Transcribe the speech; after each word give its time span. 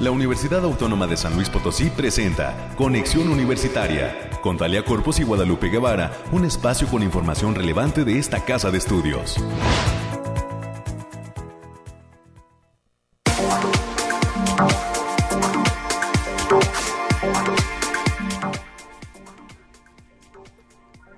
La 0.00 0.12
Universidad 0.12 0.62
Autónoma 0.62 1.08
de 1.08 1.16
San 1.16 1.34
Luis 1.34 1.50
Potosí 1.50 1.90
presenta 1.90 2.72
Conexión 2.76 3.28
Universitaria 3.28 4.30
con 4.42 4.56
Talia 4.56 4.84
Corpus 4.84 5.18
y 5.18 5.24
Guadalupe 5.24 5.70
Guevara, 5.70 6.12
un 6.30 6.44
espacio 6.44 6.86
con 6.86 7.02
información 7.02 7.56
relevante 7.56 8.04
de 8.04 8.16
esta 8.16 8.44
casa 8.44 8.70
de 8.70 8.78
estudios. 8.78 9.34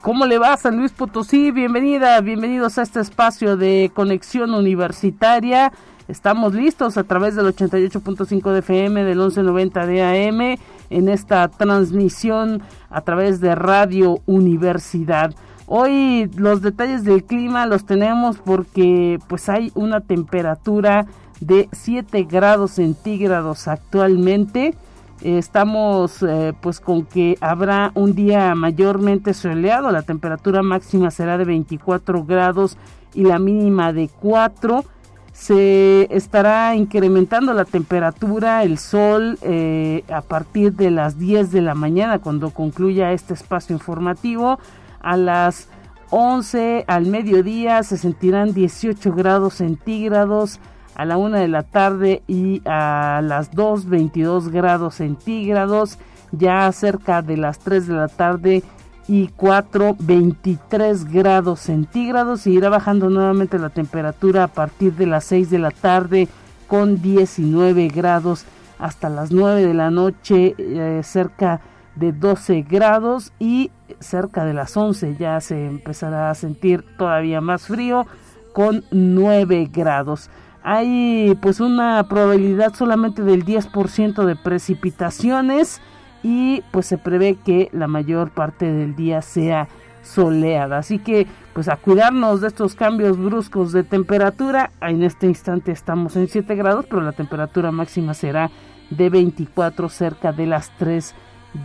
¿Cómo 0.00 0.24
le 0.24 0.38
va 0.38 0.56
San 0.56 0.78
Luis 0.78 0.92
Potosí? 0.92 1.50
Bienvenida, 1.50 2.18
bienvenidos 2.22 2.78
a 2.78 2.82
este 2.82 3.00
espacio 3.00 3.58
de 3.58 3.90
conexión 3.94 4.54
universitaria. 4.54 5.70
Estamos 6.11 6.54
listos 6.54 6.96
a 6.96 7.04
través 7.04 7.36
del 7.36 7.46
88.5 7.46 8.50
de 8.50 8.58
FM, 8.58 9.04
del 9.04 9.18
1190 9.18 9.86
de 9.86 10.03
AM, 10.03 10.58
en 10.90 11.08
esta 11.08 11.46
transmisión 11.46 12.62
a 12.90 13.02
través 13.02 13.40
de 13.40 13.54
Radio 13.54 14.18
Universidad. 14.26 15.32
Hoy 15.66 16.29
los 16.35 16.62
detalles 16.62 17.04
del 17.04 17.22
clima 17.22 17.64
los 17.66 17.85
tenemos 17.86 18.38
porque 18.38 19.21
pues 19.29 19.49
hay 19.49 19.71
una 19.76 20.00
temperatura 20.00 21.07
de 21.40 21.68
7 21.71 22.24
grados 22.24 22.72
centígrados 22.72 23.68
actualmente 23.68 24.74
estamos 25.22 26.22
eh, 26.22 26.54
pues 26.61 26.80
con 26.80 27.04
que 27.04 27.36
habrá 27.40 27.93
un 27.94 28.14
día 28.14 28.54
mayormente 28.57 29.32
soleado, 29.32 29.93
la 29.93 30.02
temperatura 30.02 30.63
máxima 30.63 31.11
será 31.13 31.38
de 31.38 31.44
24 31.44 32.24
grados 32.24 32.77
y 33.14 33.24
la 33.24 33.38
mínima 33.38 33.92
de 33.92 34.08
4. 34.08 34.84
Se 35.33 36.14
estará 36.14 36.75
incrementando 36.75 37.52
la 37.55 37.64
temperatura, 37.64 38.62
el 38.62 38.78
sol 38.78 39.38
eh, 39.42 40.05
a 40.12 40.22
partir 40.22 40.74
de 40.74 40.91
las 40.91 41.18
10 41.18 41.52
de 41.52 41.62
la 41.62 41.74
mañana 41.74 42.18
cuando 42.18 42.50
concluya 42.50 43.12
este 43.12 43.34
espacio 43.34 43.74
informativo. 43.74 44.58
A 45.00 45.16
las 45.16 45.68
11 46.10 46.84
al 46.88 47.06
mediodía 47.06 47.82
se 47.82 47.96
sentirán 47.96 48.52
18 48.52 49.12
grados 49.12 49.55
centígrados 49.55 50.60
a 50.96 51.05
la 51.05 51.16
una 51.16 51.38
de 51.38 51.48
la 51.48 51.62
tarde 51.62 52.22
y 52.27 52.60
a 52.66 53.22
las 53.22 53.52
2, 53.52 53.88
22 53.88 54.50
grados 54.50 54.96
centígrados. 54.96 55.98
Ya 56.33 56.70
cerca 56.72 57.22
de 57.22 57.36
las 57.36 57.58
3 57.60 57.86
de 57.86 57.94
la 57.94 58.08
tarde 58.08 58.62
y 59.11 59.27
4, 59.34 59.97
23 59.98 61.12
grados 61.12 61.58
centígrados. 61.58 62.47
Y 62.47 62.53
irá 62.53 62.69
bajando 62.69 63.11
nuevamente 63.11 63.58
la 63.58 63.70
temperatura 63.70 64.44
a 64.44 64.48
partir 64.48 64.94
de 64.94 65.06
las 65.06 65.25
6 65.25 65.50
de 65.50 65.58
la 65.58 65.72
tarde 65.72 66.28
con 66.69 67.02
19 67.02 67.89
grados 67.89 68.44
hasta 68.78 69.08
las 69.08 69.33
9 69.33 69.67
de 69.67 69.75
la 69.75 69.91
noche 69.91 70.55
eh, 70.56 71.00
cerca 71.02 71.61
de 71.97 72.12
12 72.12 72.62
grados 72.62 73.33
y 73.41 73.72
cerca 73.98 74.44
de 74.44 74.55
las 74.55 74.77
11 74.77 75.17
ya 75.19 75.41
se 75.41 75.67
empezará 75.67 76.30
a 76.30 76.34
sentir 76.36 76.84
todavía 76.97 77.41
más 77.41 77.67
frío 77.67 78.06
con 78.52 78.84
9 78.92 79.69
grados 79.72 80.30
hay 80.62 81.36
pues 81.42 81.61
una 81.61 82.06
probabilidad 82.08 82.74
solamente 82.74 83.22
del 83.22 83.45
10% 83.45 84.24
de 84.24 84.36
precipitaciones 84.36 85.80
y 86.22 86.62
pues 86.70 86.86
se 86.86 86.98
prevé 86.98 87.36
que 87.36 87.68
la 87.72 87.86
mayor 87.86 88.30
parte 88.30 88.70
del 88.70 88.94
día 88.96 89.22
sea 89.22 89.68
soleada. 90.02 90.78
Así 90.78 90.98
que 90.98 91.27
pues 91.52 91.68
a 91.68 91.77
cuidarnos 91.77 92.40
de 92.40 92.48
estos 92.48 92.74
cambios 92.74 93.18
bruscos 93.18 93.72
de 93.72 93.84
temperatura. 93.84 94.70
En 94.80 95.02
este 95.02 95.27
instante 95.27 95.72
estamos 95.72 96.16
en 96.16 96.28
7 96.28 96.54
grados, 96.54 96.86
pero 96.88 97.02
la 97.02 97.12
temperatura 97.12 97.70
máxima 97.70 98.14
será 98.14 98.50
de 98.90 99.10
24 99.10 99.88
cerca 99.88 100.32
de 100.32 100.46
las 100.46 100.70
3 100.78 101.14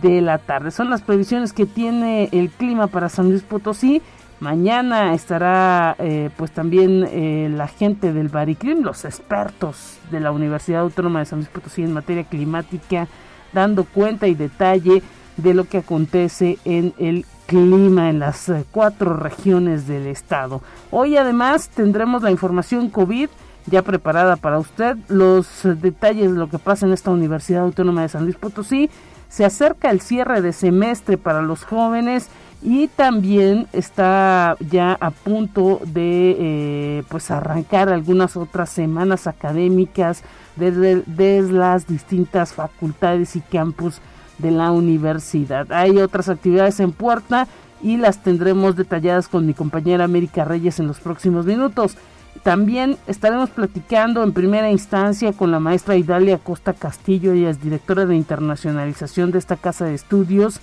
de 0.02 0.20
la 0.20 0.38
tarde. 0.38 0.70
Son 0.70 0.90
las 0.90 1.02
previsiones 1.02 1.52
que 1.52 1.66
tiene 1.66 2.28
el 2.32 2.50
clima 2.50 2.88
para 2.88 3.08
San 3.08 3.30
Luis 3.30 3.42
Potosí. 3.42 4.02
Mañana 4.38 5.14
estará 5.14 5.96
eh, 5.98 6.30
pues 6.36 6.50
también 6.50 7.08
eh, 7.10 7.48
la 7.50 7.68
gente 7.68 8.12
del 8.12 8.28
Bariclim, 8.28 8.82
los 8.82 9.04
expertos 9.06 9.98
de 10.10 10.20
la 10.20 10.30
Universidad 10.30 10.82
Autónoma 10.82 11.20
de 11.20 11.24
San 11.24 11.38
Luis 11.38 11.48
Potosí 11.48 11.82
en 11.82 11.94
materia 11.94 12.24
climática, 12.24 13.08
dando 13.56 13.84
cuenta 13.84 14.26
y 14.28 14.34
detalle 14.34 15.02
de 15.38 15.54
lo 15.54 15.64
que 15.64 15.78
acontece 15.78 16.58
en 16.66 16.92
el 16.98 17.24
clima 17.46 18.10
en 18.10 18.18
las 18.18 18.48
eh, 18.50 18.64
cuatro 18.70 19.16
regiones 19.16 19.86
del 19.86 20.06
estado. 20.06 20.60
Hoy 20.90 21.16
además 21.16 21.70
tendremos 21.70 22.22
la 22.22 22.30
información 22.30 22.90
COVID 22.90 23.30
ya 23.66 23.82
preparada 23.82 24.36
para 24.36 24.58
usted, 24.58 24.96
los 25.08 25.46
detalles 25.62 26.32
de 26.32 26.38
lo 26.38 26.50
que 26.50 26.58
pasa 26.58 26.86
en 26.86 26.92
esta 26.92 27.10
Universidad 27.10 27.62
Autónoma 27.62 28.02
de 28.02 28.10
San 28.10 28.24
Luis 28.24 28.36
Potosí. 28.36 28.90
Se 29.28 29.44
acerca 29.44 29.90
el 29.90 30.00
cierre 30.00 30.40
de 30.42 30.52
semestre 30.52 31.16
para 31.16 31.42
los 31.42 31.64
jóvenes 31.64 32.28
y 32.62 32.88
también 32.88 33.66
está 33.72 34.56
ya 34.70 34.96
a 35.00 35.10
punto 35.10 35.80
de 35.84 36.36
eh, 36.38 37.02
pues 37.08 37.30
arrancar 37.30 37.88
algunas 37.88 38.36
otras 38.36 38.70
semanas 38.70 39.26
académicas 39.26 40.22
desde, 40.56 41.52
las 41.52 41.86
distintas 41.86 42.52
facultades 42.52 43.36
y 43.36 43.40
campus 43.40 44.00
de 44.38 44.50
la 44.50 44.70
universidad. 44.70 45.70
Hay 45.72 45.98
otras 45.98 46.28
actividades 46.28 46.80
en 46.80 46.92
puerta 46.92 47.46
y 47.82 47.96
las 47.96 48.22
tendremos 48.22 48.76
detalladas 48.76 49.28
con 49.28 49.46
mi 49.46 49.54
compañera 49.54 50.04
América 50.04 50.44
Reyes 50.44 50.80
en 50.80 50.86
los 50.86 51.00
próximos 51.00 51.46
minutos. 51.46 51.96
También 52.42 52.96
estaremos 53.06 53.50
platicando 53.50 54.22
en 54.22 54.32
primera 54.32 54.70
instancia 54.70 55.32
con 55.32 55.50
la 55.50 55.60
maestra 55.60 55.96
Idalia 55.96 56.38
Costa 56.38 56.74
Castillo, 56.74 57.32
ella 57.32 57.50
es 57.50 57.62
directora 57.62 58.06
de 58.06 58.16
internacionalización 58.16 59.30
de 59.30 59.38
esta 59.38 59.56
casa 59.56 59.86
de 59.86 59.94
estudios 59.94 60.60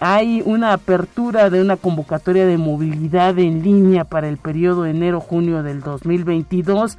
hay 0.00 0.42
una 0.46 0.72
apertura 0.72 1.50
de 1.50 1.60
una 1.60 1.76
convocatoria 1.76 2.46
de 2.46 2.56
movilidad 2.56 3.38
en 3.38 3.62
línea 3.62 4.04
para 4.04 4.28
el 4.28 4.38
periodo 4.38 4.86
enero-junio 4.86 5.62
del 5.62 5.82
2022. 5.82 6.96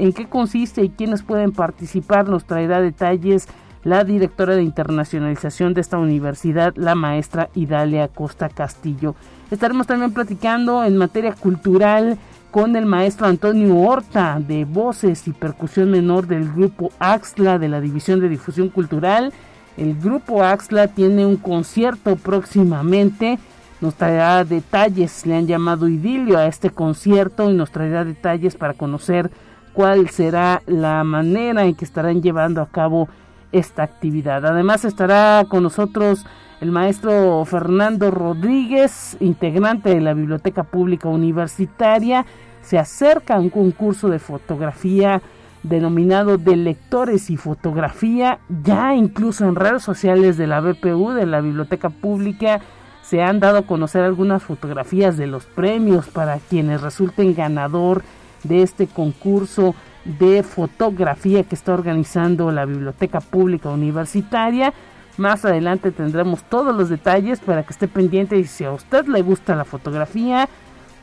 ¿En 0.00 0.12
qué 0.12 0.26
consiste 0.26 0.82
y 0.82 0.88
quiénes 0.88 1.22
pueden 1.22 1.52
participar? 1.52 2.28
Nos 2.28 2.44
traerá 2.44 2.80
detalles 2.80 3.46
la 3.84 4.02
directora 4.04 4.56
de 4.56 4.62
internacionalización 4.62 5.74
de 5.74 5.80
esta 5.80 5.98
universidad, 5.98 6.74
la 6.76 6.94
maestra 6.94 7.50
Idalia 7.54 8.08
Costa 8.08 8.48
Castillo. 8.48 9.14
Estaremos 9.50 9.86
también 9.86 10.12
platicando 10.12 10.84
en 10.84 10.96
materia 10.96 11.32
cultural 11.32 12.18
con 12.50 12.74
el 12.76 12.86
maestro 12.86 13.26
Antonio 13.26 13.76
Horta 13.76 14.40
de 14.40 14.64
Voces 14.64 15.28
y 15.28 15.32
Percusión 15.32 15.90
Menor 15.90 16.26
del 16.26 16.50
grupo 16.50 16.90
AXLA 16.98 17.58
de 17.58 17.68
la 17.68 17.80
División 17.80 18.20
de 18.20 18.28
Difusión 18.28 18.70
Cultural 18.70 19.32
el 19.80 19.98
grupo 19.98 20.44
Axla 20.44 20.88
tiene 20.88 21.24
un 21.24 21.36
concierto 21.36 22.16
próximamente. 22.16 23.38
Nos 23.80 23.94
traerá 23.94 24.44
detalles, 24.44 25.24
le 25.24 25.36
han 25.36 25.46
llamado 25.46 25.88
idilio 25.88 26.36
a 26.36 26.46
este 26.46 26.68
concierto 26.68 27.50
y 27.50 27.54
nos 27.54 27.70
traerá 27.70 28.04
detalles 28.04 28.56
para 28.56 28.74
conocer 28.74 29.30
cuál 29.80 30.10
será 30.10 30.60
la 30.66 31.02
manera 31.04 31.64
en 31.64 31.74
que 31.74 31.86
estarán 31.86 32.20
llevando 32.20 32.60
a 32.60 32.66
cabo 32.66 33.08
esta 33.50 33.82
actividad. 33.82 34.44
Además 34.44 34.84
estará 34.84 35.46
con 35.48 35.62
nosotros 35.62 36.26
el 36.60 36.70
maestro 36.70 37.42
Fernando 37.46 38.10
Rodríguez, 38.10 39.16
integrante 39.20 39.88
de 39.88 40.02
la 40.02 40.12
Biblioteca 40.12 40.64
Pública 40.64 41.08
Universitaria. 41.08 42.26
Se 42.60 42.78
acerca 42.78 43.36
a 43.36 43.40
un 43.40 43.48
concurso 43.48 44.10
de 44.10 44.18
fotografía 44.18 45.22
denominado 45.62 46.36
de 46.36 46.56
lectores 46.56 47.30
y 47.30 47.38
fotografía, 47.38 48.38
ya 48.62 48.94
incluso 48.94 49.46
en 49.46 49.54
redes 49.54 49.82
sociales 49.82 50.36
de 50.36 50.46
la 50.46 50.60
BPU, 50.60 51.12
de 51.12 51.24
la 51.24 51.40
Biblioteca 51.40 51.88
Pública, 51.88 52.60
se 53.00 53.22
han 53.22 53.40
dado 53.40 53.56
a 53.56 53.62
conocer 53.62 54.02
algunas 54.04 54.42
fotografías 54.42 55.16
de 55.16 55.26
los 55.26 55.46
premios 55.46 56.08
para 56.08 56.38
quienes 56.38 56.82
resulten 56.82 57.34
ganador 57.34 58.02
de 58.44 58.62
este 58.62 58.86
concurso 58.86 59.74
de 60.04 60.42
fotografía 60.42 61.44
que 61.44 61.54
está 61.54 61.74
organizando 61.74 62.50
la 62.50 62.64
Biblioteca 62.64 63.20
Pública 63.20 63.68
Universitaria. 63.68 64.72
Más 65.16 65.44
adelante 65.44 65.90
tendremos 65.90 66.42
todos 66.44 66.74
los 66.74 66.88
detalles 66.88 67.40
para 67.40 67.62
que 67.62 67.72
esté 67.72 67.88
pendiente 67.88 68.38
y 68.38 68.44
si 68.44 68.64
a 68.64 68.72
usted 68.72 69.06
le 69.06 69.22
gusta 69.22 69.54
la 69.54 69.64
fotografía, 69.64 70.48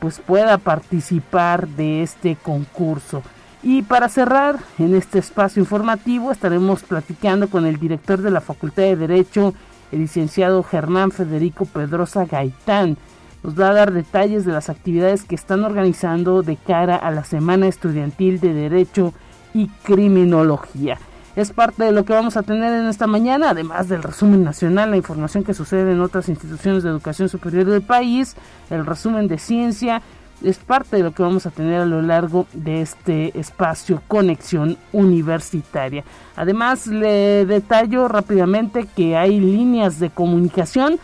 pues 0.00 0.20
pueda 0.20 0.58
participar 0.58 1.68
de 1.68 2.02
este 2.02 2.36
concurso. 2.36 3.22
Y 3.62 3.82
para 3.82 4.08
cerrar 4.08 4.58
en 4.78 4.94
este 4.94 5.18
espacio 5.18 5.60
informativo 5.60 6.30
estaremos 6.30 6.82
platicando 6.82 7.48
con 7.48 7.66
el 7.66 7.78
director 7.78 8.20
de 8.22 8.30
la 8.30 8.40
Facultad 8.40 8.84
de 8.84 8.96
Derecho, 8.96 9.52
el 9.90 10.00
licenciado 10.00 10.62
Germán 10.62 11.10
Federico 11.10 11.64
Pedrosa 11.64 12.24
Gaitán. 12.24 12.96
Nos 13.42 13.58
va 13.58 13.70
a 13.70 13.74
dar 13.74 13.92
detalles 13.92 14.44
de 14.44 14.52
las 14.52 14.68
actividades 14.68 15.24
que 15.24 15.34
están 15.34 15.62
organizando 15.64 16.42
de 16.42 16.56
cara 16.56 16.96
a 16.96 17.10
la 17.10 17.24
Semana 17.24 17.68
Estudiantil 17.68 18.40
de 18.40 18.52
Derecho 18.52 19.14
y 19.54 19.68
Criminología. 19.84 20.98
Es 21.36 21.52
parte 21.52 21.84
de 21.84 21.92
lo 21.92 22.04
que 22.04 22.12
vamos 22.12 22.36
a 22.36 22.42
tener 22.42 22.74
en 22.74 22.86
esta 22.86 23.06
mañana, 23.06 23.50
además 23.50 23.88
del 23.88 24.02
resumen 24.02 24.42
nacional, 24.42 24.90
la 24.90 24.96
información 24.96 25.44
que 25.44 25.54
sucede 25.54 25.92
en 25.92 26.00
otras 26.00 26.28
instituciones 26.28 26.82
de 26.82 26.90
educación 26.90 27.28
superior 27.28 27.64
del 27.66 27.82
país, 27.82 28.34
el 28.70 28.84
resumen 28.84 29.28
de 29.28 29.38
ciencia, 29.38 30.02
es 30.42 30.58
parte 30.58 30.96
de 30.96 31.02
lo 31.02 31.12
que 31.12 31.22
vamos 31.22 31.46
a 31.46 31.50
tener 31.50 31.80
a 31.80 31.86
lo 31.86 32.02
largo 32.02 32.46
de 32.52 32.80
este 32.80 33.38
espacio 33.38 34.02
Conexión 34.08 34.76
Universitaria. 34.92 36.04
Además, 36.36 36.86
le 36.86 37.44
detallo 37.46 38.08
rápidamente 38.08 38.88
que 38.96 39.16
hay 39.16 39.38
líneas 39.38 39.98
de 39.98 40.10
comunicación 40.10 40.98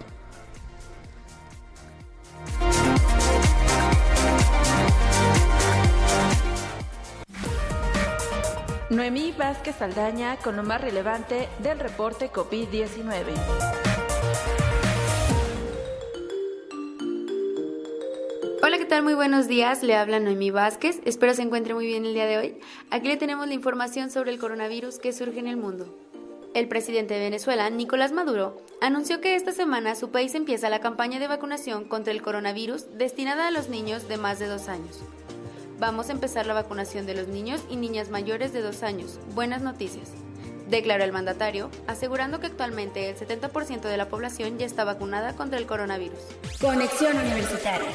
Noemí 8.90 9.32
Vázquez 9.38 9.76
Saldaña 9.76 10.36
con 10.36 10.56
lo 10.56 10.64
más 10.64 10.80
relevante 10.80 11.48
del 11.62 11.78
reporte 11.78 12.30
COVID-19. 12.32 13.34
Hola, 18.62 18.78
¿qué 18.78 18.84
tal? 18.84 19.04
Muy 19.04 19.14
buenos 19.14 19.46
días. 19.48 19.82
Le 19.82 19.96
habla 19.96 20.20
Noemí 20.20 20.50
Vázquez. 20.50 21.00
Espero 21.04 21.34
se 21.34 21.42
encuentre 21.42 21.72
muy 21.72 21.86
bien 21.86 22.04
el 22.04 22.14
día 22.14 22.26
de 22.26 22.38
hoy. 22.38 22.60
Aquí 22.90 23.08
le 23.08 23.16
tenemos 23.16 23.46
la 23.46 23.54
información 23.54 24.10
sobre 24.10 24.32
el 24.32 24.38
coronavirus 24.38 24.98
que 24.98 25.12
surge 25.12 25.38
en 25.38 25.46
el 25.46 25.56
mundo. 25.56 25.96
El 26.52 26.66
presidente 26.66 27.14
de 27.14 27.20
Venezuela, 27.20 27.70
Nicolás 27.70 28.12
Maduro, 28.12 28.60
anunció 28.80 29.20
que 29.20 29.36
esta 29.36 29.52
semana 29.52 29.94
su 29.94 30.10
país 30.10 30.34
empieza 30.34 30.68
la 30.68 30.80
campaña 30.80 31.20
de 31.20 31.28
vacunación 31.28 31.84
contra 31.84 32.12
el 32.12 32.22
coronavirus 32.22 32.98
destinada 32.98 33.46
a 33.46 33.50
los 33.52 33.68
niños 33.68 34.08
de 34.08 34.16
más 34.16 34.38
de 34.38 34.46
dos 34.46 34.68
años. 34.68 34.98
Vamos 35.78 36.08
a 36.08 36.12
empezar 36.12 36.46
la 36.46 36.54
vacunación 36.54 37.06
de 37.06 37.14
los 37.14 37.28
niños 37.28 37.62
y 37.70 37.76
niñas 37.76 38.10
mayores 38.10 38.52
de 38.52 38.62
dos 38.62 38.82
años. 38.82 39.20
Buenas 39.34 39.62
noticias 39.62 40.12
declaró 40.70 41.04
el 41.04 41.12
mandatario, 41.12 41.68
asegurando 41.86 42.40
que 42.40 42.46
actualmente 42.46 43.10
el 43.10 43.16
70% 43.16 43.82
de 43.82 43.96
la 43.96 44.08
población 44.08 44.58
ya 44.58 44.66
está 44.66 44.84
vacunada 44.84 45.34
contra 45.34 45.58
el 45.58 45.66
coronavirus. 45.66 46.20
Conexión 46.60 47.18
Universitaria. 47.18 47.88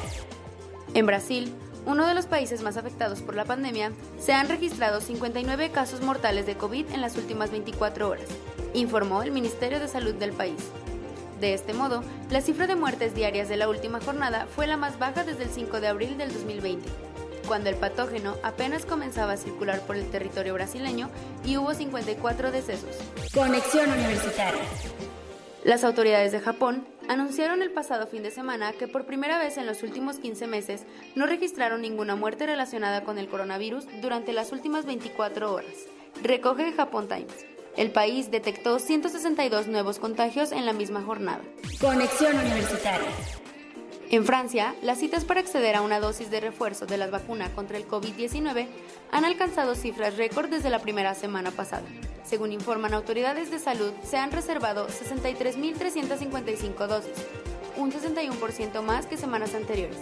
En 0.94 1.06
Brasil, 1.06 1.54
uno 1.86 2.08
de 2.08 2.14
los 2.14 2.26
países 2.26 2.62
más 2.62 2.78
afectados 2.78 3.22
por 3.22 3.36
la 3.36 3.46
pandemia, 3.46 3.92
se 4.20 4.34
han 4.34 4.50
registrado 4.50 5.02
59 5.02 5.72
casos 5.72 6.02
mortales 6.02 6.46
de 6.46 6.56
COVID 6.56 6.92
en 6.92 7.02
las 7.02 7.16
últimas 7.16 7.52
24 7.52 8.10
horas, 8.10 8.28
informó 8.74 9.22
el 9.22 9.32
Ministerio 9.32 9.80
de 9.80 9.88
Salud 9.88 10.16
del 10.16 10.32
país. 10.32 10.60
De 11.40 11.54
este 11.54 11.74
modo, 11.74 12.04
la 12.30 12.42
cifra 12.42 12.66
de 12.66 12.76
muertes 12.76 13.14
diarias 13.14 13.50
de 13.50 13.58
la 13.58 13.70
última 13.70 14.00
jornada 14.00 14.48
fue 14.56 14.68
la 14.68 14.78
más 14.78 14.98
baja 14.98 15.24
desde 15.24 15.44
el 15.44 15.50
5 15.50 15.82
de 15.82 15.88
abril 15.88 16.18
del 16.18 16.34
2020, 16.34 16.90
cuando 17.48 17.70
el 17.70 17.76
patógeno 17.76 18.36
apenas 18.42 18.86
comenzaba 18.86 19.34
a 19.34 19.38
circular 19.38 19.82
por 19.82 19.96
el 19.96 20.10
territorio 20.10 20.54
brasileño 20.54 21.10
y 21.46 21.58
hubo 21.58 21.74
54 21.74 22.52
decesos. 22.52 22.96
Conexión 23.34 23.92
Universitaria. 23.92 24.62
Las 25.66 25.84
autoridades 25.84 26.32
de 26.32 26.42
Japón 26.42 26.88
anunciaron 27.10 27.64
el 27.64 27.72
pasado 27.72 28.06
fin 28.06 28.22
de 28.22 28.30
semana 28.30 28.72
que 28.74 28.88
por 28.88 29.08
primera 29.08 29.40
vez 29.40 29.58
en 29.58 29.66
los 29.66 29.82
últimos 29.82 30.20
15 30.20 30.46
meses 30.46 30.86
no 31.16 31.26
registraron 31.26 31.82
ninguna 31.82 32.16
muerte 32.16 32.46
relacionada 32.46 33.04
con 33.04 33.18
el 33.18 33.28
coronavirus 33.28 33.88
durante 34.00 34.32
las 34.32 34.52
últimas 34.52 34.86
24 34.86 35.52
horas. 35.52 35.74
Recoge 36.22 36.72
Japón 36.72 37.08
Times. 37.08 37.48
El 37.78 37.90
país 37.90 38.30
detectó 38.30 38.78
162 38.78 39.66
nuevos 39.66 39.98
contagios 39.98 40.52
en 40.52 40.68
la 40.68 40.74
misma 40.74 41.02
jornada. 41.02 41.42
Conexión 41.82 42.38
Universitaria. 42.38 43.10
En 44.12 44.24
Francia, 44.24 44.76
las 44.84 45.00
citas 45.00 45.26
para 45.26 45.40
acceder 45.40 45.76
a 45.76 45.82
una 45.82 46.00
dosis 46.00 46.30
de 46.30 46.40
refuerzo 46.40 46.86
de 46.86 46.98
la 46.98 47.08
vacuna 47.08 47.50
contra 47.56 47.78
el 47.78 47.88
COVID-19 47.88 48.68
han 49.12 49.26
alcanzado 49.26 49.74
cifras 49.74 50.16
récord 50.16 50.50
desde 50.50 50.70
la 50.70 50.80
primera 50.80 51.16
semana 51.16 51.50
pasada. 51.50 51.86
Según 52.24 52.52
informan 52.52 52.94
autoridades 52.94 53.50
de 53.50 53.58
salud, 53.58 53.92
se 54.04 54.18
han 54.18 54.32
reservado 54.32 54.88
63.355 54.88 56.88
dosis, 56.88 57.14
un 57.78 57.92
61% 57.92 58.84
más 58.84 59.08
que 59.08 59.18
semanas 59.18 59.56
anteriores. 59.56 59.98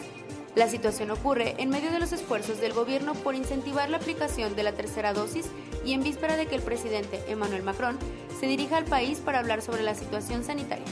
La 0.56 0.68
situación 0.68 1.10
ocurre 1.10 1.56
en 1.58 1.70
medio 1.70 1.90
de 1.90 2.00
los 2.00 2.12
esfuerzos 2.12 2.60
del 2.60 2.74
gobierno 2.74 3.14
por 3.14 3.36
incentivar 3.36 3.90
la 3.90 3.98
aplicación 3.98 4.56
de 4.56 4.64
la 4.64 4.74
tercera 4.74 5.14
dosis 5.14 5.46
y 5.86 5.94
en 5.94 6.04
víspera 6.04 6.36
de 6.36 6.46
que 6.46 6.56
el 6.56 6.62
presidente 6.62 7.24
Emmanuel 7.28 7.64
Macron 7.64 7.98
se 8.40 8.48
dirija 8.48 8.78
al 8.78 8.86
país 8.86 9.20
para 9.20 9.40
hablar 9.40 9.62
sobre 9.62 9.82
la 9.82 9.96
situación 9.96 10.44
sanitaria. 10.44 10.86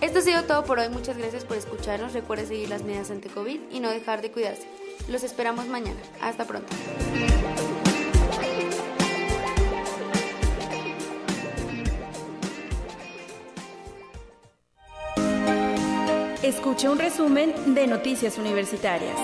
Esto 0.00 0.20
ha 0.20 0.22
sido 0.22 0.44
todo 0.44 0.64
por 0.64 0.78
hoy, 0.78 0.88
muchas 0.90 1.18
gracias 1.18 1.44
por 1.44 1.56
escucharnos, 1.56 2.12
recuerde 2.12 2.46
seguir 2.46 2.68
las 2.68 2.84
medidas 2.84 3.10
ante 3.10 3.28
COVID 3.28 3.58
y 3.72 3.80
no 3.80 3.90
dejar 3.90 4.22
de 4.22 4.30
cuidarse. 4.30 4.62
Los 5.08 5.24
esperamos 5.24 5.66
mañana, 5.66 5.98
hasta 6.20 6.44
pronto. 6.44 6.68
Escuche 16.44 16.88
un 16.88 16.98
resumen 16.98 17.74
de 17.74 17.88
Noticias 17.88 18.38
Universitarias. 18.38 19.16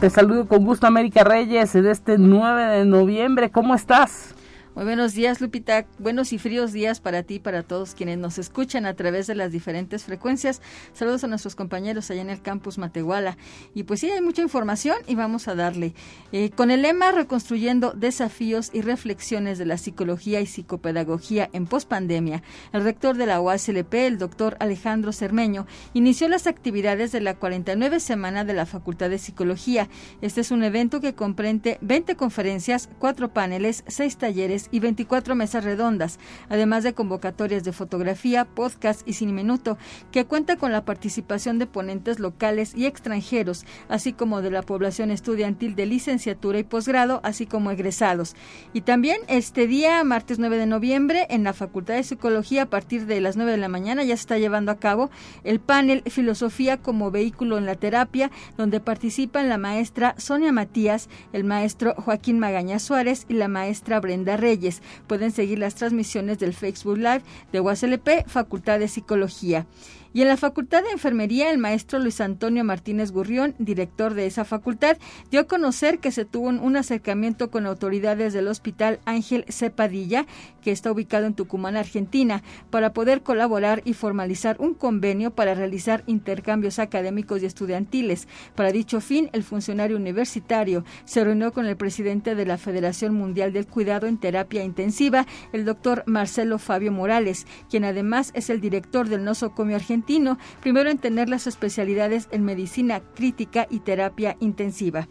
Te 0.00 0.08
saludo 0.08 0.48
con 0.48 0.64
gusto 0.64 0.86
América 0.86 1.24
Reyes 1.24 1.74
de 1.74 1.90
este 1.90 2.16
9 2.16 2.78
de 2.78 2.84
noviembre. 2.86 3.50
¿Cómo 3.50 3.74
estás? 3.74 4.34
Muy 4.76 4.84
buenos 4.84 5.14
días, 5.14 5.40
Lupita. 5.40 5.86
Buenos 5.98 6.34
y 6.34 6.38
fríos 6.38 6.70
días 6.70 7.00
para 7.00 7.22
ti 7.22 7.36
y 7.36 7.38
para 7.38 7.62
todos 7.62 7.94
quienes 7.94 8.18
nos 8.18 8.36
escuchan 8.36 8.84
a 8.84 8.92
través 8.92 9.26
de 9.26 9.34
las 9.34 9.50
diferentes 9.50 10.04
frecuencias. 10.04 10.60
Saludos 10.92 11.24
a 11.24 11.28
nuestros 11.28 11.54
compañeros 11.56 12.10
allá 12.10 12.20
en 12.20 12.28
el 12.28 12.42
campus 12.42 12.76
Matehuala. 12.76 13.38
Y 13.72 13.84
pues 13.84 14.00
sí, 14.00 14.10
hay 14.10 14.20
mucha 14.20 14.42
información 14.42 14.98
y 15.06 15.14
vamos 15.14 15.48
a 15.48 15.54
darle. 15.54 15.94
Eh, 16.30 16.50
con 16.50 16.70
el 16.70 16.82
lema 16.82 17.10
Reconstruyendo 17.10 17.92
desafíos 17.92 18.68
y 18.70 18.82
reflexiones 18.82 19.56
de 19.56 19.64
la 19.64 19.78
psicología 19.78 20.42
y 20.42 20.46
psicopedagogía 20.46 21.48
en 21.54 21.64
pospandemia, 21.64 22.42
el 22.74 22.84
rector 22.84 23.16
de 23.16 23.24
la 23.24 23.40
UASLP, 23.40 23.94
el 23.94 24.18
doctor 24.18 24.58
Alejandro 24.60 25.14
Cermeño, 25.14 25.66
inició 25.94 26.28
las 26.28 26.46
actividades 26.46 27.12
de 27.12 27.22
la 27.22 27.32
49 27.32 27.98
semana 27.98 28.44
de 28.44 28.52
la 28.52 28.66
Facultad 28.66 29.08
de 29.08 29.16
Psicología. 29.16 29.88
Este 30.20 30.42
es 30.42 30.50
un 30.50 30.62
evento 30.62 31.00
que 31.00 31.14
comprende 31.14 31.78
20 31.80 32.14
conferencias, 32.16 32.90
cuatro 32.98 33.32
paneles, 33.32 33.82
seis 33.86 34.18
talleres 34.18 34.65
y 34.70 34.80
24 34.80 35.34
mesas 35.34 35.64
redondas, 35.64 36.18
además 36.48 36.84
de 36.84 36.94
convocatorias 36.94 37.64
de 37.64 37.72
fotografía, 37.72 38.44
podcast 38.44 39.06
y 39.06 39.12
cine 39.12 39.32
minuto, 39.32 39.78
que 40.10 40.24
cuenta 40.24 40.56
con 40.56 40.72
la 40.72 40.84
participación 40.84 41.58
de 41.58 41.66
ponentes 41.66 42.18
locales 42.18 42.74
y 42.74 42.86
extranjeros, 42.86 43.64
así 43.88 44.12
como 44.12 44.42
de 44.42 44.50
la 44.50 44.62
población 44.62 45.10
estudiantil 45.10 45.74
de 45.74 45.86
licenciatura 45.86 46.58
y 46.58 46.64
posgrado, 46.64 47.20
así 47.22 47.46
como 47.46 47.70
egresados. 47.70 48.34
Y 48.72 48.82
también 48.82 49.20
este 49.28 49.66
día, 49.66 50.02
martes 50.04 50.38
9 50.38 50.58
de 50.58 50.66
noviembre, 50.66 51.26
en 51.30 51.44
la 51.44 51.52
Facultad 51.52 51.94
de 51.94 52.02
Psicología, 52.02 52.62
a 52.62 52.70
partir 52.70 53.06
de 53.06 53.20
las 53.20 53.36
9 53.36 53.52
de 53.52 53.58
la 53.58 53.68
mañana, 53.68 54.02
ya 54.02 54.16
se 54.16 54.22
está 54.22 54.38
llevando 54.38 54.72
a 54.72 54.76
cabo 54.76 55.10
el 55.44 55.60
panel 55.60 56.02
Filosofía 56.06 56.78
como 56.78 57.10
vehículo 57.10 57.58
en 57.58 57.66
la 57.66 57.74
terapia, 57.74 58.30
donde 58.56 58.80
participan 58.80 59.48
la 59.48 59.58
maestra 59.58 60.14
Sonia 60.18 60.52
Matías, 60.52 61.08
el 61.32 61.44
maestro 61.44 61.94
Joaquín 61.94 62.38
Magaña 62.38 62.78
Suárez 62.78 63.26
y 63.28 63.34
la 63.34 63.48
maestra 63.48 64.00
Brenda 64.00 64.36
Reyes. 64.36 64.55
Pueden 65.06 65.30
seguir 65.30 65.58
las 65.58 65.74
transmisiones 65.74 66.38
del 66.38 66.54
Facebook 66.54 66.98
Live 66.98 67.22
de 67.52 67.60
UASLP, 67.60 68.26
Facultad 68.26 68.78
de 68.78 68.88
Psicología. 68.88 69.66
Y 70.16 70.22
en 70.22 70.28
la 70.28 70.38
Facultad 70.38 70.82
de 70.82 70.92
Enfermería, 70.92 71.50
el 71.50 71.58
maestro 71.58 71.98
Luis 71.98 72.22
Antonio 72.22 72.64
Martínez 72.64 73.12
Gurrión, 73.12 73.54
director 73.58 74.14
de 74.14 74.24
esa 74.24 74.46
facultad, 74.46 74.96
dio 75.30 75.40
a 75.40 75.44
conocer 75.44 75.98
que 75.98 76.10
se 76.10 76.24
tuvo 76.24 76.48
un 76.48 76.76
acercamiento 76.76 77.50
con 77.50 77.66
autoridades 77.66 78.32
del 78.32 78.48
Hospital 78.48 78.98
Ángel 79.04 79.44
Cepadilla, 79.50 80.24
que 80.66 80.72
está 80.72 80.90
ubicado 80.90 81.26
en 81.26 81.34
Tucumán, 81.34 81.76
Argentina, 81.76 82.42
para 82.70 82.92
poder 82.92 83.22
colaborar 83.22 83.82
y 83.84 83.92
formalizar 83.92 84.56
un 84.58 84.74
convenio 84.74 85.30
para 85.30 85.54
realizar 85.54 86.02
intercambios 86.08 86.80
académicos 86.80 87.40
y 87.40 87.46
estudiantiles. 87.46 88.26
Para 88.56 88.72
dicho 88.72 89.00
fin, 89.00 89.30
el 89.32 89.44
funcionario 89.44 89.96
universitario 89.96 90.84
se 91.04 91.22
reunió 91.22 91.52
con 91.52 91.66
el 91.66 91.76
presidente 91.76 92.34
de 92.34 92.46
la 92.46 92.58
Federación 92.58 93.14
Mundial 93.14 93.52
del 93.52 93.68
Cuidado 93.68 94.08
en 94.08 94.18
Terapia 94.18 94.64
Intensiva, 94.64 95.24
el 95.52 95.64
doctor 95.64 96.02
Marcelo 96.06 96.58
Fabio 96.58 96.90
Morales, 96.90 97.46
quien 97.70 97.84
además 97.84 98.32
es 98.34 98.50
el 98.50 98.60
director 98.60 99.08
del 99.08 99.22
nosocomio 99.22 99.76
argentino 99.76 100.36
primero 100.62 100.90
en 100.90 100.98
tener 100.98 101.28
las 101.28 101.46
especialidades 101.46 102.26
en 102.32 102.44
medicina 102.44 103.02
crítica 103.14 103.68
y 103.70 103.78
terapia 103.78 104.36
intensiva. 104.40 105.06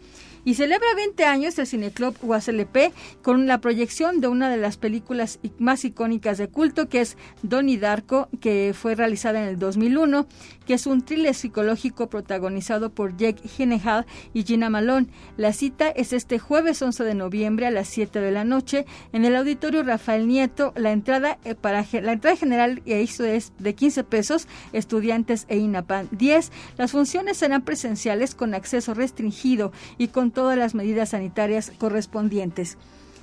Y 0.46 0.54
celebra 0.54 0.86
20 0.94 1.24
años 1.24 1.58
el 1.58 1.66
Cineclub 1.66 2.14
UASLP 2.22 2.92
con 3.20 3.48
la 3.48 3.60
proyección 3.60 4.20
de 4.20 4.28
una 4.28 4.48
de 4.48 4.56
las 4.56 4.76
películas 4.76 5.40
más 5.58 5.84
icónicas 5.84 6.38
de 6.38 6.46
culto, 6.46 6.88
que 6.88 7.00
es 7.00 7.16
Donnie 7.42 7.78
Darko, 7.78 8.28
que 8.40 8.72
fue 8.72 8.94
realizada 8.94 9.42
en 9.42 9.48
el 9.48 9.58
2001, 9.58 10.28
que 10.64 10.74
es 10.74 10.86
un 10.86 11.04
thriller 11.04 11.34
psicológico 11.34 12.08
protagonizado 12.08 12.90
por 12.90 13.16
Jake 13.16 13.42
Gyllenhaal 13.56 14.06
y 14.34 14.44
Gina 14.44 14.70
Malone. 14.70 15.08
La 15.36 15.52
cita 15.52 15.88
es 15.88 16.12
este 16.12 16.38
jueves 16.38 16.80
11 16.80 17.02
de 17.02 17.14
noviembre 17.16 17.66
a 17.66 17.72
las 17.72 17.88
7 17.88 18.20
de 18.20 18.30
la 18.30 18.44
noche 18.44 18.86
en 19.12 19.24
el 19.24 19.34
Auditorio 19.34 19.82
Rafael 19.82 20.28
Nieto. 20.28 20.72
La 20.76 20.92
entrada 20.92 21.38
eh, 21.44 21.56
para 21.56 21.84
la 21.90 22.12
entrada 22.12 22.36
general 22.36 22.82
es 22.86 23.52
de 23.58 23.74
15 23.74 24.04
pesos, 24.04 24.46
estudiantes 24.72 25.46
e 25.48 25.56
INAPAN 25.56 26.08
10. 26.12 26.52
Las 26.78 26.92
funciones 26.92 27.36
serán 27.36 27.64
presenciales 27.64 28.36
con 28.36 28.54
acceso 28.54 28.94
restringido 28.94 29.72
y 29.98 30.06
con 30.06 30.35
todas 30.36 30.58
las 30.58 30.74
medidas 30.74 31.08
sanitarias 31.08 31.72
correspondientes. 31.78 32.76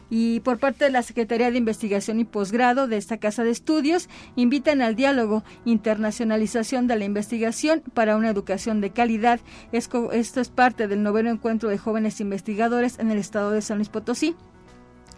Y 0.10 0.40
por 0.40 0.58
parte 0.58 0.86
de 0.86 0.90
la 0.90 1.04
Secretaría 1.04 1.52
de 1.52 1.60
Investigación 1.60 2.20
y 2.20 2.26
Posgrado 2.26 2.88
de 2.88 2.98
esta 2.98 3.18
Casa 3.18 3.44
de 3.44 3.52
Estudios, 3.52 4.10
invitan 4.36 4.82
al 4.82 4.96
diálogo 4.96 5.44
Internacionalización 5.64 6.88
de 6.88 6.96
la 6.96 7.06
Investigación 7.06 7.84
para 7.94 8.18
una 8.18 8.32
educación 8.32 8.82
de 8.82 8.90
calidad. 8.90 9.40
Esto 9.72 10.12
es 10.12 10.50
parte 10.50 10.88
del 10.88 11.04
noveno 11.04 11.30
encuentro 11.30 11.70
de 11.70 11.78
jóvenes 11.78 12.20
investigadores 12.20 12.98
en 12.98 13.12
el 13.12 13.20
estado 13.20 13.52
de 13.52 13.62
San 13.62 13.78
Luis 13.78 13.90
Potosí. 13.90 14.36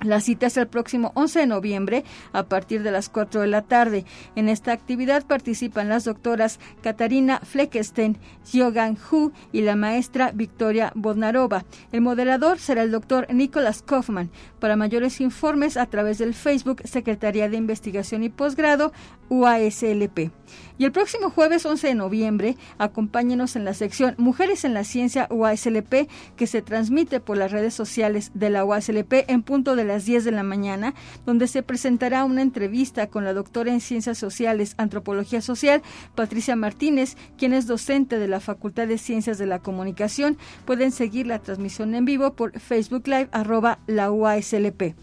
La 0.01 0.19
cita 0.19 0.47
es 0.47 0.57
el 0.57 0.67
próximo 0.67 1.11
11 1.15 1.39
de 1.39 1.47
noviembre 1.47 2.03
a 2.33 2.43
partir 2.43 2.83
de 2.83 2.91
las 2.91 3.09
4 3.09 3.41
de 3.41 3.47
la 3.47 3.61
tarde. 3.63 4.05
En 4.35 4.49
esta 4.49 4.71
actividad 4.71 5.25
participan 5.25 5.89
las 5.89 6.03
doctoras 6.03 6.59
Katarina 6.83 7.39
Fleckenstein, 7.39 8.17
Yogan 8.51 8.97
Hu 8.97 9.31
y 9.51 9.61
la 9.61 9.75
maestra 9.75 10.31
Victoria 10.31 10.91
Bodnarova. 10.95 11.65
El 11.91 12.01
moderador 12.01 12.59
será 12.59 12.83
el 12.83 12.91
doctor 12.91 13.33
Nicolás 13.33 13.81
Kaufman. 13.81 14.29
Para 14.59 14.75
mayores 14.75 15.21
informes 15.21 15.77
a 15.77 15.85
través 15.85 16.17
del 16.17 16.33
Facebook 16.33 16.81
Secretaría 16.85 17.49
de 17.49 17.57
Investigación 17.57 18.23
y 18.23 18.29
Posgrado 18.29 18.91
UASLP. 19.29 20.31
Y 20.77 20.83
el 20.83 20.91
próximo 20.91 21.29
jueves 21.29 21.65
11 21.65 21.87
de 21.87 21.95
noviembre, 21.95 22.57
acompáñenos 22.77 23.55
en 23.55 23.63
la 23.63 23.73
sección 23.73 24.13
Mujeres 24.17 24.65
en 24.65 24.73
la 24.73 24.83
Ciencia 24.83 25.27
UASLP, 25.29 26.09
que 26.35 26.47
se 26.47 26.61
transmite 26.61 27.21
por 27.21 27.37
las 27.37 27.51
redes 27.51 27.73
sociales 27.73 28.31
de 28.33 28.49
la 28.49 28.65
UASLP 28.65 29.13
en 29.27 29.41
punto 29.41 29.75
de 29.77 29.85
las 29.85 30.05
10 30.05 30.25
de 30.25 30.31
la 30.31 30.43
mañana, 30.43 30.93
donde 31.25 31.47
se 31.47 31.63
presentará 31.63 32.25
una 32.25 32.41
entrevista 32.41 33.07
con 33.07 33.23
la 33.23 33.33
doctora 33.33 33.71
en 33.71 33.79
Ciencias 33.79 34.17
Sociales, 34.17 34.75
Antropología 34.77 35.41
Social, 35.41 35.81
Patricia 36.13 36.57
Martínez, 36.57 37.15
quien 37.37 37.53
es 37.53 37.67
docente 37.67 38.19
de 38.19 38.27
la 38.27 38.41
Facultad 38.41 38.87
de 38.87 38.97
Ciencias 38.97 39.37
de 39.37 39.45
la 39.45 39.59
Comunicación. 39.59 40.37
Pueden 40.65 40.91
seguir 40.91 41.25
la 41.25 41.39
transmisión 41.39 41.95
en 41.95 42.03
vivo 42.03 42.33
por 42.33 42.59
Facebook 42.59 43.07
Live 43.07 43.29
arroba 43.31 43.79
la 43.87 44.11
UASLP. 44.11 44.93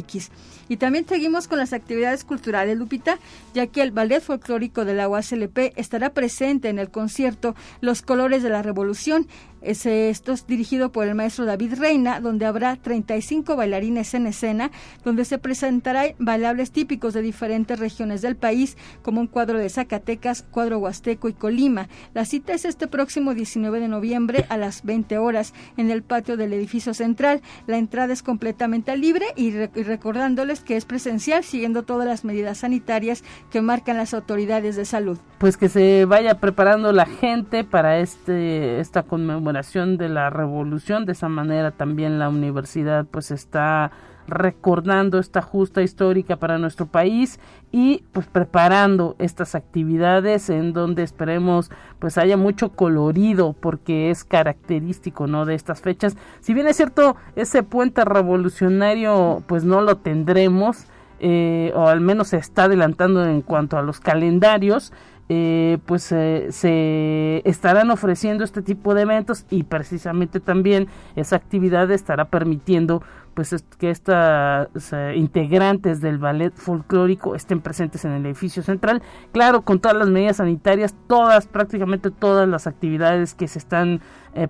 Y 0.69 0.77
también 0.77 1.07
seguimos 1.07 1.47
con 1.47 1.57
las 1.57 1.73
actividades 1.73 2.23
culturales, 2.23 2.77
Lupita, 2.77 3.19
ya 3.53 3.67
que 3.67 3.81
el 3.81 3.91
Ballet 3.91 4.21
Folclórico 4.21 4.85
de 4.85 4.93
la 4.93 5.07
UASLP 5.07 5.73
estará 5.75 6.13
presente 6.13 6.69
en 6.69 6.79
el 6.79 6.89
concierto 6.89 7.55
Los 7.81 8.01
Colores 8.01 8.43
de 8.43 8.49
la 8.49 8.61
Revolución 8.61 9.27
esto 9.61 10.31
es 10.31 10.45
dirigido 10.45 10.91
por 10.91 11.07
el 11.07 11.15
maestro 11.15 11.45
David 11.45 11.73
Reina, 11.77 12.19
donde 12.19 12.45
habrá 12.45 12.75
35 12.75 13.55
bailarines 13.55 14.13
en 14.13 14.27
escena, 14.27 14.71
donde 15.03 15.25
se 15.25 15.37
presentarán 15.39 16.13
bailables 16.19 16.71
típicos 16.71 17.13
de 17.13 17.21
diferentes 17.21 17.79
regiones 17.79 18.21
del 18.21 18.35
país, 18.35 18.77
como 19.01 19.19
un 19.21 19.27
cuadro 19.27 19.57
de 19.57 19.69
Zacatecas, 19.69 20.43
cuadro 20.43 20.79
huasteco 20.79 21.29
y 21.29 21.33
Colima. 21.33 21.87
La 22.13 22.25
cita 22.25 22.53
es 22.53 22.65
este 22.65 22.87
próximo 22.87 23.33
19 23.33 23.79
de 23.79 23.87
noviembre 23.87 24.45
a 24.49 24.57
las 24.57 24.83
20 24.83 25.17
horas 25.17 25.53
en 25.77 25.89
el 25.89 26.03
patio 26.03 26.37
del 26.37 26.53
edificio 26.53 26.93
central. 26.93 27.41
La 27.65 27.77
entrada 27.77 28.13
es 28.13 28.21
completamente 28.21 28.95
libre 28.95 29.25
y, 29.35 29.47
y 29.47 29.83
recordándoles 29.83 30.59
que 30.59 30.77
es 30.77 30.85
presencial, 30.85 31.43
siguiendo 31.43 31.83
todas 31.83 32.07
las 32.07 32.23
medidas 32.23 32.59
sanitarias 32.59 33.23
que 33.49 33.61
marcan 33.61 33.97
las 33.97 34.13
autoridades 34.13 34.75
de 34.75 34.85
salud. 34.85 35.17
Pues 35.39 35.57
que 35.57 35.69
se 35.69 36.05
vaya 36.05 36.39
preparando 36.39 36.91
la 36.91 37.05
gente 37.05 37.63
para 37.63 37.99
este 37.99 38.79
esta 38.79 39.03
conmemoración 39.03 39.46
de 39.97 40.09
la 40.09 40.29
revolución. 40.29 41.05
De 41.05 41.13
esa 41.13 41.29
manera 41.29 41.71
también 41.71 42.19
la 42.19 42.29
universidad 42.29 43.05
pues 43.09 43.31
está 43.31 43.91
recordando 44.27 45.19
esta 45.19 45.41
justa 45.41 45.81
histórica 45.81 46.35
para 46.35 46.57
nuestro 46.57 46.85
país 46.85 47.39
y 47.71 48.03
pues 48.11 48.27
preparando 48.27 49.15
estas 49.19 49.55
actividades 49.55 50.49
en 50.49 50.73
donde 50.73 51.03
esperemos 51.03 51.71
pues 51.99 52.17
haya 52.17 52.35
mucho 52.35 52.73
colorido 52.73 53.53
porque 53.53 54.09
es 54.09 54.25
característico 54.25 55.27
no 55.27 55.45
de 55.45 55.55
estas 55.55 55.79
fechas 55.79 56.17
si 56.41 56.53
bien 56.53 56.67
es 56.67 56.75
cierto 56.75 57.15
ese 57.37 57.63
puente 57.63 58.03
revolucionario 58.03 59.43
pues 59.47 59.63
no 59.63 59.79
lo 59.79 59.95
tendremos 59.95 60.87
eh, 61.19 61.71
o 61.73 61.87
al 61.87 62.01
menos 62.01 62.27
se 62.27 62.37
está 62.37 62.65
adelantando 62.65 63.25
en 63.25 63.41
cuanto 63.41 63.77
a 63.77 63.81
los 63.81 64.01
calendarios 64.01 64.91
eh, 65.29 65.79
pues 65.85 66.09
eh, 66.13 66.47
se 66.51 67.41
estarán 67.43 67.91
ofreciendo 67.91 68.45
este 68.45 68.61
tipo 68.61 68.93
de 68.93 69.01
eventos 69.01 69.45
y 69.49 69.63
precisamente 69.63 70.39
también 70.39 70.87
esa 71.17 71.35
actividad 71.35 71.91
estará 71.91 72.25
permitiendo 72.25 73.03
pues 73.33 73.53
que 73.77 73.89
estas 73.89 74.69
eh, 74.93 75.15
integrantes 75.17 75.99
del 75.99 76.17
ballet 76.17 76.55
folclórico 76.55 77.35
estén 77.35 77.59
presentes 77.59 78.05
en 78.05 78.13
el 78.13 78.25
edificio 78.25 78.63
central. 78.63 79.01
Claro 79.33 79.63
con 79.63 79.81
todas 79.81 79.97
las 79.97 80.07
medidas 80.07 80.37
sanitarias 80.37 80.95
todas 81.07 81.45
prácticamente 81.45 82.09
todas 82.09 82.47
las 82.47 82.65
actividades 82.65 83.33
que 83.33 83.49
se 83.49 83.59
están 83.59 83.99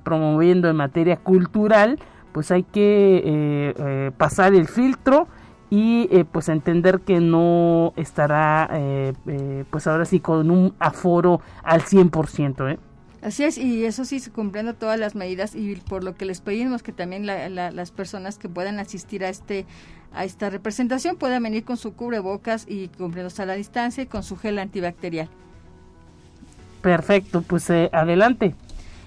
promoviendo 0.04 0.70
en 0.70 0.76
materia 0.76 1.18
cultural 1.18 1.98
pues 2.34 2.52
hay 2.52 2.64
que 2.64 4.14
pasar 4.18 4.54
el 4.54 4.68
filtro 4.68 5.28
y 5.70 6.08
eh, 6.12 6.26
pues 6.26 6.50
entender 6.50 7.02
que 7.02 7.20
no 7.20 7.94
estará 7.96 8.70
eh, 8.74 9.14
eh, 9.28 9.66
pues 9.70 9.88
ahora 9.88 10.06
sí 10.06 10.20
con 10.20 10.50
un 10.50 10.74
aforo 10.80 11.42
al 11.64 11.82
100%. 11.82 12.74
¿eh? 12.74 12.80
Así 13.22 13.44
es, 13.44 13.58
y 13.58 13.84
eso 13.86 14.06
sí, 14.06 14.22
cumpliendo 14.34 14.76
todas 14.76 15.00
las 15.00 15.16
medidas 15.16 15.56
y 15.56 15.76
por 15.76 16.04
lo 16.04 16.16
que 16.16 16.26
les 16.26 16.40
pedimos 16.40 16.84
que 16.84 16.94
también 16.94 17.26
las 17.26 17.92
personas 17.92 18.38
que 18.38 18.48
puedan 18.48 18.80
asistir 18.80 19.26
a 19.26 19.30
este 19.30 19.66
a 20.14 20.24
esta 20.24 20.50
representación 20.50 21.18
puedan 21.18 21.44
venir 21.44 21.66
con 21.66 21.76
su 21.76 21.94
cubrebocas 21.94 22.66
y 22.68 22.88
cumpliendo 22.88 23.32
a 23.38 23.46
la 23.46 23.54
distancia 23.56 24.04
y 24.04 24.06
con 24.06 24.24
su 24.24 24.38
gel 24.38 24.58
antibacterial. 24.58 25.30
Perfecto, 26.82 27.42
pues 27.42 27.70
adelante. 27.70 28.56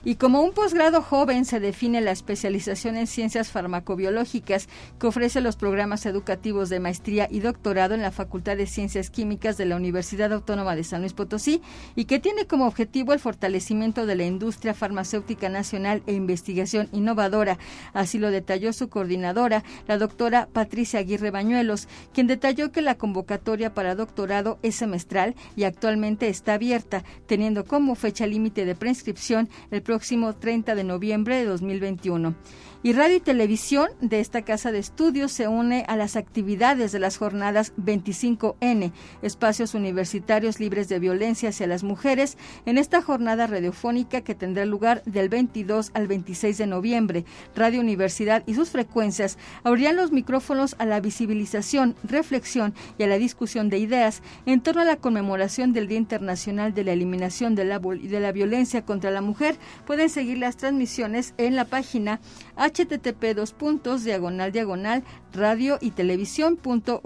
Y 0.02 0.14
como 0.14 0.40
un 0.40 0.52
posgrado 0.52 1.02
joven 1.02 1.44
se 1.44 1.60
define 1.60 2.00
la 2.00 2.10
especialización 2.10 2.96
en 2.96 3.06
ciencias 3.06 3.50
farmacobiológicas 3.50 4.66
que 4.98 5.06
ofrece 5.06 5.42
los 5.42 5.56
programas 5.56 6.06
educativos 6.06 6.70
de 6.70 6.80
maestría 6.80 7.28
y 7.30 7.40
doctorado 7.40 7.94
en 7.94 8.00
la 8.00 8.10
Facultad 8.10 8.56
de 8.56 8.66
Ciencias 8.66 9.10
Químicas 9.10 9.58
de 9.58 9.66
la 9.66 9.76
Universidad 9.76 10.32
Autónoma 10.32 10.74
de 10.74 10.84
San 10.84 11.02
Luis 11.02 11.12
Potosí 11.12 11.60
y 11.96 12.06
que 12.06 12.18
tiene 12.18 12.46
como 12.46 12.66
objetivo 12.66 13.12
el 13.12 13.20
fortalecimiento 13.20 14.06
de 14.06 14.16
la 14.16 14.24
industria 14.24 14.72
farmacéutica 14.72 15.50
nacional 15.50 16.02
e 16.06 16.14
investigación 16.14 16.88
innovadora. 16.92 17.58
Así 17.92 18.18
lo 18.18 18.30
detalló 18.30 18.72
su 18.72 18.88
coordinadora, 18.88 19.64
la 19.86 19.98
doctora 19.98 20.48
Patricia 20.50 21.00
Aguirre 21.00 21.30
Bañuelos, 21.30 21.88
quien 22.14 22.26
detalló 22.26 22.72
que 22.72 22.80
la 22.80 22.94
convocatoria 22.94 23.74
para 23.74 23.94
doctorado 23.94 24.58
es 24.62 24.76
semestral 24.76 25.34
y 25.56 25.64
actualmente 25.64 26.28
está 26.28 26.54
abierta, 26.54 27.04
teniendo 27.26 27.66
como 27.66 27.94
fecha 27.94 28.26
límite 28.26 28.64
de 28.64 28.74
prescripción 28.74 29.50
el 29.70 29.82
próximo 29.90 30.36
30 30.36 30.76
de 30.76 30.84
noviembre 30.84 31.34
de 31.34 31.46
2021. 31.46 32.36
Y 32.82 32.94
Radio 32.94 33.16
y 33.16 33.20
Televisión 33.20 33.90
de 34.00 34.20
esta 34.20 34.40
casa 34.40 34.72
de 34.72 34.78
estudios 34.78 35.32
se 35.32 35.48
une 35.48 35.84
a 35.86 35.96
las 35.96 36.16
actividades 36.16 36.92
de 36.92 36.98
las 36.98 37.18
jornadas 37.18 37.74
25N, 37.76 38.92
espacios 39.20 39.74
universitarios 39.74 40.60
libres 40.60 40.88
de 40.88 40.98
violencia 40.98 41.50
hacia 41.50 41.66
las 41.66 41.82
mujeres, 41.82 42.38
en 42.64 42.78
esta 42.78 43.02
jornada 43.02 43.46
radiofónica 43.46 44.22
que 44.22 44.34
tendrá 44.34 44.64
lugar 44.64 45.02
del 45.04 45.28
22 45.28 45.90
al 45.92 46.06
26 46.06 46.56
de 46.56 46.66
noviembre. 46.66 47.24
Radio 47.54 47.80
Universidad 47.80 48.44
y 48.46 48.54
sus 48.54 48.70
frecuencias 48.70 49.36
abrirán 49.62 49.96
los 49.96 50.10
micrófonos 50.10 50.74
a 50.78 50.86
la 50.86 51.00
visibilización, 51.00 51.96
reflexión 52.02 52.72
y 52.96 53.02
a 53.02 53.08
la 53.08 53.18
discusión 53.18 53.68
de 53.68 53.76
ideas 53.76 54.22
en 54.46 54.62
torno 54.62 54.80
a 54.80 54.86
la 54.86 54.96
conmemoración 54.96 55.74
del 55.74 55.86
Día 55.86 55.98
Internacional 55.98 56.72
de 56.72 56.84
la 56.84 56.92
Eliminación 56.92 57.54
de 57.54 57.66
la, 57.66 57.78
de 57.78 58.20
la 58.20 58.32
Violencia 58.32 58.86
contra 58.86 59.10
la 59.10 59.20
Mujer. 59.20 59.56
Pueden 59.86 60.08
seguir 60.08 60.38
las 60.38 60.56
transmisiones 60.56 61.34
en 61.38 61.56
la 61.56 61.64
página 61.64 62.20
http 62.56 63.34
dos 63.34 63.52
puntos 63.52 64.04
diagonal 64.04 64.52
diagonal 64.52 65.04
radio 65.32 65.78
y 65.80 65.90
televisión 65.90 66.56
punto 66.56 67.00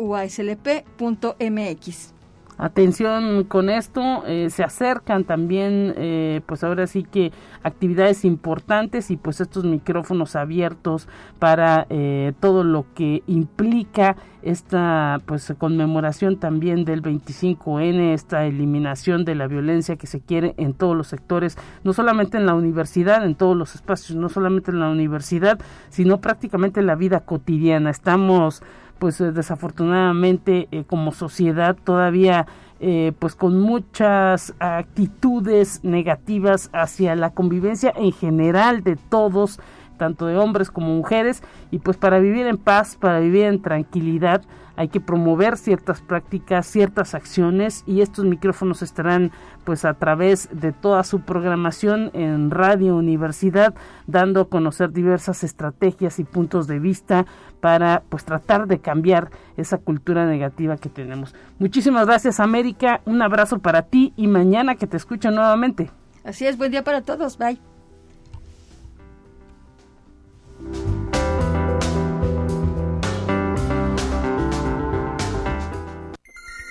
punto 0.97 1.37
mx. 1.39 2.15
Atención 2.57 3.45
con 3.45 3.69
esto, 3.69 4.23
eh, 4.27 4.49
se 4.49 4.63
acercan 4.63 5.25
también, 5.25 5.93
eh, 5.97 6.41
pues 6.47 6.63
ahora 6.63 6.87
sí 6.87 7.03
que 7.03 7.33
actividades 7.65 8.25
importantes 8.25 9.11
y 9.11 9.17
pues 9.17 9.41
estos 9.41 9.65
micrófonos 9.65 10.37
abiertos 10.37 11.09
para 11.41 11.87
eh, 11.91 12.33
todo 12.39 12.63
lo 12.63 12.87
que 12.95 13.25
implica 13.27 14.17
esta 14.43 15.21
pues 15.27 15.53
conmemoración 15.59 16.39
también 16.39 16.85
del 16.85 17.03
25N, 17.03 18.13
esta 18.13 18.45
eliminación 18.47 19.25
de 19.25 19.35
la 19.35 19.49
violencia 19.49 19.97
que 19.97 20.07
se 20.07 20.21
quiere 20.21 20.55
en 20.57 20.75
todos 20.75 20.97
los 20.97 21.09
sectores, 21.09 21.57
no 21.83 21.93
solamente 21.93 22.37
en 22.37 22.47
la 22.47 22.55
universidad, 22.55 23.25
en 23.25 23.35
todos 23.35 23.57
los 23.57 23.75
espacios, 23.75 24.17
no 24.17 24.29
solamente 24.29 24.71
en 24.71 24.79
la 24.79 24.91
universidad, 24.91 25.59
sino 25.89 26.21
prácticamente 26.21 26.81
en 26.81 26.87
la 26.87 26.95
vida 26.95 27.21
cotidiana. 27.21 27.91
Estamos 27.91 28.63
pues 28.99 29.21
eh, 29.21 29.33
desafortunadamente 29.33 30.69
eh, 30.71 30.85
como 30.87 31.13
sociedad 31.13 31.77
todavía 31.83 32.47
eh, 32.81 33.13
pues 33.19 33.35
con 33.35 33.61
muchas 33.61 34.55
actitudes 34.59 35.85
negativas 35.85 36.71
hacia 36.73 37.15
la 37.15 37.31
convivencia 37.31 37.93
en 37.97 38.13
general 38.13 38.83
de 38.83 38.97
todos 38.97 39.61
tanto 39.97 40.27
de 40.27 40.37
hombres 40.37 40.71
como 40.71 40.89
mujeres 40.89 41.43
y 41.71 41.79
pues 41.79 41.97
para 41.97 42.19
vivir 42.19 42.47
en 42.47 42.59
paz 42.59 42.97
para 42.97 43.21
vivir 43.21 43.45
en 43.45 43.63
tranquilidad 43.63 44.43
hay 44.77 44.89
que 44.89 45.01
promover 45.01 45.57
ciertas 45.57 46.01
prácticas, 46.01 46.67
ciertas 46.67 47.15
acciones 47.15 47.85
y 47.87 48.01
estos 48.01 48.25
micrófonos 48.25 48.83
estarán 48.83 49.33
pues 49.65 49.85
a 49.85 49.95
través 49.95 50.49
de 50.53 50.73
toda 50.73 51.05
su 51.05 51.21
programación 51.21 52.11
en 52.13 52.51
Radio 52.51 52.97
Universidad 52.97 53.75
dando 54.07 54.43
a 54.43 54.49
conocer 54.49 54.93
diversas 54.93 55.45
estrategias 55.45 56.19
y 56.19 56.25
puntos 56.25 56.67
de 56.67 56.79
vista 56.79 57.27
para 57.61 58.03
pues 58.09 58.25
tratar 58.25 58.67
de 58.67 58.79
cambiar 58.81 59.31
esa 59.57 59.79
cultura 59.79 60.27
negativa 60.27 60.77
que 60.77 60.89
tenemos. 60.89 61.35
Muchísimas 61.59 62.07
gracias 62.07 62.41
América, 62.41 63.01
un 63.05 63.23
abrazo 63.23 63.59
para 63.59 63.83
ti 63.83 64.13
y 64.17 64.27
mañana 64.27 64.75
que 64.75 64.87
te 64.87 64.97
escucho 64.97 65.31
nuevamente. 65.31 65.91
Así 66.25 66.47
es, 66.47 66.57
buen 66.57 66.71
día 66.71 66.85
para 66.85 67.03
todos, 67.03 67.39
bye. 67.39 67.74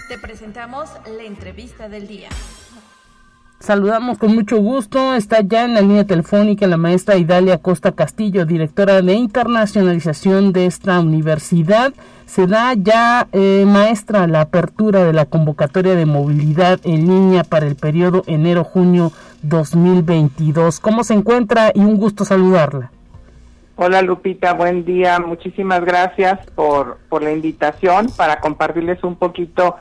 Te 0.07 0.17
presentamos 0.17 0.89
la 1.05 1.24
entrevista 1.24 1.88
del 1.88 2.07
día. 2.07 2.27
Saludamos 3.60 4.17
con 4.17 4.36
mucho 4.36 4.57
gusto. 4.57 5.15
Está 5.15 5.39
ya 5.39 5.63
en 5.63 5.75
la 5.75 5.79
línea 5.79 6.03
telefónica 6.03 6.67
la 6.67 6.75
maestra 6.75 7.15
Idalia 7.15 7.60
Costa 7.60 7.93
Castillo, 7.93 8.45
directora 8.45 9.01
de 9.01 9.13
internacionalización 9.13 10.51
de 10.51 10.65
esta 10.65 11.00
universidad. 11.00 11.93
Se 12.25 12.48
da 12.48 12.74
ya, 12.74 13.29
eh, 13.31 13.63
maestra, 13.65 14.27
la 14.27 14.41
apertura 14.41 15.05
de 15.05 15.13
la 15.13 15.25
convocatoria 15.25 15.95
de 15.95 16.05
movilidad 16.05 16.81
en 16.83 17.07
línea 17.07 17.45
para 17.45 17.65
el 17.65 17.77
periodo 17.77 18.24
enero-junio 18.27 19.13
2022. 19.43 20.81
¿Cómo 20.81 21.05
se 21.05 21.13
encuentra? 21.13 21.72
Y 21.74 21.79
un 21.79 21.95
gusto 21.95 22.25
saludarla. 22.25 22.91
Hola 23.77 24.01
Lupita, 24.01 24.53
buen 24.53 24.83
día. 24.83 25.19
Muchísimas 25.19 25.83
gracias 25.86 26.45
por, 26.51 26.98
por 27.07 27.24
la 27.24 27.31
invitación 27.31 28.07
para 28.18 28.42
compartirles 28.42 29.01
un 29.03 29.16
poquito 29.16 29.77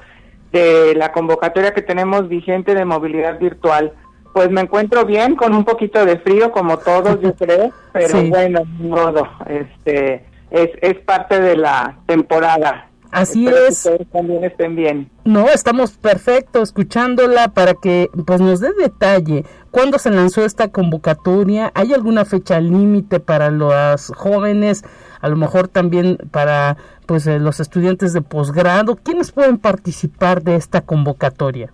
de 0.53 0.95
la 0.95 1.13
convocatoria 1.13 1.75
que 1.75 1.83
tenemos 1.83 2.29
vigente 2.29 2.75
de 2.75 2.85
movilidad 2.85 3.39
virtual. 3.39 3.93
Pues 4.33 4.51
me 4.51 4.63
encuentro 4.63 5.05
bien, 5.05 5.35
con 5.37 5.55
un 5.55 5.65
poquito 5.65 6.05
de 6.05 6.19
frío, 6.19 6.53
como 6.53 6.79
todos, 6.79 7.21
yo 7.21 7.35
creo, 7.39 7.73
pero 7.93 8.23
bueno, 8.25 8.63
modo, 8.79 9.29
este, 9.47 10.25
es, 10.51 10.71
es 10.81 10.99
parte 10.99 11.41
de 11.41 11.57
la 11.57 11.99
temporada. 12.07 12.89
Así 13.13 13.47
es. 13.47 13.89
también 14.11 14.43
estén 14.43 14.75
bien. 14.75 15.11
No, 15.25 15.47
estamos 15.49 15.93
perfecto 15.93 16.63
escuchándola 16.63 17.49
para 17.49 17.75
que 17.75 18.09
pues 18.27 18.41
nos 18.41 18.61
dé 18.61 18.73
detalle. 18.73 19.45
¿Cuándo 19.71 19.99
se 19.99 20.11
lanzó 20.11 20.47
esta 20.47 20.69
convocatoria? 20.69 21.71
¿Hay 21.75 21.93
alguna 21.93 22.25
fecha 22.25 22.59
límite 22.59 23.21
para 23.21 23.51
los 23.51 24.11
jóvenes? 24.17 24.83
A 25.23 25.29
lo 25.29 25.37
mejor 25.37 25.69
también 25.69 26.19
para 26.31 26.77
pues 27.07 27.27
eh, 27.27 27.39
los 27.39 27.61
estudiantes 27.61 28.13
de 28.13 28.21
posgrado. 28.21 28.97
¿Quiénes 28.97 29.33
pueden 29.33 29.57
participar 29.57 30.43
de 30.43 30.57
esta 30.57 30.83
convocatoria? 30.83 31.73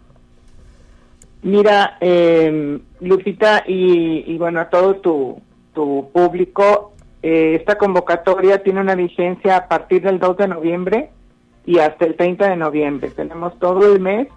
Mira, 1.43 1.97
eh, 2.01 2.81
Lupita 3.01 3.65
y, 3.67 4.37
bueno, 4.39 4.61
a 4.61 4.69
todo 4.69 4.97
tu, 4.97 5.43
público, 6.13 6.93
eh, 7.23 7.55
esta 7.55 7.79
convocatoria 7.79 8.63
tiene 8.63 8.81
una 8.81 8.97
vigencia 8.97 9.57
a 9.57 9.69
partir 9.69 10.03
del 10.03 10.19
2 10.19 10.37
de 10.37 10.49
noviembre 10.49 11.11
y 11.65 11.79
hasta 11.79 12.05
el 12.05 12.17
30 12.17 12.49
de 12.49 12.57
noviembre. 12.57 13.11
Tenemos 13.11 13.57
todo 13.61 13.93
el 13.93 14.01
mes 14.01 14.29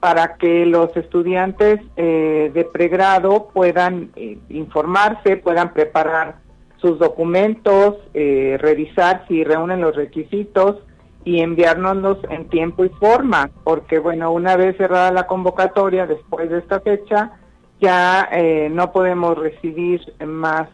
para 0.00 0.36
que 0.36 0.64
los 0.64 0.96
estudiantes 0.96 1.80
eh, 1.96 2.50
de 2.52 2.64
pregrado 2.64 3.50
puedan 3.52 4.10
eh, 4.16 4.38
informarse, 4.48 5.36
puedan 5.36 5.72
preparar 5.74 6.36
sus 6.80 6.98
documentos, 6.98 7.96
eh, 8.14 8.56
revisar 8.60 9.24
si 9.28 9.44
reúnen 9.44 9.80
los 9.80 9.96
requisitos 9.96 10.76
y 11.24 11.40
enviárnoslos 11.40 12.18
en 12.30 12.48
tiempo 12.48 12.84
y 12.84 12.88
forma, 12.88 13.50
porque 13.64 13.98
bueno, 13.98 14.32
una 14.32 14.56
vez 14.56 14.76
cerrada 14.76 15.12
la 15.12 15.26
convocatoria, 15.26 16.06
después 16.06 16.48
de 16.48 16.58
esta 16.58 16.80
fecha, 16.80 17.32
ya 17.78 18.28
no 18.70 18.92
podemos 18.92 19.38
recibir 19.38 20.00
más 20.24 20.68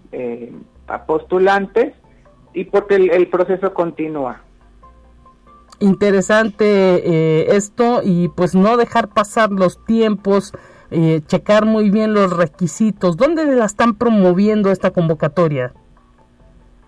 postulantes 1.07 1.95
y 2.53 2.65
porque 2.65 2.97
el 2.97 3.29
proceso 3.29 3.75
continúa 3.75 4.43
interesante 5.81 6.65
eh, 6.65 7.57
esto 7.57 8.01
y 8.03 8.29
pues 8.29 8.55
no 8.55 8.77
dejar 8.77 9.09
pasar 9.09 9.51
los 9.51 9.85
tiempos, 9.85 10.53
eh, 10.91 11.21
checar 11.27 11.67
muy 11.67 11.91
bien 11.91 12.15
los 12.15 12.37
requisitos. 12.37 13.17
¿Dónde 13.17 13.45
la 13.45 13.65
están 13.65 13.95
promoviendo 13.95 14.71
esta 14.71 14.91
convocatoria? 14.91 15.75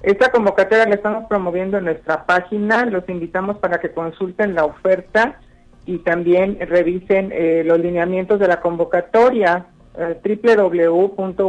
Esta 0.02 0.30
convocatoria 0.30 0.86
la 0.86 0.94
estamos 0.94 1.24
promoviendo 1.28 1.78
en 1.78 1.84
nuestra 1.84 2.24
página. 2.24 2.84
Los 2.86 3.08
invitamos 3.08 3.58
para 3.58 3.78
que 3.80 3.92
consulten 3.92 4.54
la 4.54 4.64
oferta 4.64 5.40
y 5.86 5.98
también 5.98 6.58
revisen 6.60 7.30
eh, 7.32 7.62
los 7.64 7.78
lineamientos 7.80 8.38
de 8.38 8.48
la 8.48 8.60
convocatoria 8.60 9.66
www.uslp.mx 9.98 11.40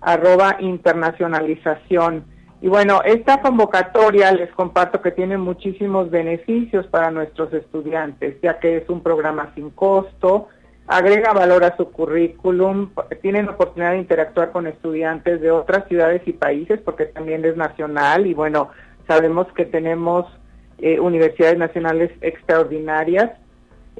arroba 0.00 0.56
internacionalización 0.60 2.24
y 2.60 2.68
bueno, 2.68 3.02
esta 3.04 3.42
convocatoria 3.42 4.32
les 4.32 4.50
comparto 4.52 5.02
que 5.02 5.10
tiene 5.10 5.36
muchísimos 5.36 6.10
beneficios 6.10 6.86
para 6.86 7.10
nuestros 7.10 7.52
estudiantes, 7.52 8.38
ya 8.42 8.58
que 8.58 8.78
es 8.78 8.88
un 8.88 9.02
programa 9.02 9.52
sin 9.54 9.70
costo, 9.70 10.48
agrega 10.86 11.32
valor 11.32 11.64
a 11.64 11.76
su 11.76 11.90
currículum, 11.90 12.90
tienen 13.22 13.48
oportunidad 13.48 13.92
de 13.92 13.98
interactuar 13.98 14.52
con 14.52 14.66
estudiantes 14.66 15.40
de 15.40 15.50
otras 15.50 15.86
ciudades 15.88 16.22
y 16.26 16.32
países, 16.32 16.80
porque 16.84 17.06
también 17.06 17.44
es 17.44 17.56
nacional 17.56 18.26
y 18.26 18.34
bueno, 18.34 18.70
sabemos 19.08 19.46
que 19.54 19.64
tenemos 19.64 20.26
eh, 20.78 21.00
universidades 21.00 21.58
nacionales 21.58 22.10
extraordinarias, 22.20 23.30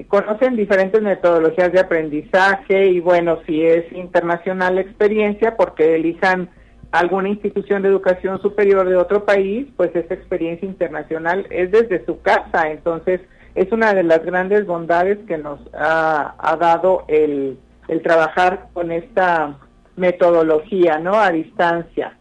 conocen 0.08 0.56
diferentes 0.56 1.00
metodologías 1.02 1.72
de 1.72 1.80
aprendizaje 1.80 2.86
y 2.86 3.00
bueno, 3.00 3.38
si 3.46 3.64
es 3.64 3.90
internacional 3.92 4.74
la 4.74 4.82
experiencia, 4.82 5.56
porque 5.56 5.94
elijan 5.94 6.50
alguna 6.92 7.28
institución 7.28 7.82
de 7.82 7.88
educación 7.88 8.40
superior 8.42 8.88
de 8.88 8.96
otro 8.96 9.24
país, 9.24 9.66
pues 9.76 9.94
esa 9.96 10.14
experiencia 10.14 10.68
internacional 10.68 11.46
es 11.50 11.70
desde 11.70 12.04
su 12.04 12.20
casa. 12.20 12.70
Entonces, 12.70 13.20
es 13.56 13.72
una 13.72 13.94
de 13.94 14.02
las 14.02 14.24
grandes 14.24 14.66
bondades 14.66 15.18
que 15.26 15.38
nos 15.38 15.58
ha, 15.72 16.56
dado 16.60 17.04
el, 17.08 17.58
el, 17.88 18.02
trabajar 18.02 18.68
con 18.74 18.92
esta 18.92 19.56
metodología, 19.96 20.98
¿no? 20.98 21.14
A 21.14 21.30
distancia. 21.30 22.16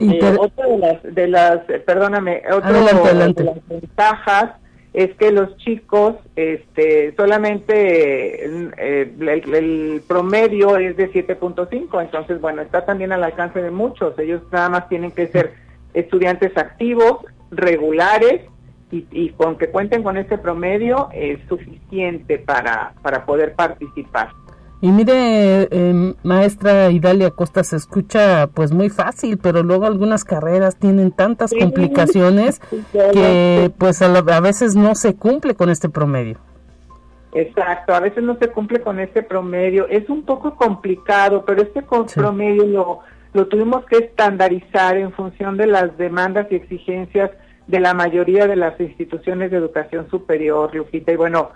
Eh, 0.00 0.36
otra 0.40 0.66
de 0.66 0.78
las, 0.78 1.02
de 1.02 1.28
las, 1.28 1.58
perdóname, 1.84 2.42
otra 2.50 2.72
de 2.72 3.44
las 3.44 3.68
ventajas 3.68 4.50
es 4.94 5.14
que 5.16 5.30
los 5.30 5.56
chicos, 5.58 6.16
este, 6.34 7.14
solamente 7.14 8.44
eh, 8.44 9.12
el, 9.20 10.02
promedio 10.08 10.76
es 10.76 10.96
de 10.96 11.10
7.5, 11.10 12.02
entonces 12.02 12.40
bueno, 12.40 12.62
está 12.62 12.84
también 12.84 13.12
al 13.12 13.22
alcance 13.24 13.62
de 13.62 13.70
muchos, 13.70 14.18
ellos 14.18 14.42
nada 14.50 14.68
más 14.68 14.88
tienen 14.88 15.12
que 15.12 15.28
ser 15.28 15.54
estudiantes 15.94 16.56
activos, 16.56 17.18
regulares, 17.50 18.42
y, 18.92 19.30
con 19.30 19.56
que 19.56 19.70
cuenten 19.70 20.02
con 20.02 20.18
este 20.18 20.36
promedio 20.36 21.08
es 21.12 21.40
suficiente 21.48 22.38
para, 22.38 22.92
para 23.02 23.24
poder 23.24 23.54
participar. 23.54 24.28
Y 24.82 24.90
mire, 24.90 25.68
eh, 25.70 26.14
maestra 26.24 26.90
Idalia 26.90 27.30
Costa, 27.30 27.62
se 27.62 27.76
escucha 27.76 28.48
pues 28.48 28.72
muy 28.72 28.90
fácil, 28.90 29.38
pero 29.38 29.62
luego 29.62 29.86
algunas 29.86 30.24
carreras 30.24 30.76
tienen 30.76 31.12
tantas 31.12 31.52
complicaciones 31.58 32.60
que 32.92 33.70
pues 33.78 34.02
a, 34.02 34.40
veces 34.40 34.74
no 34.74 34.96
se 34.96 35.14
cumple 35.14 35.54
con 35.54 35.70
este 35.70 35.88
promedio. 35.88 36.38
Exacto, 37.32 37.94
a 37.94 38.00
veces 38.00 38.24
no 38.24 38.36
se 38.38 38.48
cumple 38.48 38.80
con 38.80 38.98
este 38.98 39.22
promedio. 39.22 39.86
Es 39.88 40.10
un 40.10 40.24
poco 40.24 40.56
complicado, 40.56 41.44
pero 41.46 41.62
este 41.62 41.82
promedio 41.82 42.66
lo, 42.66 42.98
lo 43.32 43.46
tuvimos 43.46 43.86
que 43.86 43.98
estandarizar 43.98 44.96
en 44.96 45.12
función 45.12 45.56
de 45.56 45.68
las 45.68 45.96
demandas 45.96 46.48
y 46.50 46.56
exigencias 46.56 47.30
de 47.66 47.80
la 47.80 47.94
mayoría 47.94 48.46
de 48.46 48.56
las 48.56 48.78
instituciones 48.80 49.50
de 49.50 49.56
educación 49.56 50.08
superior, 50.10 50.74
Lupita. 50.74 51.12
Y 51.12 51.16
bueno, 51.16 51.50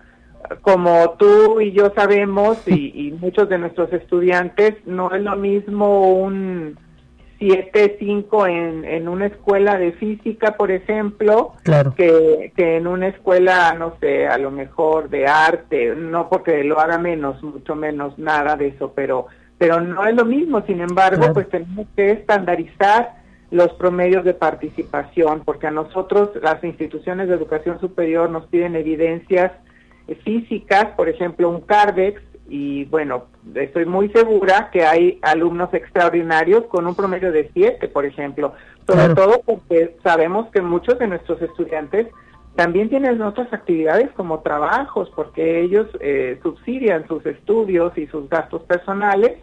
como 0.63 1.11
tú 1.19 1.61
y 1.61 1.73
yo 1.73 1.93
sabemos, 1.95 2.67
y, 2.67 3.15
muchos 3.21 3.49
de 3.49 3.59
nuestros 3.59 3.93
estudiantes, 3.93 4.75
no 4.87 5.13
es 5.13 5.23
lo 5.23 5.37
mismo 5.37 6.13
un 6.13 6.79
7-5 7.41 8.49
en, 8.49 8.85
en 8.85 9.09
una 9.09 9.27
escuela 9.27 9.79
de 9.79 9.93
física, 9.93 10.57
por 10.57 10.71
ejemplo, 10.71 11.55
que, 11.97 12.53
que 12.57 12.77
en 12.77 12.87
una 12.87 13.09
escuela, 13.09 13.75
no 13.75 13.97
sé, 14.01 14.27
a 14.27 14.39
lo 14.39 14.51
mejor 14.51 15.11
de 15.11 15.27
arte, 15.27 15.95
no 15.95 16.29
porque 16.29 16.65
lo 16.65 16.81
haga 16.81 16.99
menos, 16.99 17.43
mucho 17.43 17.75
menos, 17.75 18.19
nada 18.19 18.57
de 18.57 18.69
eso, 18.69 18.93
pero, 18.95 19.27
pero 19.59 19.81
no 19.81 20.07
es 20.07 20.15
lo 20.15 20.25
mismo, 20.25 20.63
sin 20.63 20.81
embargo, 20.81 21.33
pues 21.35 21.49
tenemos 21.49 21.87
que 21.95 22.13
estandarizar 22.13 23.26
los 23.51 23.73
promedios 23.75 24.25
de 24.25 24.35
participación, 24.35 25.43
porque 25.45 25.67
a 25.67 25.71
nosotros 25.71 26.31
las 26.43 26.63
instituciones 26.65 27.29
de 27.29 27.35
educación 27.35 27.81
superior 27.81 28.29
nos 28.31 28.47
piden 28.47 28.77
evidencias 28.77 29.53
físicas, 30.25 30.87
por 30.97 31.09
ejemplo, 31.09 31.49
un 31.49 31.61
CARDEX, 31.61 32.23
y 32.49 32.85
bueno, 32.85 33.25
estoy 33.55 33.87
muy 33.87 34.09
segura 34.11 34.71
que 34.73 34.85
hay 34.85 35.19
alumnos 35.23 35.73
extraordinarios 35.75 36.65
con 36.67 36.87
un 36.87 36.95
promedio 36.95 37.33
de 37.33 37.51
7, 37.53 37.89
por 37.89 38.05
ejemplo, 38.05 38.53
sobre 38.87 39.15
todo 39.15 39.43
porque 39.45 39.97
sabemos 40.05 40.49
que 40.51 40.63
muchos 40.63 40.99
de 40.99 41.09
nuestros 41.09 41.43
estudiantes 41.43 42.07
también 42.55 42.89
tienen 42.89 43.21
otras 43.21 43.53
actividades 43.53 44.11
como 44.13 44.41
trabajos, 44.41 45.11
porque 45.15 45.61
ellos 45.61 45.89
eh, 46.01 46.39
subsidian 46.43 47.07
sus 47.07 47.25
estudios 47.27 47.97
y 47.99 48.07
sus 48.07 48.29
gastos 48.29 48.63
personales, 48.63 49.39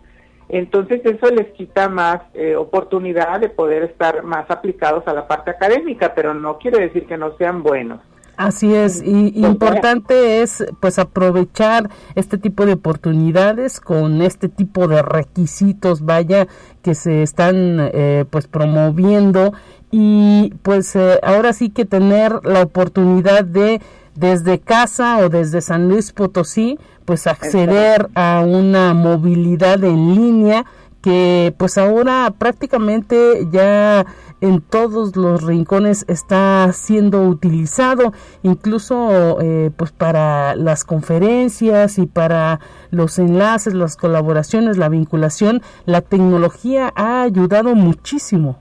entonces 0.50 1.02
eso 1.06 1.28
les 1.28 1.48
quita 1.54 1.90
más 1.90 2.22
eh, 2.34 2.56
oportunidad 2.56 3.40
de 3.40 3.50
poder 3.50 3.84
estar 3.84 4.24
más 4.24 4.50
aplicados 4.50 5.08
a 5.08 5.14
la 5.14 5.28
parte 5.28 5.52
académica, 5.52 6.14
pero 6.14 6.34
no 6.34 6.58
quiere 6.58 6.80
decir 6.80 7.06
que 7.06 7.18
no 7.18 7.36
sean 7.38 7.64
buenos. 7.64 8.00
Así 8.36 8.74
es, 8.74 9.04
y 9.04 9.46
importante 9.46 10.42
es 10.42 10.66
pues 10.80 10.98
aprovechar 10.98 11.92
este 12.16 12.40
tipo 12.40 12.66
de 12.66 12.74
oportunidades 12.74 13.80
con 13.80 14.24
este 14.24 14.50
tipo 14.50 14.88
de 14.88 15.04
requisitos, 15.04 16.02
vaya, 16.04 16.48
que 16.82 16.96
se 16.96 17.22
están 17.22 17.92
eh, 17.94 18.26
pues 18.28 18.48
promoviendo 18.48 19.54
y 19.92 20.52
pues 20.64 20.96
eh, 20.96 21.20
ahora 21.22 21.54
sí 21.54 21.70
que 21.70 21.86
tener 21.86 22.44
la 22.44 22.64
oportunidad 22.64 23.44
de 23.44 23.80
desde 24.16 24.60
casa 24.60 25.18
o 25.20 25.30
desde 25.30 25.62
San 25.62 25.90
Luis 25.90 26.12
Potosí 26.12 26.78
pues 27.06 27.28
acceder 27.28 28.10
a 28.16 28.44
una 28.46 28.94
movilidad 28.94 29.84
en 29.84 30.16
línea 30.16 30.66
que 31.02 31.54
pues 31.58 31.78
ahora 31.78 32.34
prácticamente 32.38 33.48
ya 33.52 34.06
en 34.40 34.62
todos 34.62 35.16
los 35.16 35.44
rincones 35.44 36.06
está 36.08 36.70
siendo 36.74 37.24
utilizado, 37.24 38.14
incluso 38.42 39.40
eh, 39.42 39.72
pues 39.76 39.92
para 39.92 40.56
las 40.56 40.84
conferencias 40.84 41.98
y 41.98 42.08
para 42.08 42.60
los 42.90 43.20
enlaces, 43.20 43.74
las 43.74 43.96
colaboraciones, 43.96 44.78
la 44.78 44.90
vinculación, 44.90 45.62
la 45.86 46.02
tecnología 46.02 46.92
ha 46.96 47.22
ayudado 47.22 47.76
muchísimo. 47.76 48.60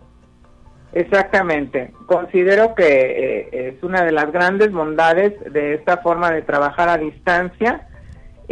Exactamente. 0.93 1.93
Considero 2.07 2.75
que 2.75 2.85
eh, 2.85 3.69
es 3.75 3.83
una 3.83 4.05
de 4.05 4.13
las 4.13 4.31
grandes 4.31 4.73
bondades 4.73 5.33
de 5.53 5.75
esta 5.75 5.99
forma 5.99 6.31
de 6.31 6.43
trabajar 6.43 6.89
a 6.89 6.99
distancia 6.99 7.89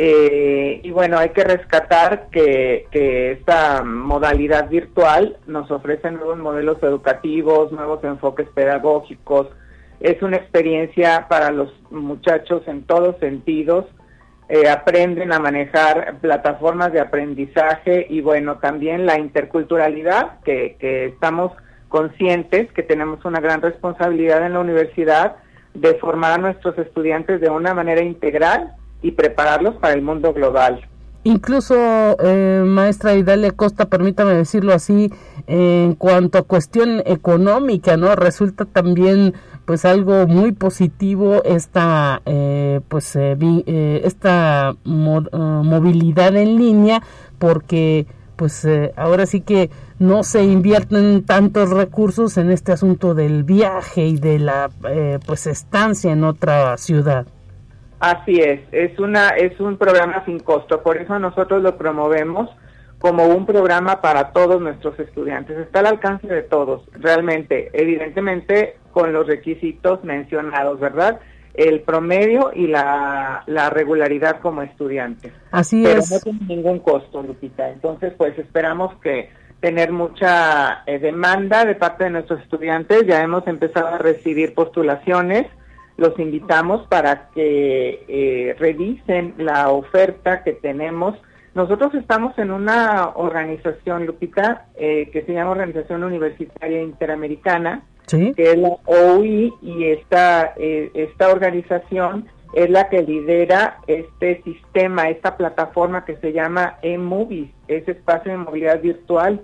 eh, 0.03 0.81
y 0.83 0.91
bueno, 0.93 1.19
hay 1.19 1.29
que 1.31 1.45
rescatar 1.45 2.29
que, 2.31 2.87
esta 3.39 3.83
modalidad 3.83 4.71
virtual 4.71 5.37
nos 5.47 5.71
ofrece 5.71 6.11
nuevos 6.11 6.39
modelos 6.39 6.83
educativos, 6.83 7.71
nuevos 7.73 8.03
enfoques 8.05 8.49
pedagógicos. 8.49 9.49
Es 10.01 10.23
una 10.23 10.37
experiencia 10.39 11.27
para 11.29 11.51
los 11.51 11.71
muchachos 11.91 12.63
en 12.67 12.85
todos 12.85 13.19
sentidos. 13.19 13.85
Eh, 14.49 14.71
aprenden 14.71 15.33
a 15.33 15.39
manejar 15.39 16.17
plataformas 16.21 16.93
de 16.93 17.01
aprendizaje 17.01 18.07
y 18.09 18.23
bueno, 18.23 18.57
también 18.57 19.05
la 19.05 19.19
interculturalidad, 19.19 20.41
que, 20.45 20.77
que 20.81 21.07
estamos 21.07 21.53
conscientes 21.91 22.73
que 22.73 22.83
tenemos 22.83 23.23
una 23.27 23.41
gran 23.41 23.61
responsabilidad 23.61 24.47
en 24.47 24.55
la 24.55 24.61
universidad 24.61 25.37
de 25.75 25.95
formar 25.97 26.33
a 26.33 26.39
nuestros 26.39 26.79
estudiantes 26.79 27.43
de 27.43 27.51
una 27.51 27.75
manera 27.75 28.03
integral 28.03 28.73
y 29.03 29.11
prepararlos 29.11 29.75
para 29.77 29.93
el 29.93 30.01
mundo 30.01 30.33
global. 30.33 30.81
Incluso, 31.23 31.75
eh, 32.25 32.63
maestra 32.65 33.15
Idalia 33.15 33.51
Costa, 33.51 33.91
permítame 33.91 34.33
decirlo 34.33 34.73
así, 34.73 35.13
en 35.47 35.95
cuanto 35.95 36.39
a 36.39 36.43
cuestión 36.43 37.03
económica, 37.05 37.99
¿no? 37.99 38.17
Resulta 38.17 38.65
también 38.65 39.35
pues 39.67 39.85
algo 39.85 40.27
muy 40.27 40.53
positivo 40.53 41.45
esta 41.45 42.23
eh, 42.25 42.81
pues 42.89 43.15
eh, 43.15 43.37
eh 43.41 44.01
esta 44.05 44.75
movilidad 44.85 46.35
en 46.37 46.57
línea 46.57 47.03
porque 47.39 48.07
pues 48.41 48.67
ahora 48.97 49.27
sí 49.27 49.43
que 49.43 49.69
no 49.99 50.25
se 50.25 50.43
invierten 50.45 51.27
tantos 51.27 51.69
recursos 51.69 52.39
en 52.39 52.51
este 52.51 52.73
asunto 52.73 53.13
del 53.13 53.45
viaje 53.45 54.07
y 54.07 54.17
de 54.17 54.39
la 54.39 54.71
pues 55.27 55.47
estancia 55.47 56.11
en 56.11 56.25
otra 56.25 56.79
ciudad. 56.79 57.27
Así 57.99 58.41
es, 58.41 58.61
es 58.73 58.99
una 58.99 59.29
es 59.29 59.61
un 59.61 59.77
programa 59.77 60.25
sin 60.25 60.39
costo, 60.39 60.83
por 60.83 60.97
eso 60.97 61.19
nosotros 61.19 61.63
lo 61.63 61.77
promovemos 61.77 62.49
como 62.99 63.27
un 63.27 63.45
programa 63.45 64.01
para 64.01 64.33
todos 64.33 64.59
nuestros 64.59 64.99
estudiantes. 64.99 65.59
Está 65.59 65.81
al 65.81 65.87
alcance 65.87 66.27
de 66.27 66.43
todos, 66.43 66.83
realmente, 66.93 67.69
evidentemente 67.75 68.79
con 68.93 69.13
los 69.13 69.27
requisitos 69.27 70.03
mencionados, 70.03 70.81
¿verdad? 70.81 71.21
El 71.55 71.81
promedio 71.81 72.53
y 72.55 72.67
la, 72.67 73.45
regularidad 73.73 74.41
como 74.41 74.63
estudiantes. 74.63 75.33
Así 75.51 75.83
Pero 75.83 76.01
es. 76.01 76.11
no 76.11 76.21
tiene 76.21 76.57
ningún 76.57 76.79
costo, 76.81 77.23
Lupita. 77.23 77.71
Entonces, 77.71 78.13
pues 78.17 78.39
esperamos 78.39 78.95
que 79.01 79.31
tener 79.61 79.93
mucha 79.93 80.83
eh, 80.87 80.99
demanda 80.99 81.65
de 81.65 81.75
parte 81.75 82.05
de 82.05 82.11
nuestros 82.11 82.41
estudiantes. 82.41 83.07
Ya 83.07 83.23
hemos 83.23 83.47
empezado 83.47 83.89
a 83.89 83.99
recibir 83.99 84.55
postulaciones 84.55 85.47
los 86.01 86.19
invitamos 86.19 86.87
para 86.89 87.29
que 87.35 88.05
eh, 88.09 88.57
revisen 88.59 89.35
la 89.37 89.69
oferta 89.69 90.43
que 90.43 90.55
tenemos. 90.55 91.15
Nosotros 91.55 91.95
estamos 91.95 92.37
en 92.39 92.51
una 92.51 93.11
organización, 93.11 94.07
Lupita, 94.07 94.67
eh, 94.77 95.11
que 95.13 95.23
se 95.27 95.35
llama 95.35 95.51
Organización 95.51 96.03
Universitaria 96.03 96.81
Interamericana, 96.81 97.83
que 98.11 98.53
es 98.53 98.59
la 98.59 98.77
OI, 98.87 99.53
y 99.63 99.85
esta, 99.85 100.55
eh, 100.57 100.91
esta 100.95 101.31
organización 101.31 102.27
es 102.53 102.69
la 102.69 102.89
que 102.89 103.03
lidera 103.03 103.79
este 103.87 104.43
sistema, 104.43 105.09
esta 105.09 105.37
plataforma 105.37 106.05
que 106.05 106.17
se 106.17 106.33
llama 106.33 106.79
eMovies, 106.83 107.51
ese 107.69 107.93
espacio 107.93 108.33
de 108.33 108.39
movilidad 108.39 108.81
virtual. 108.81 109.41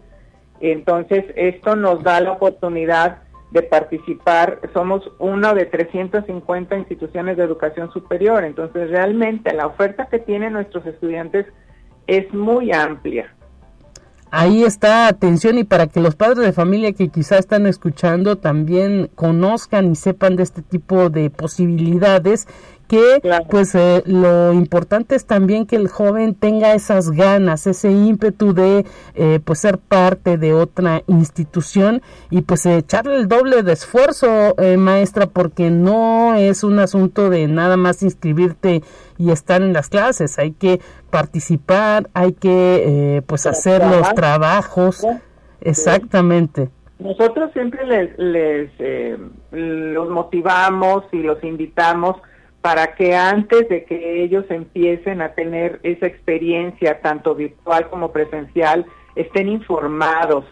Entonces, 0.61 1.25
esto 1.37 1.77
nos 1.77 2.03
da 2.03 2.21
la 2.21 2.33
oportunidad 2.33 3.19
de 3.51 3.63
participar, 3.63 4.61
somos 4.75 5.09
una 5.19 5.55
de 5.55 5.67
350 5.67 6.77
instituciones 6.77 7.37
de 7.37 7.45
educación 7.45 7.93
superior, 7.93 8.45
entonces 8.45 8.91
realmente 8.91 9.55
la 9.55 9.69
oferta 9.69 10.07
que 10.07 10.19
tienen 10.19 10.55
nuestros 10.55 10.85
estudiantes 10.85 11.47
es 12.07 12.33
muy 12.35 12.73
amplia. 12.73 13.33
Ahí 14.39 14.65
está, 14.65 15.09
atención, 15.09 15.57
y 15.57 15.65
para 15.65 15.87
que 15.87 15.99
los 15.99 16.15
padres 16.15 16.45
de 16.45 16.53
familia 16.53 16.93
que 16.93 17.09
quizá 17.09 17.39
están 17.39 17.67
escuchando 17.67 18.37
también 18.37 19.09
conozcan 19.15 19.91
y 19.91 19.97
sepan 19.97 20.37
de 20.37 20.43
este 20.43 20.61
tipo 20.61 21.09
de 21.09 21.31
posibilidades 21.31 22.47
que 22.89 23.21
pues 23.51 23.75
eh, 23.75 24.03
lo 24.07 24.53
importante 24.53 25.17
es 25.17 25.27
también 25.27 25.67
que 25.67 25.77
el 25.77 25.89
joven 25.89 26.35
tenga 26.35 26.75
esas 26.75 27.11
ganas, 27.11 27.67
ese 27.67 27.91
ímpetu 27.91 28.55
de 28.55 28.87
eh, 29.15 29.41
pues 29.45 29.61
ser 29.61 29.79
parte 29.79 30.39
de 30.39 30.53
otra 30.55 31.03
institución 31.07 32.03
y 32.31 32.43
pues 32.43 32.65
echarle 32.67 33.17
el 33.17 33.29
doble 33.29 33.63
de 33.63 33.73
esfuerzo, 33.73 34.55
eh, 34.59 34.77
maestra, 34.77 35.27
porque 35.27 35.71
no 35.71 36.35
es 36.35 36.63
un 36.63 36.79
asunto 36.79 37.29
de 37.31 37.49
nada 37.49 37.77
más 37.77 38.03
inscribirte 38.03 38.83
y 39.19 39.31
estar 39.31 39.63
en 39.63 39.73
las 39.73 39.89
clases, 39.89 40.39
hay 40.39 40.53
que 40.53 40.81
participar, 41.11 42.09
hay 42.15 42.33
que 42.33 43.23
pues 43.27 43.47
hacer 43.47 43.85
los 43.85 44.15
trabajos. 44.15 45.07
Exactamente. 45.61 46.69
Nosotros 46.99 47.51
siempre 47.53 47.87
les, 47.87 48.19
les 48.19 48.71
los 49.51 50.11
motivamos 50.11 51.05
y 51.13 51.23
los 51.23 51.43
invitamos 51.43 52.17
para 52.67 52.97
que 52.97 53.15
antes 53.15 53.69
de 53.69 53.85
que 53.85 54.25
ellos 54.25 54.45
empiecen 54.49 55.23
a 55.23 55.35
tener 55.35 55.79
esa 55.85 56.07
experiencia, 56.07 57.01
tanto 57.01 57.37
virtual 57.37 57.89
como 57.89 58.11
presencial, 58.11 58.85
estén 59.15 59.49
informados, 59.49 60.45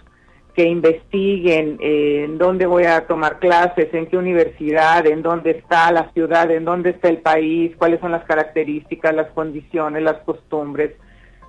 que 0.55 0.63
investiguen 0.63 1.77
eh, 1.81 2.23
en 2.25 2.39
dónde 2.39 2.67
voy 2.67 2.85
a 2.85 3.09
tomar 3.09 3.41
clases, 3.41 3.93
en 3.93 4.07
qué 4.07 4.17
universidad, 4.17 5.05
en 5.09 5.23
dónde 5.23 5.51
está 5.59 5.91
la 5.91 6.13
ciudad, 6.13 6.49
en 6.53 6.65
dónde 6.65 6.91
está 6.91 7.09
el 7.09 7.19
país, 7.19 7.75
cuáles 7.77 7.99
son 7.99 8.13
las 8.13 8.23
características, 8.23 9.13
las 9.13 9.33
condiciones, 9.33 10.01
las 10.01 10.19
costumbres, 10.19 10.93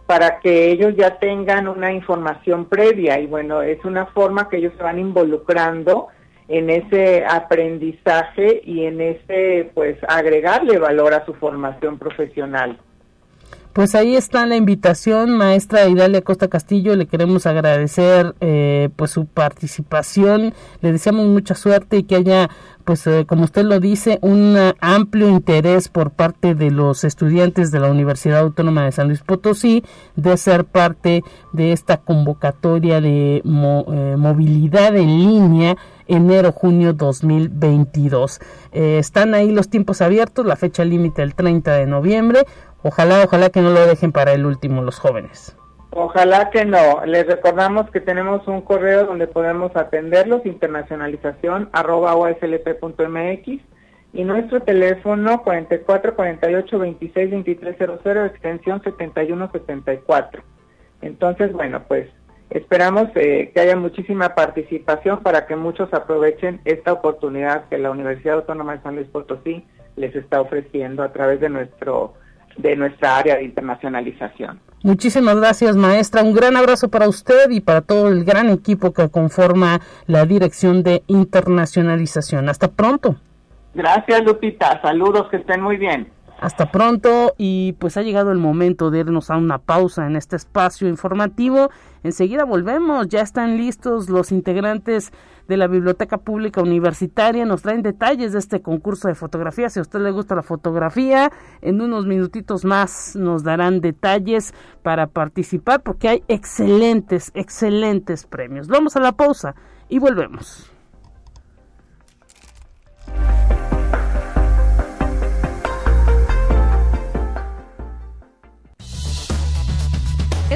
para 0.08 0.40
que 0.40 0.72
ellos 0.72 0.96
ya 0.98 1.20
tengan 1.20 1.68
una 1.68 1.94
información 1.94 2.66
previa. 2.66 3.20
Y 3.20 3.28
bueno, 3.28 3.62
es 3.62 3.86
una 3.86 4.08
forma 4.08 4.50
que 4.50 4.58
ellos 4.58 4.74
se 4.78 4.82
van 4.82 4.98
involucrando 4.98 6.08
en 6.48 6.70
ese 6.70 7.26
aprendizaje 7.26 8.62
y 8.64 8.86
en 8.86 9.02
ese, 9.02 9.72
pues, 9.74 9.98
agregarle 10.08 10.78
valor 10.78 11.14
a 11.14 11.26
su 11.26 11.34
formación 11.34 11.98
profesional. 11.98 12.78
Pues 13.76 13.94
ahí 13.94 14.16
está 14.16 14.46
la 14.46 14.56
invitación, 14.56 15.36
maestra 15.36 15.90
Idalia 15.90 16.22
Costa 16.22 16.48
Castillo. 16.48 16.96
Le 16.96 17.08
queremos 17.08 17.46
agradecer 17.46 18.34
eh, 18.40 18.88
pues 18.96 19.12
su 19.12 19.26
participación. 19.26 20.54
Le 20.80 20.94
deseamos 20.94 21.26
mucha 21.26 21.56
suerte 21.56 21.98
y 21.98 22.04
que 22.04 22.16
haya, 22.16 22.50
pues 22.86 23.06
eh, 23.06 23.26
como 23.28 23.44
usted 23.44 23.66
lo 23.66 23.82
dice, 23.82 24.18
un 24.22 24.56
amplio 24.80 25.28
interés 25.28 25.90
por 25.90 26.12
parte 26.12 26.56
de 26.56 26.72
los 26.72 27.04
estudiantes 27.04 27.70
de 27.72 27.82
la 27.82 27.92
Universidad 27.92 28.40
Autónoma 28.40 28.86
de 28.86 28.94
San 28.94 29.10
Luis 29.10 29.24
Potosí 29.24 29.84
de 30.16 30.38
ser 30.38 30.64
parte 30.64 31.22
de 31.52 31.74
esta 31.74 31.98
convocatoria 31.98 33.02
de 33.02 33.40
eh, 33.40 33.42
movilidad 33.44 34.96
en 34.96 35.20
línea 35.20 35.76
enero-junio 36.08 36.94
2022. 36.94 38.40
Eh, 38.72 38.98
están 39.00 39.34
ahí 39.34 39.52
los 39.52 39.70
tiempos 39.70 40.02
abiertos, 40.02 40.46
la 40.46 40.56
fecha 40.56 40.86
límite 40.86 41.22
el 41.22 41.36
30 41.36 41.74
de 41.74 41.86
noviembre. 41.86 42.46
Ojalá, 42.84 43.24
ojalá 43.24 43.50
que 43.50 43.62
no 43.62 43.72
lo 43.72 43.86
dejen 43.86 44.12
para 44.12 44.34
el 44.34 44.46
último 44.46 44.82
los 44.82 45.00
jóvenes. 45.00 45.56
Ojalá 45.98 46.50
que 46.50 46.66
no. 46.66 47.06
Les 47.06 47.26
recordamos 47.26 47.90
que 47.90 48.02
tenemos 48.02 48.46
un 48.48 48.62
correo 48.62 49.06
donde 49.06 49.28
podemos 49.28 49.76
atenderlos, 49.76 50.46
internacionalización 50.46 51.70
arroba 51.72 52.16
oslp.mx 52.16 53.62
y 54.12 54.24
nuestro 54.24 54.62
teléfono 54.62 55.42
44 55.42 56.16
48 56.16 56.80
26 56.80 57.32
23 57.32 57.78
00 58.04 58.26
extensión 58.26 58.84
71 58.84 59.50
74. 59.52 60.44
Entonces, 61.02 61.54
bueno, 61.54 61.84
pues 61.88 62.10
Esperamos 62.50 63.10
eh, 63.16 63.52
que 63.54 63.60
haya 63.60 63.76
muchísima 63.76 64.36
participación 64.36 65.22
para 65.24 65.46
que 65.48 65.56
muchos 65.56 65.94
aprovechen 65.94 66.62
esta 66.66 66.94
oportunidad 66.94 67.68
que 67.70 67.78
la 67.78 67.92
Universidad 67.92 68.36
Autónoma 68.36 68.76
de 68.76 68.84
San 68.84 68.96
Luis 68.96 69.08
Potosí 69.08 69.66
les 69.96 70.16
está 70.16 70.42
ofreciendo 70.42 71.04
a 71.04 71.12
través 71.12 71.40
de 71.40 71.50
nuestro 71.50 72.14
de 72.58 72.76
nuestra 72.76 73.18
área 73.18 73.36
de 73.36 73.44
internacionalización. 73.44 74.62
Muchísimas 74.84 75.36
gracias, 75.36 75.76
maestra. 75.76 76.24
Un 76.24 76.34
gran 76.34 76.56
abrazo 76.56 76.90
para 76.90 77.10
usted 77.10 77.50
y 77.50 77.60
para 77.60 77.82
todo 77.82 78.08
el 78.08 78.24
gran 78.24 78.50
equipo 78.50 78.94
que 78.94 79.10
conforma 79.10 79.82
la 80.06 80.26
Dirección 80.26 80.84
de 80.84 81.04
Internacionalización. 81.08 82.48
Hasta 82.48 82.70
pronto. 82.70 83.16
Gracias, 83.74 84.24
Lupita. 84.24 84.80
Saludos, 84.82 85.28
que 85.30 85.38
estén 85.38 85.60
muy 85.60 85.78
bien. 85.78 86.08
Hasta 86.40 86.70
pronto 86.72 87.34
y 87.38 87.74
pues 87.80 87.96
ha 87.98 88.02
llegado 88.02 88.32
el 88.32 88.40
momento 88.40 88.92
de 88.92 89.00
irnos 89.00 89.30
a 89.30 89.38
una 89.38 89.58
pausa 89.58 90.06
en 90.06 90.16
este 90.16 90.36
espacio 90.36 90.88
informativo. 90.88 91.70
Enseguida 92.04 92.44
volvemos, 92.44 93.08
ya 93.08 93.22
están 93.22 93.58
listos 93.58 94.10
los 94.10 94.32
integrantes 94.32 95.12
de 95.48 95.58
la 95.58 95.68
Biblioteca 95.68 96.18
Pública 96.18 96.62
Universitaria, 96.62 97.46
nos 97.46 97.62
traen 97.62 97.84
detalles 97.84 98.34
de 98.34 98.40
este 98.40 98.62
concurso 98.62 99.08
de 99.08 99.16
fotografía. 99.16 99.70
Si 99.70 99.80
a 99.80 99.84
usted 99.84 100.00
le 100.00 100.12
gusta 100.12 100.36
la 100.36 100.44
fotografía, 100.44 101.32
en 101.62 101.82
unos 101.82 102.06
minutitos 102.06 102.66
más 102.66 103.16
nos 103.16 103.44
darán 103.44 103.80
detalles 103.80 104.54
para 104.84 105.08
participar 105.08 105.84
porque 105.84 106.10
hay 106.10 106.24
excelentes, 106.28 107.32
excelentes 107.34 108.26
premios. 108.26 108.68
Vamos 108.68 108.96
a 108.96 109.00
la 109.00 109.14
pausa 109.14 109.56
y 109.88 110.00
volvemos. 110.00 110.75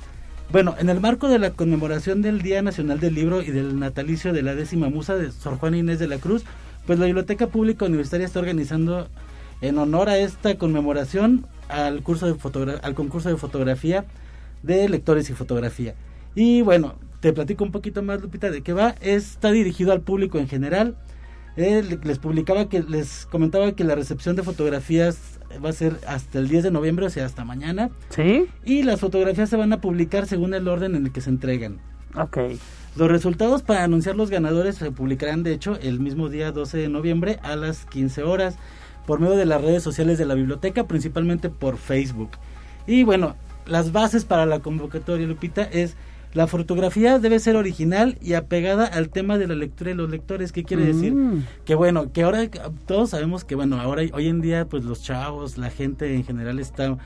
Bueno, 0.50 0.74
en 0.78 0.88
el 0.88 1.00
marco 1.00 1.28
de 1.28 1.38
la 1.38 1.50
conmemoración 1.50 2.22
del 2.22 2.42
Día 2.42 2.62
Nacional 2.62 3.00
del 3.00 3.14
Libro 3.14 3.42
y 3.42 3.50
del 3.50 3.78
natalicio 3.78 4.32
de 4.32 4.42
la 4.42 4.54
décima 4.54 4.90
musa 4.90 5.16
de 5.16 5.30
Sor 5.30 5.58
Juana 5.58 5.78
Inés 5.78 5.98
de 5.98 6.08
la 6.08 6.18
Cruz, 6.18 6.44
pues 6.86 6.98
la 6.98 7.06
Biblioteca 7.06 7.46
Pública 7.46 7.86
Universitaria 7.86 8.26
está 8.26 8.40
organizando 8.40 9.08
en 9.60 9.78
honor 9.78 10.08
a 10.08 10.18
esta 10.18 10.58
conmemoración 10.58 11.46
al, 11.68 12.02
curso 12.02 12.26
de 12.26 12.80
al 12.82 12.94
concurso 12.94 13.28
de 13.28 13.36
fotografía 13.36 14.04
de 14.62 14.88
lectores 14.88 15.30
y 15.30 15.32
fotografía. 15.32 15.94
Y 16.34 16.62
bueno, 16.62 16.96
te 17.20 17.32
platico 17.32 17.64
un 17.64 17.72
poquito 17.72 18.02
más, 18.02 18.20
Lupita, 18.20 18.50
de 18.50 18.62
qué 18.62 18.72
va. 18.72 18.94
Está 19.00 19.52
dirigido 19.52 19.92
al 19.92 20.00
público 20.00 20.38
en 20.38 20.48
general 20.48 20.96
les 21.56 22.18
publicaba 22.18 22.68
que 22.68 22.82
les 22.82 23.26
comentaba 23.26 23.72
que 23.72 23.84
la 23.84 23.94
recepción 23.94 24.36
de 24.36 24.42
fotografías 24.42 25.38
va 25.62 25.68
a 25.68 25.72
ser 25.72 25.98
hasta 26.06 26.38
el 26.38 26.48
10 26.48 26.64
de 26.64 26.70
noviembre, 26.70 27.06
o 27.06 27.10
sea, 27.10 27.26
hasta 27.26 27.44
mañana. 27.44 27.90
Sí. 28.08 28.46
Y 28.64 28.82
las 28.82 29.00
fotografías 29.00 29.50
se 29.50 29.56
van 29.56 29.72
a 29.72 29.80
publicar 29.80 30.26
según 30.26 30.54
el 30.54 30.68
orden 30.68 30.94
en 30.94 31.06
el 31.06 31.12
que 31.12 31.20
se 31.20 31.30
entregan. 31.30 31.78
Ok. 32.14 32.38
Los 32.96 33.10
resultados 33.10 33.62
para 33.62 33.84
anunciar 33.84 34.16
los 34.16 34.30
ganadores 34.30 34.76
se 34.76 34.90
publicarán, 34.90 35.42
de 35.42 35.52
hecho, 35.52 35.78
el 35.80 36.00
mismo 36.00 36.28
día 36.28 36.52
12 36.52 36.78
de 36.78 36.88
noviembre 36.88 37.38
a 37.42 37.56
las 37.56 37.86
15 37.86 38.22
horas 38.22 38.56
por 39.06 39.20
medio 39.20 39.36
de 39.36 39.46
las 39.46 39.62
redes 39.62 39.82
sociales 39.82 40.18
de 40.18 40.26
la 40.26 40.34
biblioteca, 40.34 40.86
principalmente 40.86 41.48
por 41.48 41.76
Facebook. 41.76 42.30
Y 42.86 43.04
bueno, 43.04 43.34
las 43.66 43.92
bases 43.92 44.24
para 44.24 44.46
la 44.46 44.60
convocatoria, 44.60 45.26
Lupita, 45.26 45.62
es 45.62 45.96
la 46.34 46.46
fotografía 46.46 47.18
debe 47.18 47.38
ser 47.38 47.56
original 47.56 48.16
y 48.22 48.34
apegada 48.34 48.86
al 48.86 49.10
tema 49.10 49.36
de 49.38 49.46
la 49.46 49.54
lectura 49.54 49.90
y 49.90 49.94
los 49.94 50.08
lectores. 50.10 50.50
¿Qué 50.52 50.64
quiere 50.64 50.84
decir? 50.86 51.12
Mm. 51.14 51.44
Que 51.66 51.74
bueno, 51.74 52.10
que 52.12 52.22
ahora 52.22 52.48
todos 52.86 53.10
sabemos 53.10 53.44
que 53.44 53.54
bueno, 53.54 53.80
ahora 53.80 54.02
hoy 54.12 54.28
en 54.28 54.40
día 54.40 54.64
pues 54.66 54.84
los 54.84 55.02
chavos, 55.02 55.58
la 55.58 55.68
gente 55.70 56.14
en 56.14 56.24
general 56.24 56.58
está 56.58 56.96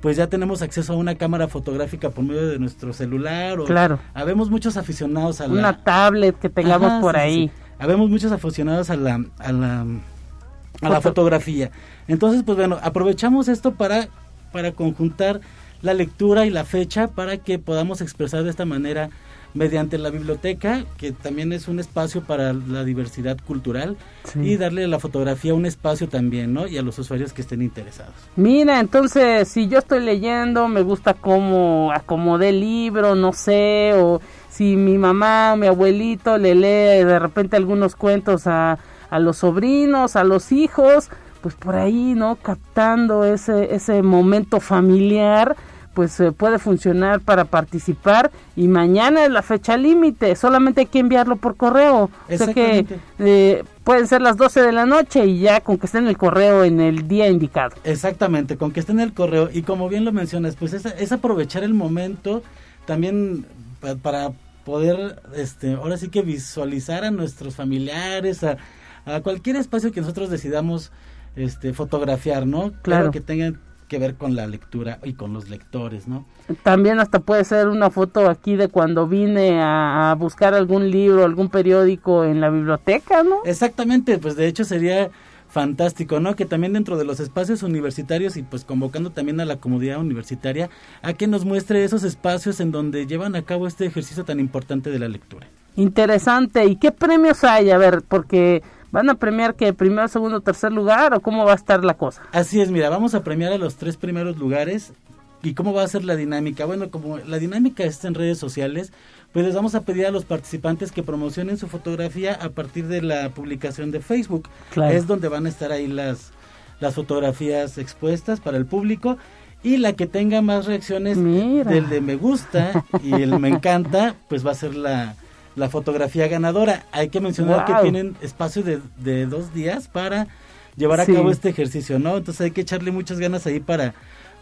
pues 0.00 0.16
ya 0.16 0.28
tenemos 0.28 0.62
acceso 0.62 0.92
a 0.92 0.96
una 0.96 1.14
cámara 1.16 1.48
fotográfica 1.48 2.10
por 2.10 2.22
medio 2.22 2.46
de 2.46 2.58
nuestro 2.58 2.92
celular 2.92 3.58
o 3.58 3.64
Claro. 3.64 3.98
habemos 4.14 4.50
muchos 4.50 4.76
aficionados 4.76 5.40
a 5.40 5.48
la 5.48 5.54
Una 5.54 5.82
tablet 5.82 6.38
que 6.38 6.48
tengamos 6.50 6.92
Ajá, 6.92 7.00
por 7.00 7.14
sí, 7.14 7.20
ahí. 7.20 7.48
sí. 7.48 7.50
Habemos 7.78 8.08
muchos 8.08 8.30
aficionados 8.30 8.90
a 8.90 8.96
la 8.96 9.24
a 9.38 9.52
la 9.52 9.80
a 9.80 10.88
la 10.88 10.96
Foto- 11.00 11.02
fotografía. 11.08 11.70
Entonces, 12.06 12.42
pues 12.44 12.56
bueno, 12.56 12.78
aprovechamos 12.82 13.48
esto 13.48 13.72
para 13.74 14.08
para 14.52 14.72
conjuntar 14.72 15.40
la 15.82 15.94
lectura 15.94 16.46
y 16.46 16.50
la 16.50 16.64
fecha 16.64 17.08
para 17.08 17.36
que 17.38 17.58
podamos 17.58 18.00
expresar 18.00 18.42
de 18.44 18.50
esta 18.50 18.64
manera 18.64 19.10
mediante 19.54 19.96
la 19.96 20.10
biblioteca, 20.10 20.84
que 20.98 21.12
también 21.12 21.50
es 21.52 21.66
un 21.66 21.80
espacio 21.80 22.22
para 22.22 22.52
la 22.52 22.84
diversidad 22.84 23.38
cultural, 23.46 23.96
Sí. 24.24 24.40
y 24.40 24.56
darle 24.58 24.84
a 24.84 24.88
la 24.88 24.98
fotografía 24.98 25.54
un 25.54 25.64
espacio 25.64 26.08
también, 26.10 26.52
¿no? 26.52 26.66
Y 26.66 26.76
a 26.76 26.82
los 26.82 26.98
usuarios 26.98 27.32
que 27.32 27.40
estén 27.40 27.62
interesados. 27.62 28.12
Mira, 28.36 28.80
entonces, 28.80 29.48
si 29.48 29.66
yo 29.66 29.78
estoy 29.78 30.00
leyendo, 30.04 30.68
me 30.68 30.82
gusta 30.82 31.14
cómo 31.14 31.90
acomodé 31.94 32.50
el 32.50 32.60
libro, 32.60 33.14
no 33.14 33.32
sé, 33.32 33.92
o 33.96 34.20
si 34.50 34.76
mi 34.76 34.98
mamá 34.98 35.52
o 35.54 35.56
mi 35.56 35.68
abuelito 35.68 36.36
le 36.36 36.54
lee 36.54 37.04
de 37.04 37.18
repente 37.18 37.56
algunos 37.56 37.96
cuentos 37.96 38.46
a, 38.46 38.78
a 39.08 39.18
los 39.20 39.38
sobrinos, 39.38 40.16
a 40.16 40.24
los 40.24 40.52
hijos, 40.52 41.08
pues 41.46 41.54
por 41.54 41.76
ahí, 41.76 42.14
¿no? 42.16 42.34
Captando 42.34 43.24
ese, 43.24 43.72
ese 43.72 44.02
momento 44.02 44.58
familiar, 44.58 45.54
pues 45.94 46.18
eh, 46.18 46.32
puede 46.32 46.58
funcionar 46.58 47.20
para 47.20 47.44
participar 47.44 48.32
y 48.56 48.66
mañana 48.66 49.24
es 49.24 49.30
la 49.30 49.42
fecha 49.42 49.76
límite, 49.76 50.34
solamente 50.34 50.80
hay 50.80 50.86
que 50.86 50.98
enviarlo 50.98 51.36
por 51.36 51.54
correo. 51.56 52.10
O 52.28 52.36
sea 52.36 52.52
que 52.52 52.84
eh, 53.20 53.62
pueden 53.84 54.08
ser 54.08 54.22
las 54.22 54.36
12 54.36 54.60
de 54.60 54.72
la 54.72 54.86
noche 54.86 55.24
y 55.24 55.38
ya 55.38 55.60
con 55.60 55.78
que 55.78 55.86
esté 55.86 55.98
en 55.98 56.08
el 56.08 56.18
correo 56.18 56.64
en 56.64 56.80
el 56.80 57.06
día 57.06 57.28
indicado. 57.28 57.76
Exactamente, 57.84 58.56
con 58.56 58.72
que 58.72 58.80
esté 58.80 58.90
en 58.90 58.98
el 58.98 59.12
correo 59.14 59.48
y 59.52 59.62
como 59.62 59.88
bien 59.88 60.04
lo 60.04 60.10
mencionas, 60.10 60.56
pues 60.56 60.72
es, 60.72 60.84
es 60.84 61.12
aprovechar 61.12 61.62
el 61.62 61.74
momento 61.74 62.42
también 62.86 63.46
pa- 63.80 63.94
para 63.94 64.32
poder, 64.64 65.22
este, 65.36 65.74
ahora 65.74 65.96
sí 65.96 66.08
que 66.08 66.22
visualizar 66.22 67.04
a 67.04 67.12
nuestros 67.12 67.54
familiares, 67.54 68.42
a, 68.42 68.56
a 69.04 69.20
cualquier 69.20 69.54
espacio 69.54 69.92
que 69.92 70.00
nosotros 70.00 70.28
decidamos 70.28 70.90
este, 71.36 71.72
fotografiar, 71.72 72.46
¿no? 72.46 72.72
Claro. 72.82 73.10
que 73.10 73.20
tengan 73.20 73.60
que 73.88 73.98
ver 74.00 74.16
con 74.16 74.34
la 74.34 74.48
lectura 74.48 74.98
y 75.04 75.12
con 75.12 75.32
los 75.32 75.48
lectores, 75.48 76.08
¿no? 76.08 76.26
También 76.64 76.98
hasta 76.98 77.20
puede 77.20 77.44
ser 77.44 77.68
una 77.68 77.88
foto 77.90 78.28
aquí 78.28 78.56
de 78.56 78.66
cuando 78.66 79.06
vine 79.06 79.60
a, 79.60 80.10
a 80.10 80.14
buscar 80.16 80.54
algún 80.54 80.90
libro, 80.90 81.24
algún 81.24 81.48
periódico 81.50 82.24
en 82.24 82.40
la 82.40 82.50
biblioteca, 82.50 83.22
¿no? 83.22 83.36
Exactamente, 83.44 84.18
pues 84.18 84.34
de 84.34 84.48
hecho 84.48 84.64
sería 84.64 85.10
fantástico, 85.48 86.20
¿no? 86.20 86.36
Que 86.36 86.44
también 86.44 86.72
dentro 86.72 86.96
de 86.96 87.04
los 87.04 87.20
espacios 87.20 87.62
universitarios 87.62 88.36
y 88.36 88.42
pues 88.42 88.64
convocando 88.64 89.10
también 89.10 89.40
a 89.40 89.44
la 89.44 89.56
comunidad 89.56 89.98
universitaria 89.98 90.68
a 91.02 91.12
que 91.14 91.26
nos 91.26 91.44
muestre 91.44 91.84
esos 91.84 92.02
espacios 92.02 92.60
en 92.60 92.72
donde 92.72 93.06
llevan 93.06 93.36
a 93.36 93.42
cabo 93.42 93.66
este 93.66 93.86
ejercicio 93.86 94.24
tan 94.24 94.40
importante 94.40 94.90
de 94.90 94.98
la 94.98 95.08
lectura. 95.08 95.46
Interesante. 95.76 96.64
¿Y 96.64 96.76
qué 96.76 96.90
premios 96.90 97.44
hay? 97.44 97.70
A 97.70 97.78
ver, 97.78 98.02
porque 98.06 98.62
van 98.96 99.10
a 99.10 99.14
premiar 99.16 99.56
que 99.56 99.74
primero, 99.74 100.08
segundo, 100.08 100.40
tercer 100.40 100.72
lugar 100.72 101.12
o 101.12 101.20
cómo 101.20 101.44
va 101.44 101.52
a 101.52 101.56
estar 101.56 101.84
la 101.84 101.92
cosa. 101.92 102.22
Así 102.32 102.62
es, 102.62 102.70
mira, 102.70 102.88
vamos 102.88 103.14
a 103.14 103.22
premiar 103.22 103.52
a 103.52 103.58
los 103.58 103.76
tres 103.76 103.98
primeros 103.98 104.38
lugares. 104.38 104.94
¿Y 105.42 105.52
cómo 105.52 105.74
va 105.74 105.82
a 105.82 105.88
ser 105.88 106.02
la 106.02 106.16
dinámica? 106.16 106.64
Bueno, 106.64 106.90
como 106.90 107.18
la 107.18 107.38
dinámica 107.38 107.84
está 107.84 108.08
en 108.08 108.14
redes 108.14 108.38
sociales, 108.38 108.94
pues 109.34 109.44
les 109.44 109.54
vamos 109.54 109.74
a 109.74 109.82
pedir 109.82 110.06
a 110.06 110.10
los 110.10 110.24
participantes 110.24 110.92
que 110.92 111.02
promocionen 111.02 111.58
su 111.58 111.68
fotografía 111.68 112.32
a 112.32 112.48
partir 112.48 112.88
de 112.88 113.02
la 113.02 113.28
publicación 113.28 113.90
de 113.90 114.00
Facebook. 114.00 114.48
Claro. 114.70 114.96
Es 114.96 115.06
donde 115.06 115.28
van 115.28 115.44
a 115.44 115.50
estar 115.50 115.72
ahí 115.72 115.88
las, 115.88 116.32
las 116.80 116.94
fotografías 116.94 117.76
expuestas 117.76 118.40
para 118.40 118.56
el 118.56 118.64
público. 118.64 119.18
Y 119.62 119.76
la 119.76 119.92
que 119.92 120.06
tenga 120.06 120.40
más 120.40 120.64
reacciones 120.64 121.18
Mira. 121.18 121.70
del 121.70 121.90
de 121.90 122.00
me 122.00 122.16
gusta 122.16 122.82
y 123.02 123.12
el 123.12 123.38
me 123.38 123.50
encanta, 123.50 124.14
pues 124.28 124.46
va 124.46 124.52
a 124.52 124.54
ser 124.54 124.74
la, 124.74 125.16
la 125.56 125.68
fotografía 125.68 126.28
ganadora. 126.28 126.84
Hay 126.92 127.08
que 127.08 127.20
mencionar 127.20 127.64
Wow. 127.66 127.76
que 127.76 127.82
tienen 127.82 128.16
espacio 128.20 128.62
de, 128.62 128.80
de 128.98 129.26
dos 129.26 129.52
días 129.52 129.88
para 129.88 130.28
llevar 130.76 131.00
a 131.00 131.04
Sí. 131.06 131.14
cabo 131.14 131.30
este 131.30 131.48
ejercicio, 131.48 131.98
¿no? 131.98 132.16
Entonces 132.18 132.42
hay 132.42 132.50
que 132.52 132.60
echarle 132.60 132.90
muchas 132.92 133.18
ganas 133.18 133.46
ahí 133.46 133.58
para 133.60 133.94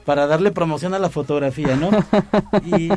para 0.05 0.27
darle 0.27 0.51
promoción 0.51 0.95
a 0.95 0.99
la 0.99 1.09
fotografía, 1.11 1.77
¿no? 1.77 1.91
Y, 2.65 2.91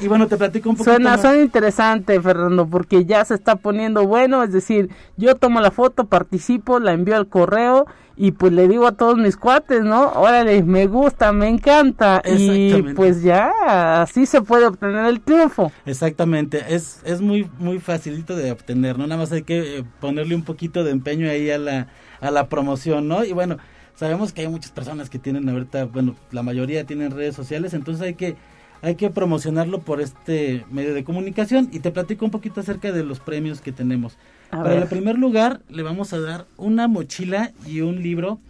y 0.00 0.08
bueno, 0.08 0.26
te 0.26 0.36
platico 0.36 0.70
un 0.70 0.76
poquito 0.76 0.92
Suena, 0.94 1.10
más. 1.10 1.20
suena 1.20 1.42
interesante, 1.42 2.20
Fernando, 2.20 2.66
porque 2.66 3.04
ya 3.04 3.24
se 3.24 3.34
está 3.34 3.56
poniendo 3.56 4.06
bueno, 4.06 4.42
es 4.42 4.52
decir, 4.52 4.90
yo 5.16 5.34
tomo 5.36 5.60
la 5.60 5.70
foto, 5.70 6.04
participo, 6.06 6.78
la 6.78 6.92
envío 6.92 7.16
al 7.16 7.28
correo 7.28 7.86
y 8.16 8.32
pues 8.32 8.52
le 8.52 8.68
digo 8.68 8.86
a 8.86 8.92
todos 8.92 9.16
mis 9.16 9.36
cuates, 9.36 9.82
¿no? 9.82 10.10
Órale, 10.12 10.62
me 10.62 10.86
gusta, 10.86 11.32
me 11.32 11.48
encanta 11.48 12.22
y 12.24 12.82
pues 12.94 13.22
ya, 13.22 14.02
así 14.02 14.26
se 14.26 14.42
puede 14.42 14.66
obtener 14.66 15.06
el 15.06 15.20
triunfo. 15.20 15.72
Exactamente, 15.86 16.62
es, 16.68 17.00
es 17.04 17.20
muy 17.20 17.48
muy 17.58 17.78
facilito 17.78 18.36
de 18.36 18.52
obtener, 18.52 18.98
¿no? 18.98 19.06
Nada 19.06 19.20
más 19.20 19.32
hay 19.32 19.42
que 19.42 19.78
eh, 19.78 19.84
ponerle 20.00 20.34
un 20.34 20.42
poquito 20.42 20.84
de 20.84 20.90
empeño 20.90 21.28
ahí 21.30 21.50
a 21.50 21.58
la, 21.58 21.88
a 22.20 22.30
la 22.30 22.48
promoción, 22.48 23.08
¿no? 23.08 23.24
Y 23.24 23.32
bueno, 23.32 23.56
sabemos 23.94 24.32
que 24.32 24.42
hay 24.42 24.48
muchas 24.48 24.70
personas 24.72 25.10
que 25.10 25.18
tienen 25.18 25.48
ahorita, 25.48 25.84
bueno, 25.86 26.14
la 26.30 26.42
mayoría 26.42 26.84
tienen 26.84 27.10
redes 27.10 27.34
sociales, 27.34 27.74
entonces 27.74 28.02
hay 28.02 28.14
que 28.14 28.36
hay 28.84 28.96
que 28.96 29.10
promocionarlo 29.10 29.78
por 29.80 30.00
este 30.00 30.64
medio 30.72 30.92
de 30.92 31.04
comunicación 31.04 31.68
y 31.70 31.78
te 31.78 31.92
platico 31.92 32.24
un 32.24 32.32
poquito 32.32 32.58
acerca 32.60 32.90
de 32.90 33.04
los 33.04 33.20
premios 33.20 33.60
que 33.60 33.70
tenemos. 33.70 34.18
A 34.50 34.56
Para 34.56 34.70
ver. 34.70 34.82
el 34.82 34.88
primer 34.88 35.16
lugar 35.18 35.60
le 35.68 35.84
vamos 35.84 36.12
a 36.12 36.18
dar 36.18 36.46
una 36.56 36.88
mochila 36.88 37.52
y 37.64 37.80
un 37.82 38.02
libro 38.02 38.40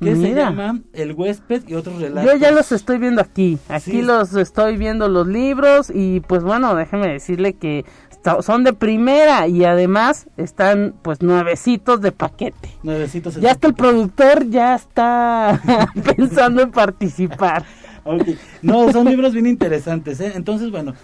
que 0.00 0.14
se 0.14 0.32
llama 0.32 0.80
El 0.92 1.12
huésped 1.12 1.64
y 1.68 1.74
otros 1.74 2.00
relatos. 2.00 2.30
Yo 2.32 2.38
ya 2.38 2.52
los 2.52 2.70
estoy 2.70 2.98
viendo 2.98 3.20
aquí, 3.20 3.58
aquí 3.68 3.90
Sí. 3.90 4.02
los 4.02 4.32
estoy 4.34 4.76
viendo 4.76 5.08
los 5.08 5.26
libros 5.26 5.90
y 5.92 6.20
pues 6.20 6.44
bueno, 6.44 6.74
déjeme 6.76 7.08
decirle 7.08 7.54
que 7.54 7.84
son 8.42 8.64
de 8.64 8.72
primera 8.72 9.46
y 9.48 9.64
además 9.64 10.26
están 10.36 10.94
pues 11.02 11.22
nuevecitos 11.22 12.00
de 12.00 12.12
paquete. 12.12 12.70
Nuevecitos 12.82 13.36
Ya 13.36 13.52
hasta 13.52 13.68
el 13.68 13.74
productor 13.74 14.48
ya 14.48 14.74
está 14.74 15.60
pensando 16.16 16.62
en 16.62 16.70
participar. 16.70 17.64
Ok. 18.04 18.28
No, 18.62 18.90
son 18.92 19.06
libros 19.06 19.32
bien 19.32 19.46
interesantes, 19.46 20.20
¿eh? 20.20 20.32
Entonces, 20.34 20.70
bueno, 20.70 20.94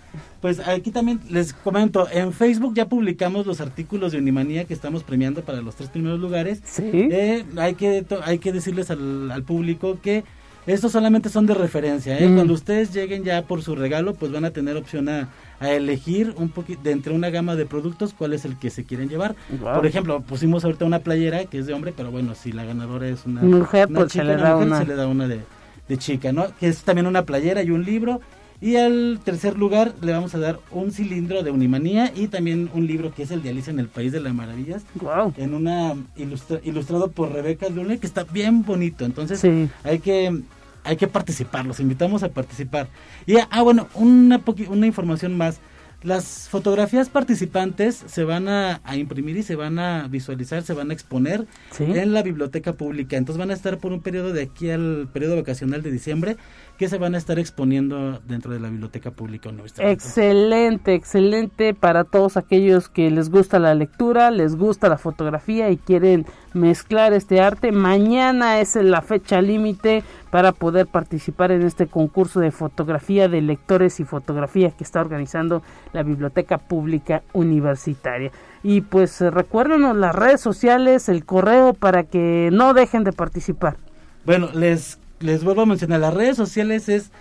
pues 0.40 0.60
aquí 0.66 0.90
también 0.90 1.20
les 1.28 1.52
comento, 1.52 2.08
en 2.10 2.32
Facebook 2.32 2.74
ya 2.74 2.88
publicamos 2.88 3.46
los 3.46 3.60
artículos 3.60 4.12
de 4.12 4.18
Unimanía 4.18 4.64
que 4.64 4.74
estamos 4.74 5.02
premiando 5.02 5.42
para 5.42 5.60
los 5.60 5.76
tres 5.76 5.90
primeros 5.90 6.20
lugares. 6.20 6.62
Sí. 6.64 6.90
Eh, 6.92 7.44
hay, 7.56 7.74
que, 7.74 8.04
hay 8.24 8.38
que 8.38 8.52
decirles 8.52 8.90
al, 8.90 9.30
al 9.30 9.42
público 9.42 9.98
que 10.02 10.24
estos 10.66 10.92
solamente 10.92 11.28
son 11.28 11.46
de 11.46 11.54
referencia, 11.54 12.18
¿eh? 12.18 12.28
Mm. 12.28 12.34
Cuando 12.34 12.54
ustedes 12.54 12.92
lleguen 12.92 13.22
ya 13.22 13.42
por 13.42 13.62
su 13.62 13.76
regalo, 13.76 14.14
pues 14.14 14.32
van 14.32 14.44
a 14.44 14.50
tener 14.50 14.76
opción 14.76 15.08
a, 15.08 15.28
a 15.60 15.70
elegir 15.70 16.34
un 16.36 16.48
poquito 16.48 16.82
de 16.82 16.90
entre 16.92 17.12
una 17.12 17.30
gama 17.30 17.56
de 17.56 17.66
productos 17.66 18.12
cuál 18.12 18.32
es 18.32 18.44
el 18.44 18.58
que 18.58 18.70
se 18.70 18.84
quieren 18.84 19.08
llevar. 19.08 19.34
Por 19.60 19.86
ejemplo, 19.86 20.20
pusimos 20.20 20.64
ahorita 20.64 20.84
una 20.84 20.98
playera 21.00 21.44
que 21.46 21.58
es 21.58 21.66
de 21.66 21.72
hombre, 21.74 21.92
pero 21.96 22.10
bueno, 22.10 22.34
si 22.34 22.52
la 22.52 22.64
ganadora 22.64 23.08
es 23.08 23.24
una 23.26 23.42
Mujer, 23.42 23.88
una 23.88 24.00
pues, 24.00 24.12
se 24.12 24.24
le 24.24 24.34
una 24.34 24.42
da 24.42 24.52
mujer, 24.54 24.66
una. 24.68 24.78
se 24.78 24.84
le 24.86 24.94
da 24.96 25.06
una 25.06 25.28
de, 25.28 25.40
de 25.88 25.96
chica, 25.98 26.32
¿no? 26.32 26.46
Que 26.60 26.68
es 26.68 26.82
también 26.82 27.06
una 27.06 27.22
playera 27.24 27.62
y 27.62 27.70
un 27.70 27.84
libro. 27.84 28.20
Y 28.58 28.76
al 28.76 29.20
tercer 29.22 29.58
lugar 29.58 29.92
le 30.00 30.12
vamos 30.12 30.34
a 30.34 30.38
dar 30.38 30.58
un 30.70 30.90
cilindro 30.90 31.42
de 31.42 31.50
Unimanía 31.50 32.10
y 32.16 32.28
también 32.28 32.70
un 32.72 32.86
libro 32.86 33.12
que 33.12 33.24
es 33.24 33.30
el 33.30 33.42
de 33.42 33.50
Alicia 33.50 33.70
en 33.70 33.78
el 33.78 33.88
País 33.88 34.12
de 34.12 34.20
las 34.20 34.32
Maravillas, 34.32 34.82
Wow. 34.94 35.34
en 35.36 35.52
una 35.52 35.94
ilustra- 36.16 36.60
ilustrado 36.64 37.10
por 37.10 37.32
Rebeca 37.32 37.68
Lune, 37.68 37.98
que 37.98 38.06
está 38.06 38.24
bien 38.24 38.64
bonito. 38.64 39.04
Entonces 39.04 39.40
Sí. 39.40 39.68
hay 39.84 39.98
que 39.98 40.40
hay 40.86 40.96
que 40.96 41.08
participar, 41.08 41.66
los 41.66 41.80
invitamos 41.80 42.22
a 42.22 42.28
participar. 42.30 42.88
Y 43.26 43.36
ah, 43.50 43.62
bueno, 43.62 43.88
una, 43.94 44.40
una 44.68 44.86
información 44.86 45.36
más. 45.36 45.60
Las 46.02 46.48
fotografías 46.50 47.08
participantes 47.08 48.04
se 48.06 48.22
van 48.22 48.48
a, 48.48 48.80
a 48.84 48.96
imprimir 48.96 49.38
y 49.38 49.42
se 49.42 49.56
van 49.56 49.78
a 49.78 50.06
visualizar, 50.08 50.62
se 50.62 50.74
van 50.74 50.90
a 50.90 50.92
exponer 50.92 51.46
Sí. 51.70 51.84
en 51.84 52.12
la 52.12 52.22
biblioteca 52.22 52.74
pública. 52.74 53.16
Entonces 53.16 53.38
van 53.38 53.50
a 53.50 53.54
estar 53.54 53.78
por 53.78 53.92
un 53.92 54.02
periodo 54.02 54.32
de 54.32 54.42
aquí 54.42 54.70
al 54.70 55.08
periodo 55.12 55.36
vacacional 55.36 55.82
de 55.82 55.90
diciembre 55.90 56.36
que 56.78 56.88
se 56.88 56.98
van 56.98 57.14
a 57.14 57.18
estar 57.18 57.38
exponiendo 57.38 58.20
dentro 58.28 58.52
de 58.52 58.60
la 58.60 58.68
biblioteca 58.68 59.10
pública 59.10 59.48
universitaria. 59.48 59.90
Excelente, 59.90 60.94
excelente 60.94 61.72
para 61.74 62.04
todos 62.04 62.36
aquellos 62.36 62.88
que 62.88 63.10
les 63.10 63.30
gusta 63.30 63.58
la 63.58 63.74
lectura, 63.74 64.30
les 64.30 64.54
gusta 64.54 64.88
la 64.90 64.98
fotografía 64.98 65.70
y 65.70 65.78
quieren 65.78 66.26
mezclar 66.56 67.12
este 67.12 67.40
arte. 67.40 67.70
Mañana 67.70 68.60
es 68.60 68.74
la 68.74 69.02
fecha 69.02 69.40
límite 69.40 70.02
para 70.30 70.52
poder 70.52 70.86
participar 70.86 71.52
en 71.52 71.62
este 71.62 71.86
concurso 71.86 72.40
de 72.40 72.50
fotografía 72.50 73.28
de 73.28 73.40
lectores 73.42 74.00
y 74.00 74.04
fotografía 74.04 74.72
que 74.72 74.82
está 74.82 75.00
organizando 75.00 75.62
la 75.92 76.02
Biblioteca 76.02 76.58
Pública 76.58 77.22
Universitaria. 77.32 78.32
Y 78.62 78.80
pues 78.80 79.20
eh, 79.20 79.30
recuérdenos 79.30 79.96
las 79.96 80.14
redes 80.14 80.40
sociales, 80.40 81.08
el 81.08 81.24
correo 81.24 81.74
para 81.74 82.02
que 82.02 82.50
no 82.52 82.74
dejen 82.74 83.04
de 83.04 83.12
participar. 83.12 83.76
Bueno, 84.24 84.48
les, 84.52 84.98
les 85.20 85.44
vuelvo 85.44 85.62
a 85.62 85.66
mencionar, 85.66 86.00
las 86.00 86.14
redes 86.14 86.36
sociales 86.36 86.88
es 86.88 87.12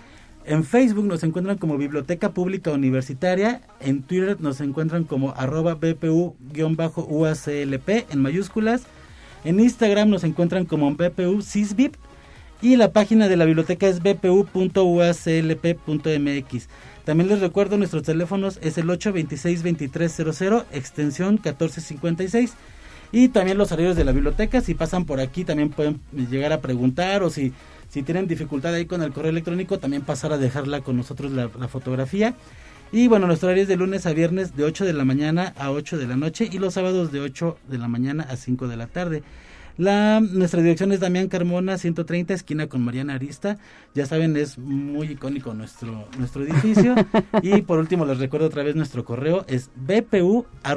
En 0.44 0.64
Facebook 0.64 1.04
nos 1.06 1.22
encuentran 1.24 1.58
como 1.58 1.76
Biblioteca 1.76 2.30
Pública 2.30 2.70
Universitaria, 2.70 3.62
en 3.80 4.02
Twitter 4.02 4.40
nos 4.40 4.60
encuentran 4.60 5.02
como 5.02 5.32
arroba 5.32 5.74
BPU-UACLP 5.74 6.44
en 8.10 8.22
mayúsculas, 8.22 8.86
en 9.46 9.60
Instagram 9.60 10.10
nos 10.10 10.24
encuentran 10.24 10.66
como 10.66 10.92
BPU 10.92 11.40
CISBIP 11.40 11.94
y 12.62 12.76
la 12.76 12.92
página 12.92 13.28
de 13.28 13.36
la 13.36 13.44
biblioteca 13.44 13.86
es 13.86 14.02
bpu.uaclp.mx. 14.02 14.68
También 17.04 17.28
les 17.28 17.40
recuerdo 17.40 17.76
nuestros 17.76 18.02
teléfonos 18.02 18.58
es 18.62 18.78
el 18.78 18.88
826-2300, 18.88 20.64
extensión 20.72 21.34
1456. 21.34 22.54
Y 23.12 23.28
también 23.28 23.56
los 23.56 23.70
horarios 23.70 23.94
de 23.94 24.04
la 24.04 24.10
biblioteca, 24.10 24.60
si 24.60 24.74
pasan 24.74 25.04
por 25.04 25.20
aquí 25.20 25.44
también 25.44 25.70
pueden 25.70 26.00
llegar 26.12 26.52
a 26.52 26.60
preguntar 26.60 27.22
o 27.22 27.30
si, 27.30 27.52
si 27.88 28.02
tienen 28.02 28.26
dificultad 28.26 28.74
ahí 28.74 28.86
con 28.86 29.00
el 29.02 29.12
correo 29.12 29.30
electrónico, 29.30 29.78
también 29.78 30.02
pasar 30.02 30.32
a 30.32 30.38
dejarla 30.38 30.80
con 30.80 30.96
nosotros 30.96 31.30
la, 31.30 31.48
fotografía. 31.68 32.34
Y 32.92 33.08
bueno, 33.08 33.26
nuestro 33.26 33.48
horario 33.48 33.62
es 33.62 33.68
de 33.68 33.76
lunes 33.76 34.06
a 34.06 34.12
viernes 34.12 34.56
de 34.56 34.64
8 34.64 34.84
de 34.84 34.92
la 34.92 35.04
mañana 35.04 35.52
a 35.58 35.70
8 35.70 35.98
de 35.98 36.06
la 36.06 36.16
noche 36.16 36.48
y 36.50 36.58
los 36.58 36.74
sábados 36.74 37.10
de 37.12 37.20
8 37.20 37.58
de 37.68 37.78
la 37.78 37.88
mañana 37.88 38.26
a 38.28 38.36
5 38.36 38.68
de 38.68 38.76
la 38.76 38.86
tarde. 38.86 39.22
La, 39.76 40.20
nuestra 40.20 40.62
dirección 40.62 40.92
es 40.92 41.00
Damián 41.00 41.28
Carmona, 41.28 41.76
130, 41.76 42.32
esquina 42.32 42.68
con 42.68 42.82
Mariana 42.82 43.14
Arista. 43.14 43.58
Ya 43.94 44.06
saben, 44.06 44.36
es 44.36 44.56
muy 44.56 45.08
icónico 45.08 45.52
nuestro, 45.52 46.08
nuestro 46.18 46.44
edificio. 46.44 46.94
y 47.42 47.60
por 47.62 47.78
último, 47.78 48.06
les 48.06 48.18
recuerdo 48.18 48.46
otra 48.46 48.62
vez 48.62 48.74
nuestro 48.74 49.04
correo, 49.04 49.44
es 49.48 49.70
bpu.sb.uaclp.mx. 49.76 50.68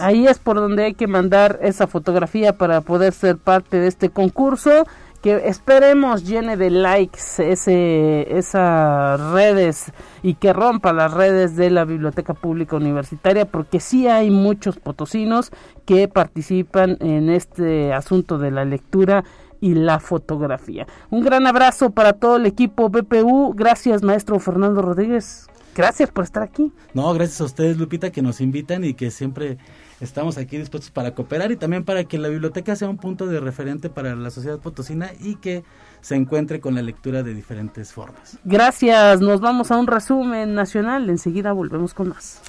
Ahí 0.00 0.26
es 0.26 0.38
por 0.38 0.56
donde 0.56 0.84
hay 0.84 0.92
que 0.94 1.06
mandar 1.06 1.60
esa 1.62 1.86
fotografía 1.86 2.58
para 2.58 2.82
poder 2.82 3.14
ser 3.14 3.38
parte 3.38 3.78
de 3.78 3.86
este 3.86 4.10
concurso 4.10 4.86
que 5.22 5.48
esperemos 5.48 6.24
llene 6.24 6.56
de 6.56 6.70
likes 6.70 7.20
ese, 7.38 8.36
esas 8.36 9.20
redes 9.32 9.92
y 10.22 10.34
que 10.34 10.52
rompa 10.52 10.92
las 10.92 11.12
redes 11.12 11.56
de 11.56 11.70
la 11.70 11.84
Biblioteca 11.84 12.34
Pública 12.34 12.76
Universitaria 12.76 13.44
porque 13.44 13.80
sí 13.80 14.06
hay 14.06 14.30
muchos 14.30 14.78
potosinos 14.78 15.50
que 15.84 16.08
participan 16.08 16.96
en 17.00 17.30
este 17.30 17.92
asunto 17.92 18.38
de 18.38 18.50
la 18.50 18.64
lectura 18.64 19.24
y 19.60 19.74
la 19.74 19.98
fotografía. 19.98 20.86
Un 21.10 21.22
gran 21.22 21.46
abrazo 21.46 21.90
para 21.90 22.12
todo 22.12 22.36
el 22.36 22.46
equipo 22.46 22.88
BPU. 22.88 23.54
Gracias, 23.54 24.02
maestro 24.02 24.38
Fernando 24.38 24.82
Rodríguez. 24.82 25.48
Gracias 25.74 26.10
por 26.10 26.24
estar 26.24 26.42
aquí. 26.42 26.72
No, 26.94 27.12
gracias 27.12 27.40
a 27.40 27.44
ustedes, 27.44 27.76
Lupita, 27.76 28.10
que 28.10 28.22
nos 28.22 28.40
invitan 28.40 28.84
y 28.84 28.94
que 28.94 29.10
siempre 29.10 29.58
estamos 30.00 30.38
aquí 30.38 30.58
dispuestos 30.58 30.90
para 30.90 31.14
cooperar 31.14 31.52
y 31.52 31.56
también 31.56 31.84
para 31.84 32.04
que 32.04 32.18
la 32.18 32.28
biblioteca 32.28 32.76
sea 32.76 32.88
un 32.88 32.98
punto 32.98 33.26
de 33.26 33.40
referente 33.40 33.90
para 33.90 34.14
la 34.14 34.30
sociedad 34.30 34.58
potosina 34.58 35.10
y 35.20 35.36
que 35.36 35.64
se 36.00 36.14
encuentre 36.14 36.60
con 36.60 36.74
la 36.74 36.82
lectura 36.82 37.22
de 37.22 37.34
diferentes 37.34 37.92
formas. 37.92 38.38
Gracias, 38.44 39.20
nos 39.20 39.40
vamos 39.40 39.70
a 39.70 39.76
un 39.76 39.86
resumen 39.86 40.54
nacional, 40.54 41.08
enseguida 41.10 41.52
volvemos 41.52 41.94
con 41.94 42.08
más. 42.10 42.40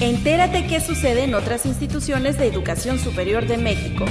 Entérate 0.00 0.66
qué 0.66 0.80
sucede 0.80 1.24
en 1.24 1.34
otras 1.34 1.64
instituciones 1.64 2.38
de 2.38 2.46
educación 2.46 2.98
superior 2.98 3.46
de 3.46 3.56
México. 3.56 4.04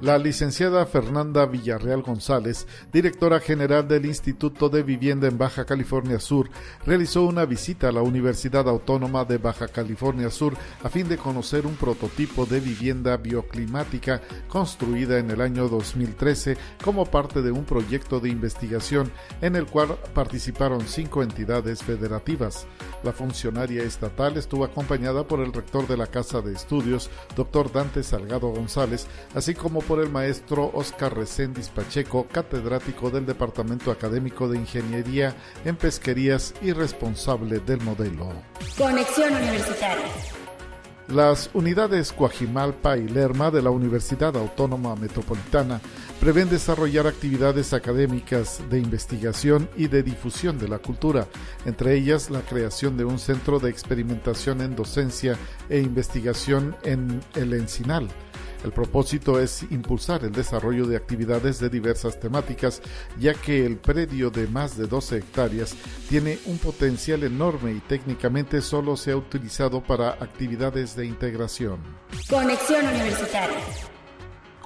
La 0.00 0.16
licenciada 0.16 0.86
Fernanda 0.86 1.44
Villarreal 1.46 2.02
González, 2.02 2.68
directora 2.92 3.40
general 3.40 3.88
del 3.88 4.06
Instituto 4.06 4.68
de 4.68 4.84
Vivienda 4.84 5.26
en 5.26 5.38
Baja 5.38 5.64
California 5.64 6.20
Sur, 6.20 6.50
realizó 6.86 7.24
una 7.24 7.44
visita 7.46 7.88
a 7.88 7.92
la 7.92 8.02
Universidad 8.02 8.68
Autónoma 8.68 9.24
de 9.24 9.38
Baja 9.38 9.66
California 9.66 10.30
Sur 10.30 10.54
a 10.84 10.88
fin 10.88 11.08
de 11.08 11.18
conocer 11.18 11.66
un 11.66 11.74
prototipo 11.74 12.46
de 12.46 12.60
vivienda 12.60 13.16
bioclimática 13.16 14.22
construida 14.46 15.18
en 15.18 15.32
el 15.32 15.40
año 15.40 15.68
2013 15.68 16.56
como 16.84 17.04
parte 17.04 17.42
de 17.42 17.50
un 17.50 17.64
proyecto 17.64 18.20
de 18.20 18.28
investigación 18.28 19.10
en 19.40 19.56
el 19.56 19.66
cual 19.66 19.98
participaron 20.14 20.82
cinco 20.82 21.24
entidades 21.24 21.82
federativas. 21.82 22.68
La 23.02 23.12
funcionaria 23.12 23.82
estatal 23.82 24.36
estuvo 24.36 24.64
acompañada 24.64 25.26
por 25.26 25.40
el 25.40 25.52
rector 25.52 25.88
de 25.88 25.96
la 25.96 26.06
Casa 26.06 26.40
de 26.40 26.52
Estudios, 26.52 27.10
doctor 27.34 27.72
Dante 27.72 28.04
Salgado 28.04 28.50
González, 28.50 29.08
así 29.34 29.54
como 29.54 29.87
por 29.88 30.00
el 30.00 30.10
maestro 30.10 30.70
Oscar 30.74 31.16
Recendis 31.16 31.70
Pacheco, 31.70 32.26
catedrático 32.30 33.10
del 33.10 33.24
Departamento 33.24 33.90
Académico 33.90 34.46
de 34.46 34.58
Ingeniería 34.58 35.34
en 35.64 35.76
Pesquerías 35.76 36.52
y 36.60 36.72
responsable 36.72 37.58
del 37.60 37.80
modelo. 37.80 38.30
Conexión 38.76 39.34
Universitaria. 39.34 40.04
Las 41.08 41.48
unidades 41.54 42.12
Coajimalpa 42.12 42.98
y 42.98 43.08
Lerma 43.08 43.50
de 43.50 43.62
la 43.62 43.70
Universidad 43.70 44.36
Autónoma 44.36 44.94
Metropolitana 44.94 45.80
prevén 46.20 46.50
desarrollar 46.50 47.06
actividades 47.06 47.72
académicas 47.72 48.60
de 48.68 48.80
investigación 48.80 49.70
y 49.74 49.88
de 49.88 50.02
difusión 50.02 50.58
de 50.58 50.68
la 50.68 50.80
cultura, 50.80 51.28
entre 51.64 51.94
ellas 51.94 52.28
la 52.28 52.42
creación 52.42 52.98
de 52.98 53.06
un 53.06 53.18
centro 53.18 53.58
de 53.58 53.70
experimentación 53.70 54.60
en 54.60 54.76
docencia 54.76 55.38
e 55.70 55.78
investigación 55.78 56.76
en 56.82 57.22
el 57.34 57.54
Encinal 57.54 58.06
el 58.64 58.72
propósito 58.72 59.40
es 59.40 59.64
impulsar 59.70 60.24
el 60.24 60.32
desarrollo 60.32 60.86
de 60.86 60.96
actividades 60.96 61.60
de 61.60 61.68
diversas 61.68 62.18
temáticas, 62.18 62.82
ya 63.18 63.34
que 63.34 63.64
el 63.64 63.76
predio 63.76 64.30
de 64.30 64.46
más 64.46 64.76
de 64.76 64.86
12 64.86 65.18
hectáreas 65.18 65.76
tiene 66.08 66.38
un 66.46 66.58
potencial 66.58 67.22
enorme 67.24 67.72
y 67.72 67.80
técnicamente 67.80 68.60
solo 68.60 68.96
se 68.96 69.12
ha 69.12 69.16
utilizado 69.16 69.82
para 69.82 70.10
actividades 70.10 70.96
de 70.96 71.06
integración. 71.06 71.78
Conexión 72.28 72.86
Universitaria 72.86 73.58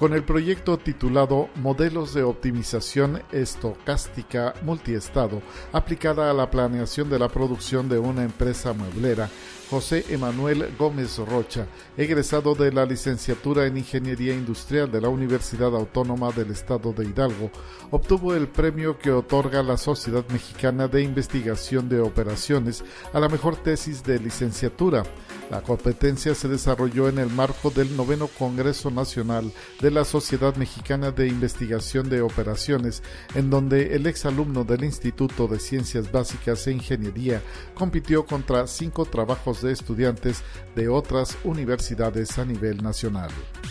con 0.03 0.13
el 0.13 0.23
proyecto 0.23 0.77
titulado 0.77 1.49
Modelos 1.55 2.13
de 2.13 2.23
Optimización 2.23 3.21
Estocástica 3.31 4.53
Multiestado, 4.63 5.41
aplicada 5.71 6.29
a 6.29 6.33
la 6.33 6.49
planeación 6.49 7.09
de 7.09 7.19
la 7.19 7.29
producción 7.29 7.87
de 7.87 7.99
una 7.99 8.23
empresa 8.23 8.73
mueblera, 8.73 9.29
José 9.73 10.05
Emanuel 10.09 10.69
Gómez 10.77 11.17
Rocha, 11.17 11.65
egresado 11.97 12.53
de 12.53 12.71
la 12.71 12.85
licenciatura 12.85 13.65
en 13.65 13.75
Ingeniería 13.75 14.31
Industrial 14.31 14.91
de 14.91 15.01
la 15.01 15.09
Universidad 15.09 15.75
Autónoma 15.75 16.31
del 16.31 16.51
Estado 16.51 16.93
de 16.93 17.05
Hidalgo, 17.05 17.49
obtuvo 17.89 18.35
el 18.35 18.47
premio 18.47 18.99
que 18.99 19.09
otorga 19.09 19.63
la 19.63 19.77
Sociedad 19.77 20.23
Mexicana 20.29 20.87
de 20.87 21.01
Investigación 21.01 21.89
de 21.89 22.01
Operaciones 22.01 22.83
a 23.13 23.19
la 23.19 23.29
mejor 23.29 23.55
tesis 23.55 24.03
de 24.03 24.19
licenciatura. 24.19 25.01
La 25.49 25.61
competencia 25.61 26.33
se 26.33 26.47
desarrolló 26.47 27.09
en 27.09 27.19
el 27.19 27.29
marco 27.29 27.69
del 27.69 27.95
noveno 27.95 28.27
Congreso 28.27 28.89
Nacional 28.89 29.51
de 29.81 29.91
la 29.91 30.05
Sociedad 30.05 30.55
Mexicana 30.55 31.11
de 31.11 31.27
Investigación 31.27 32.09
de 32.09 32.21
Operaciones, 32.21 33.03
en 33.35 33.49
donde 33.49 33.95
el 33.95 34.07
exalumno 34.07 34.63
del 34.63 34.83
Instituto 34.83 35.47
de 35.47 35.59
Ciencias 35.59 36.11
Básicas 36.11 36.65
e 36.67 36.71
Ingeniería 36.71 37.41
compitió 37.75 38.25
contra 38.25 38.67
cinco 38.67 39.05
trabajos 39.05 39.61
de 39.61 39.71
estudiantes 39.71 40.41
de 40.75 40.87
otras 40.89 41.37
universidades 41.43 42.37
a 42.37 42.45
nivel 42.45 42.81
nacional. 42.81 43.29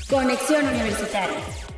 Conexión 0.08 0.66
Universitaria. 0.66 1.71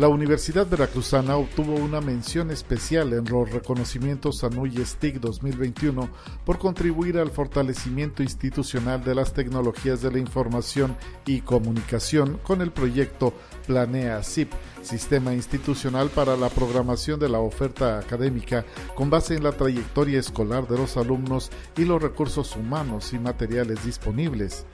La 0.00 0.08
Universidad 0.08 0.66
Veracruzana 0.66 1.36
obtuvo 1.36 1.74
una 1.74 2.00
mención 2.00 2.50
especial 2.50 3.12
en 3.12 3.26
los 3.26 3.50
reconocimientos 3.50 4.42
ANUY 4.42 4.82
STIC 4.82 5.20
2021 5.20 6.08
por 6.46 6.58
contribuir 6.58 7.18
al 7.18 7.30
fortalecimiento 7.30 8.22
institucional 8.22 9.04
de 9.04 9.14
las 9.14 9.34
tecnologías 9.34 10.00
de 10.00 10.10
la 10.10 10.18
información 10.18 10.96
y 11.26 11.42
comunicación 11.42 12.40
con 12.42 12.62
el 12.62 12.70
proyecto 12.70 13.34
Planea 13.66 14.22
SIP, 14.22 14.50
Sistema 14.80 15.34
Institucional 15.34 16.08
para 16.08 16.34
la 16.34 16.48
Programación 16.48 17.20
de 17.20 17.28
la 17.28 17.40
Oferta 17.40 17.98
Académica, 17.98 18.64
con 18.94 19.10
base 19.10 19.34
en 19.34 19.44
la 19.44 19.52
trayectoria 19.52 20.18
escolar 20.18 20.66
de 20.66 20.78
los 20.78 20.96
alumnos 20.96 21.50
y 21.76 21.84
los 21.84 22.00
recursos 22.00 22.56
humanos 22.56 23.12
y 23.12 23.18
materiales 23.18 23.84
disponibles. 23.84 24.64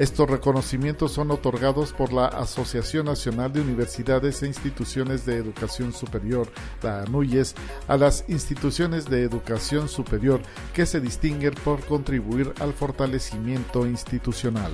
Estos 0.00 0.30
reconocimientos 0.30 1.12
son 1.12 1.30
otorgados 1.30 1.92
por 1.92 2.10
la 2.14 2.24
Asociación 2.24 3.04
Nacional 3.04 3.52
de 3.52 3.60
Universidades 3.60 4.42
e 4.42 4.46
Instituciones 4.46 5.26
de 5.26 5.36
Educación 5.36 5.92
Superior, 5.92 6.48
la 6.82 7.02
ANUYES, 7.02 7.54
a 7.86 7.98
las 7.98 8.24
instituciones 8.26 9.10
de 9.10 9.24
educación 9.24 9.90
superior 9.90 10.40
que 10.72 10.86
se 10.86 11.02
distinguen 11.02 11.52
por 11.52 11.84
contribuir 11.84 12.54
al 12.60 12.72
fortalecimiento 12.72 13.86
institucional. 13.86 14.72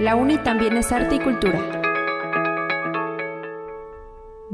La 0.00 0.16
UNI 0.16 0.38
también 0.38 0.76
es 0.76 0.90
arte 0.90 1.14
y 1.14 1.20
cultura. 1.20 1.83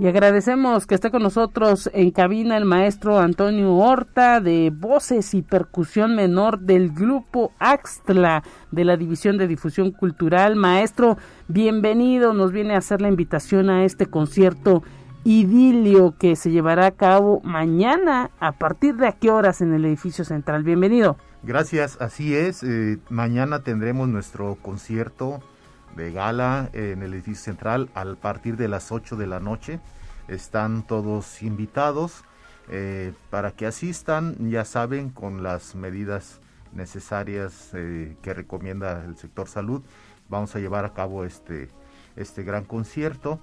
Y 0.01 0.07
agradecemos 0.07 0.87
que 0.87 0.95
esté 0.95 1.11
con 1.11 1.23
nosotros 1.23 1.91
en 1.93 2.11
cabina 2.11 2.57
el 2.57 2.65
maestro 2.65 3.19
Antonio 3.19 3.75
Horta 3.75 4.41
de 4.41 4.73
Voces 4.75 5.35
y 5.35 5.43
Percusión 5.43 6.17
Menor 6.17 6.61
del 6.61 6.91
grupo 6.91 7.53
Axtla 7.59 8.43
de 8.71 8.87
la 8.87 8.97
División 8.97 9.37
de 9.37 9.47
Difusión 9.47 9.91
Cultural. 9.91 10.57
Maestro, 10.57 11.19
bienvenido, 11.49 12.33
nos 12.33 12.51
viene 12.51 12.75
a 12.75 12.79
hacer 12.79 13.03
la 13.03 13.09
invitación 13.09 13.69
a 13.69 13.85
este 13.85 14.07
concierto 14.07 14.83
Idilio 15.25 16.15
que 16.19 16.35
se 16.35 16.51
llevará 16.51 16.87
a 16.87 16.93
cabo 16.93 17.43
mañana. 17.45 18.31
¿A 18.41 18.53
partir 18.53 18.97
de 18.97 19.07
a 19.07 19.13
qué 19.13 19.31
horas 19.31 19.61
en 19.61 19.75
el 19.75 19.85
edificio 19.85 20.25
central? 20.25 20.63
Bienvenido. 20.63 21.19
Gracias, 21.43 21.99
así 22.01 22.35
es. 22.35 22.63
Eh, 22.63 22.99
mañana 23.11 23.65
tendremos 23.65 24.09
nuestro 24.09 24.57
concierto 24.63 25.43
de 25.97 26.13
gala 26.13 26.71
en 26.73 27.03
el 27.03 27.15
edificio 27.15 27.45
central 27.45 27.91
a 27.95 28.05
partir 28.15 28.57
de 28.57 28.69
las 28.69 28.93
8 28.93 29.17
de 29.17 29.27
la 29.27 29.41
noche. 29.41 29.81
Están 30.29 30.87
todos 30.87 31.43
invitados 31.43 32.25
eh, 32.69 33.13
para 33.31 33.53
que 33.53 33.67
asistan, 33.67 34.51
ya 34.51 34.65
saben, 34.65 35.11
con 35.11 35.43
las 35.43 35.75
medidas 35.75 36.41
necesarias 36.73 37.71
eh, 37.75 38.17
que 38.23 38.35
recomienda 38.35 39.05
el 39.05 39.17
sector 39.17 39.49
salud. 39.49 39.83
Vamos 40.29 40.55
a 40.55 40.61
llevar 40.61 40.85
a 40.85 40.95
cabo 40.95 41.25
este, 41.25 41.69
este 42.17 42.43
gran 42.45 42.65
concierto. 42.65 43.41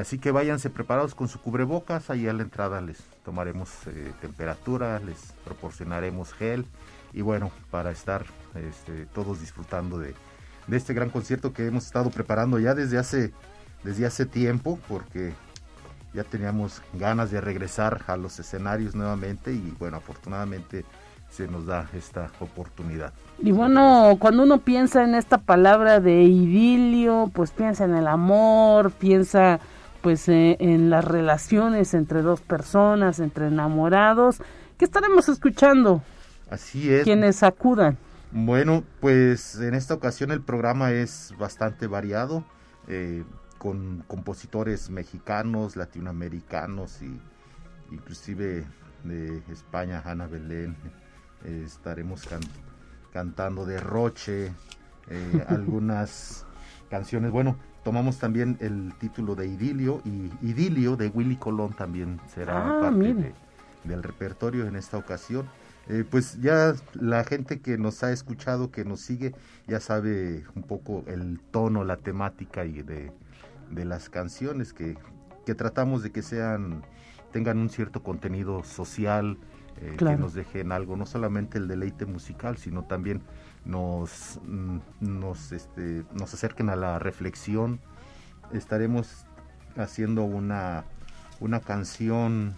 así 0.00 0.18
que 0.18 0.30
váyanse 0.30 0.70
preparados 0.70 1.14
con 1.14 1.28
su 1.28 1.40
cubrebocas. 1.40 2.10
Ahí 2.10 2.28
a 2.28 2.32
la 2.32 2.42
entrada 2.42 2.80
les 2.80 2.98
tomaremos 3.24 3.68
temperatura, 4.20 4.98
les 5.00 5.34
proporcionaremos 5.44 6.32
gel 6.32 6.64
y 7.12 7.22
bueno, 7.22 7.50
para 7.70 7.90
estar 7.90 8.24
este, 8.54 9.06
todos 9.06 9.40
disfrutando 9.40 9.98
de, 9.98 10.14
este 10.76 10.94
gran 10.94 11.10
concierto 11.10 11.52
que 11.52 11.66
hemos 11.66 11.86
estado 11.86 12.10
preparando 12.10 12.58
ya 12.58 12.74
desde 12.74 12.98
hace, 12.98 13.32
desde 13.84 14.06
hace 14.06 14.26
tiempo, 14.26 14.78
porque 14.88 15.32
ya 16.14 16.24
teníamos 16.24 16.82
ganas 16.94 17.30
de 17.30 17.40
regresar 17.40 18.02
a 18.06 18.16
los 18.16 18.38
escenarios 18.38 18.94
nuevamente 18.94 19.52
y 19.52 19.74
bueno, 19.78 19.98
afortunadamente 19.98 20.84
se 21.30 21.46
nos 21.46 21.66
da 21.66 21.88
esta 21.94 22.30
oportunidad. 22.40 23.12
Y 23.38 23.52
bueno, 23.52 24.16
cuando 24.18 24.42
uno 24.42 24.58
piensa 24.58 25.04
en 25.04 25.14
esta 25.14 25.38
palabra 25.38 26.00
de 26.00 26.22
idilio, 26.22 27.30
pues 27.34 27.50
piensa 27.50 27.84
en 27.84 27.94
el 27.94 28.08
amor, 28.08 28.90
piensa 28.92 29.60
pues 30.00 30.28
eh, 30.28 30.56
en 30.60 30.90
las 30.90 31.04
relaciones 31.04 31.92
entre 31.94 32.22
dos 32.22 32.40
personas, 32.40 33.20
entre 33.20 33.48
enamorados. 33.48 34.40
¿Qué 34.78 34.84
estaremos 34.84 35.28
escuchando? 35.28 36.02
Así 36.50 36.92
es. 36.92 37.04
Quienes 37.04 37.42
acudan. 37.42 37.98
Bueno, 38.30 38.84
pues 39.00 39.56
en 39.56 39.74
esta 39.74 39.94
ocasión 39.94 40.30
el 40.30 40.42
programa 40.42 40.92
es 40.92 41.34
bastante 41.38 41.86
variado, 41.86 42.44
eh, 42.86 43.24
con 43.56 44.04
compositores 44.06 44.90
mexicanos, 44.90 45.76
latinoamericanos 45.76 47.00
y 47.02 47.20
inclusive 47.90 48.66
de 49.04 49.42
España, 49.50 50.02
Ana 50.04 50.26
Belén. 50.26 50.76
Eh, 51.44 51.62
estaremos 51.64 52.28
cantando 53.12 53.64
de 53.64 53.80
Roche, 53.80 54.52
eh, 55.08 55.44
algunas 55.48 56.44
canciones. 56.90 57.30
Bueno, 57.30 57.56
tomamos 57.82 58.18
también 58.18 58.58
el 58.60 58.92
título 58.98 59.34
de 59.34 59.46
Idilio 59.46 60.02
y 60.04 60.30
Idilio 60.46 60.96
de 60.96 61.08
Willy 61.08 61.36
Colón 61.36 61.72
también 61.72 62.20
será 62.32 62.78
ah, 62.78 62.80
parte 62.82 63.34
del 63.84 64.02
repertorio 64.02 64.66
en 64.66 64.76
esta 64.76 64.98
ocasión. 64.98 65.48
Eh, 65.88 66.04
pues 66.08 66.38
ya 66.40 66.74
la 66.92 67.24
gente 67.24 67.60
que 67.60 67.78
nos 67.78 68.02
ha 68.02 68.12
escuchado, 68.12 68.70
que 68.70 68.84
nos 68.84 69.00
sigue, 69.00 69.34
ya 69.66 69.80
sabe 69.80 70.44
un 70.54 70.62
poco 70.62 71.02
el 71.06 71.40
tono, 71.50 71.82
la 71.82 71.96
temática 71.96 72.66
y 72.66 72.82
de, 72.82 73.10
las 73.70 74.10
canciones 74.10 74.74
que, 74.74 74.98
que, 75.46 75.54
tratamos 75.54 76.02
de 76.02 76.10
que 76.10 76.20
sean, 76.20 76.82
tengan 77.32 77.58
un 77.58 77.70
cierto 77.70 78.02
contenido 78.02 78.64
social, 78.64 79.38
eh, 79.80 79.94
que 79.96 80.16
nos 80.16 80.34
dejen 80.34 80.72
algo, 80.72 80.96
no 80.96 81.06
solamente 81.06 81.56
el 81.56 81.68
deleite 81.68 82.04
musical, 82.04 82.58
sino 82.58 82.84
también 82.84 83.22
nos, 83.64 84.40
mm, 84.44 84.78
nos, 85.00 85.52
este, 85.52 86.04
nos 86.12 86.34
acerquen 86.34 86.68
a 86.68 86.76
la 86.76 86.98
reflexión. 86.98 87.80
Estaremos 88.52 89.24
haciendo 89.76 90.24
una, 90.24 90.84
una 91.40 91.60
canción 91.60 92.56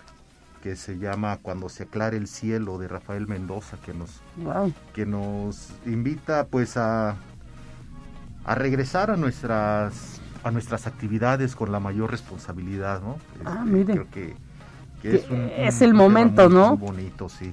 que 0.62 0.76
se 0.76 0.98
llama 0.98 1.38
Cuando 1.42 1.68
se 1.68 1.84
aclare 1.84 2.16
el 2.16 2.26
cielo 2.26 2.78
de 2.78 2.88
Rafael 2.88 3.26
Mendoza 3.26 3.76
que 3.84 3.94
nos 3.94 4.20
que 4.94 5.06
nos 5.06 5.70
invita 5.86 6.46
pues 6.46 6.76
a 6.76 7.16
a 8.44 8.54
regresar 8.54 9.11
a 9.11 9.16
nuestras 9.16 10.20
a 10.42 10.50
nuestras 10.50 10.86
actividades 10.86 11.54
con 11.54 11.70
la 11.70 11.80
mayor 11.80 12.11
responsabilidad, 12.11 13.02
¿no? 13.02 13.16
Ah, 13.44 13.64
este, 13.66 13.92
Creo 13.92 14.11
que, 14.11 14.34
es, 15.02 15.26
es 15.58 15.82
el 15.82 15.94
momento, 15.94 16.48
¿no? 16.48 16.76
Muy 16.76 16.88
bonito, 16.88 17.28
sí. 17.28 17.52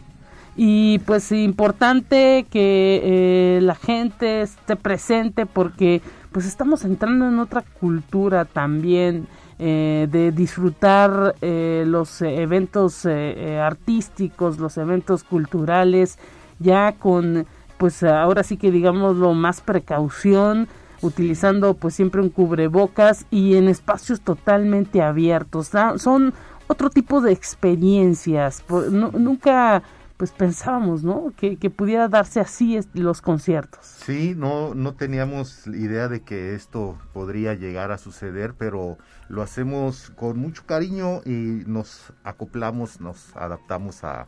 Y 0.55 0.99
pues 0.99 1.32
importante 1.32 2.45
que 2.49 3.01
eh, 3.03 3.60
la 3.62 3.76
gente 3.76 4.41
esté 4.41 4.76
presente 4.76 5.45
porque 5.45 6.01
pues 6.32 6.45
estamos 6.45 6.84
entrando 6.84 7.28
en 7.28 7.39
otra 7.39 7.62
cultura 7.80 8.45
también 8.45 9.28
eh, 9.60 10.08
de 10.12 10.32
disfrutar 10.32 11.36
eh, 11.41 11.84
los 11.88 12.22
eventos 12.22 13.05
eh, 13.05 13.60
artísticos, 13.60 14.60
los 14.60 14.78
eventos 14.78 15.24
culturales, 15.24 16.20
ya 16.60 16.93
con, 16.93 17.47
pues 17.78 18.03
ahora 18.03 18.43
sí 18.43 18.58
que 18.58 18.72
digámoslo, 18.72 19.34
más 19.34 19.62
precaución, 19.62 20.68
utilizando 21.01 21.74
pues 21.74 21.95
siempre 21.95 22.22
un 22.22 22.30
cubrebocas 22.30 23.26
y 23.32 23.55
en 23.55 23.68
espacios 23.68 24.22
totalmente 24.22 25.01
abiertos. 25.01 25.72
Son 25.97 26.34
otro 26.68 26.89
tipo 26.89 27.22
de 27.22 27.32
experiencias. 27.32 28.64
nunca 28.91 29.82
pues 30.18 30.32
pensábamos, 30.32 31.03
¿no? 31.03 31.32
Que, 31.38 31.57
que, 31.57 31.70
pudiera 31.70 32.07
darse 32.07 32.39
así 32.39 32.80
los 32.93 33.22
conciertos. 33.22 33.86
Sí, 33.86 34.34
no, 34.36 34.74
no 34.74 34.95
teníamos 34.95 35.68
idea 35.68 36.07
de 36.07 36.22
que 36.22 36.55
esto 36.55 36.97
podría 37.13 37.53
llegar 37.53 37.91
a 37.91 37.99
suceder, 37.99 38.55
pero 38.57 38.97
lo 39.30 39.43
hacemos 39.43 40.09
con 40.15 40.39
mucho 40.39 40.65
cariño 40.65 41.22
y 41.24 41.63
nos 41.68 42.13
acoplamos, 42.24 42.99
nos 42.99 43.36
adaptamos 43.36 44.03
a, 44.03 44.26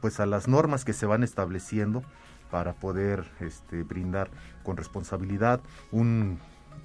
pues 0.00 0.20
a 0.20 0.26
las 0.26 0.48
normas 0.48 0.86
que 0.86 0.94
se 0.94 1.04
van 1.04 1.22
estableciendo 1.22 2.02
para 2.50 2.72
poder 2.72 3.24
este, 3.40 3.82
brindar 3.82 4.30
con 4.62 4.78
responsabilidad 4.78 5.60
un, 5.92 6.38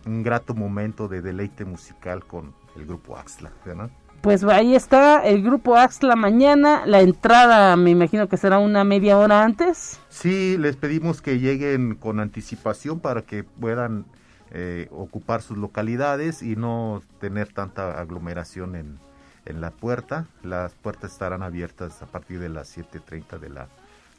un 0.06 0.24
grato 0.24 0.54
momento 0.54 1.08
de 1.08 1.22
deleite 1.22 1.64
musical 1.64 2.26
con 2.26 2.54
el 2.76 2.86
grupo 2.86 3.16
Axla, 3.16 3.52
¿verdad? 3.66 3.92
Pues 4.22 4.44
ahí 4.44 4.76
está 4.76 5.26
el 5.26 5.42
grupo 5.42 5.76
Axla 5.76 6.16
mañana. 6.16 6.84
La 6.86 7.02
entrada 7.02 7.76
me 7.76 7.90
imagino 7.90 8.30
que 8.30 8.38
será 8.38 8.60
una 8.60 8.84
media 8.84 9.18
hora 9.18 9.44
antes. 9.44 10.00
Sí, 10.10 10.60
les 10.60 10.76
pedimos 10.76 11.24
que 11.24 11.40
lleguen 11.40 11.96
con 11.96 12.20
anticipación 12.20 13.00
para 13.00 13.24
que 13.24 13.44
puedan 13.44 14.06
eh, 14.52 14.88
ocupar 14.92 15.42
sus 15.42 15.58
localidades 15.58 16.44
y 16.44 16.56
no 16.56 17.02
tener 17.20 17.52
tanta 17.52 18.00
aglomeración 18.00 18.76
en, 18.76 19.00
en 19.48 19.60
la 19.60 19.72
puerta. 19.72 20.28
Las 20.44 20.76
puertas 20.76 21.14
estarán 21.14 21.42
abiertas 21.42 22.04
a 22.04 22.06
partir 22.06 22.40
de 22.40 22.50
las 22.50 22.78
7.30 22.78 23.40
de 23.40 23.50
la, 23.50 23.70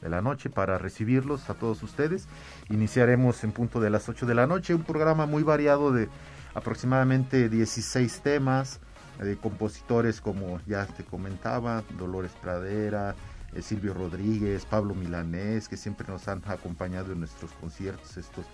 de 0.01 0.09
la 0.09 0.21
noche 0.21 0.51
para 0.51 0.79
recibirlos 0.79 1.49
a 1.49 1.55
todos 1.55 1.81
ustedes. 1.85 2.27
Iniciaremos 2.71 3.45
en 3.45 3.53
punto 3.53 3.79
de 3.79 3.91
las 3.91 4.09
8 4.09 4.27
de 4.27 4.35
la 4.35 4.49
noche 4.49 4.75
un 4.75 4.83
programa 4.83 5.27
muy 5.27 5.45
variado 5.45 5.93
de 5.93 6.09
aproximadamente 6.55 7.49
16 7.49 8.21
temas 8.23 8.81
de 9.19 9.37
compositores 9.37 10.21
como 10.21 10.61
ya 10.67 10.87
te 10.87 11.05
comentaba, 11.05 11.83
Dolores 11.99 12.33
Pradera, 12.41 13.15
eh, 13.55 13.63
Silvio 13.63 13.95
Rodríguez, 13.95 14.65
Pablo 14.67 14.95
Milanés, 14.95 15.69
que 15.69 15.77
siempre 15.77 16.07
nos 16.09 16.27
han 16.29 16.43
acompañado 16.47 17.13
en 17.13 17.21
nuestros 17.21 17.53
conciertos, 17.53 18.17
estos 18.17 18.47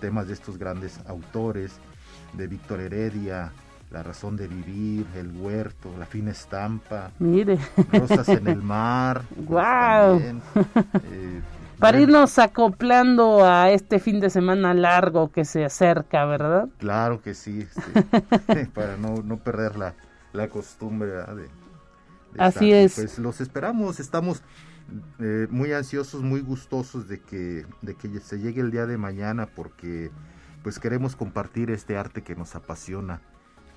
temas 0.00 0.26
de 0.28 0.34
estos 0.34 0.58
grandes 0.58 1.00
autores, 1.06 1.72
de 2.34 2.46
Víctor 2.46 2.80
Heredia, 2.80 3.52
La 3.90 4.02
razón 4.02 4.36
de 4.36 4.48
vivir, 4.48 5.06
El 5.14 5.30
huerto, 5.36 5.90
La 5.98 6.06
fina 6.06 6.30
estampa, 6.32 7.10
Mire. 7.18 7.58
Rosas 7.92 8.28
en 8.28 8.46
el 8.48 8.62
mar. 8.62 9.22
¡Guau! 9.36 10.18
Eh, 10.18 11.40
Para 11.78 12.00
irnos 12.00 12.38
acoplando 12.38 13.44
a 13.44 13.70
este 13.70 13.98
fin 13.98 14.20
de 14.20 14.30
semana 14.30 14.74
largo 14.74 15.30
que 15.30 15.44
se 15.44 15.64
acerca, 15.64 16.24
¿verdad? 16.24 16.68
Claro 16.78 17.20
que 17.20 17.34
sí, 17.34 17.66
este, 17.68 18.66
para 18.74 18.96
no, 18.96 19.22
no 19.22 19.36
perder 19.38 19.76
la, 19.76 19.94
la 20.34 20.48
costumbre 20.48 21.08
de, 21.08 21.48
Así 22.36 22.72
es. 22.72 22.96
Pues 22.96 23.18
los 23.18 23.40
esperamos, 23.40 24.00
estamos 24.00 24.42
eh, 25.20 25.46
muy 25.50 25.72
ansiosos, 25.72 26.22
muy 26.22 26.40
gustosos 26.40 27.08
de 27.08 27.20
que, 27.20 27.64
de 27.80 27.94
que 27.94 28.20
se 28.20 28.38
llegue 28.38 28.60
el 28.60 28.70
día 28.70 28.86
de 28.86 28.98
mañana 28.98 29.46
porque 29.46 30.10
pues 30.62 30.78
queremos 30.78 31.14
compartir 31.14 31.70
este 31.70 31.96
arte 31.96 32.22
que 32.22 32.34
nos 32.34 32.56
apasiona 32.56 33.20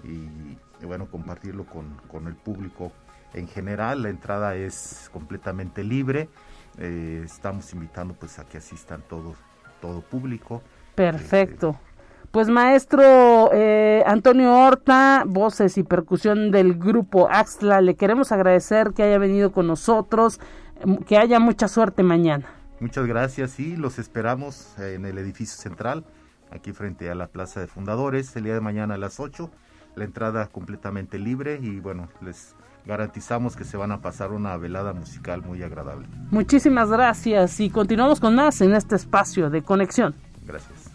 y, 0.03 0.85
bueno, 0.85 1.07
compartirlo 1.09 1.65
con, 1.65 1.97
con, 2.07 2.27
el 2.27 2.35
público 2.35 2.91
en 3.33 3.47
general. 3.47 4.03
La 4.03 4.09
entrada 4.09 4.55
es 4.55 5.09
completamente 5.11 5.83
libre. 5.83 6.29
Eh, 6.77 7.21
estamos 7.25 7.73
invitando 7.73 8.13
pues 8.13 8.39
a 8.39 8.45
que 8.45 8.57
asistan 8.57 9.01
todo, 9.07 9.35
todo 9.81 10.01
público. 10.01 10.61
Perfecto. 10.95 11.71
Este, 11.71 11.86
pues 12.31 12.49
maestro 12.49 13.49
eh, 13.53 14.03
Antonio 14.05 14.53
Horta, 14.53 15.23
voces 15.25 15.77
y 15.77 15.83
percusión 15.83 16.51
del 16.51 16.77
grupo 16.77 17.27
Axla, 17.29 17.81
le 17.81 17.95
queremos 17.95 18.31
agradecer 18.31 18.93
que 18.93 19.03
haya 19.03 19.17
venido 19.17 19.51
con 19.51 19.67
nosotros, 19.67 20.39
em, 20.81 20.97
que 20.97 21.17
haya 21.17 21.39
mucha 21.39 21.67
suerte 21.67 22.03
mañana. 22.03 22.45
Muchas 22.79 23.07
gracias 23.07 23.59
y 23.59 23.75
los 23.75 23.97
esperamos 23.97 24.77
en 24.79 25.05
el 25.05 25.17
edificio 25.17 25.59
central, 25.59 26.05
aquí 26.51 26.73
frente 26.73 27.09
a 27.09 27.15
la 27.15 27.27
Plaza 27.27 27.59
de 27.59 27.67
Fundadores, 27.67 28.35
el 28.35 28.43
día 28.43 28.53
de 28.53 28.61
mañana 28.61 28.95
a 28.95 28.97
las 28.97 29.19
8. 29.19 29.49
la 29.95 30.03
entrada 30.03 30.45
completamente 30.45 31.17
libre 31.17 31.57
y 31.59 31.79
bueno, 31.79 32.07
les 32.21 32.55
garantizamos 32.85 33.55
que 33.55 33.63
se 33.63 33.77
van 33.77 33.91
a 33.91 33.99
pasar 33.99 34.31
una 34.31 34.55
velada 34.55 34.93
musical 34.93 35.41
muy 35.41 35.63
agradable. 35.63 36.07
Muchísimas 36.29 36.89
gracias 36.89 37.59
y 37.59 37.71
continuamos 37.71 38.19
con 38.19 38.35
más 38.35 38.61
en 38.61 38.75
este 38.75 38.95
espacio 38.95 39.49
de 39.49 39.63
conexión. 39.63 40.13
Gracias. 40.45 40.86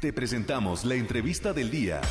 Te 0.00 0.12
presentamos 0.12 0.84
la 0.84 0.94
entrevista 0.94 1.54
del 1.54 1.70
día. 1.70 2.02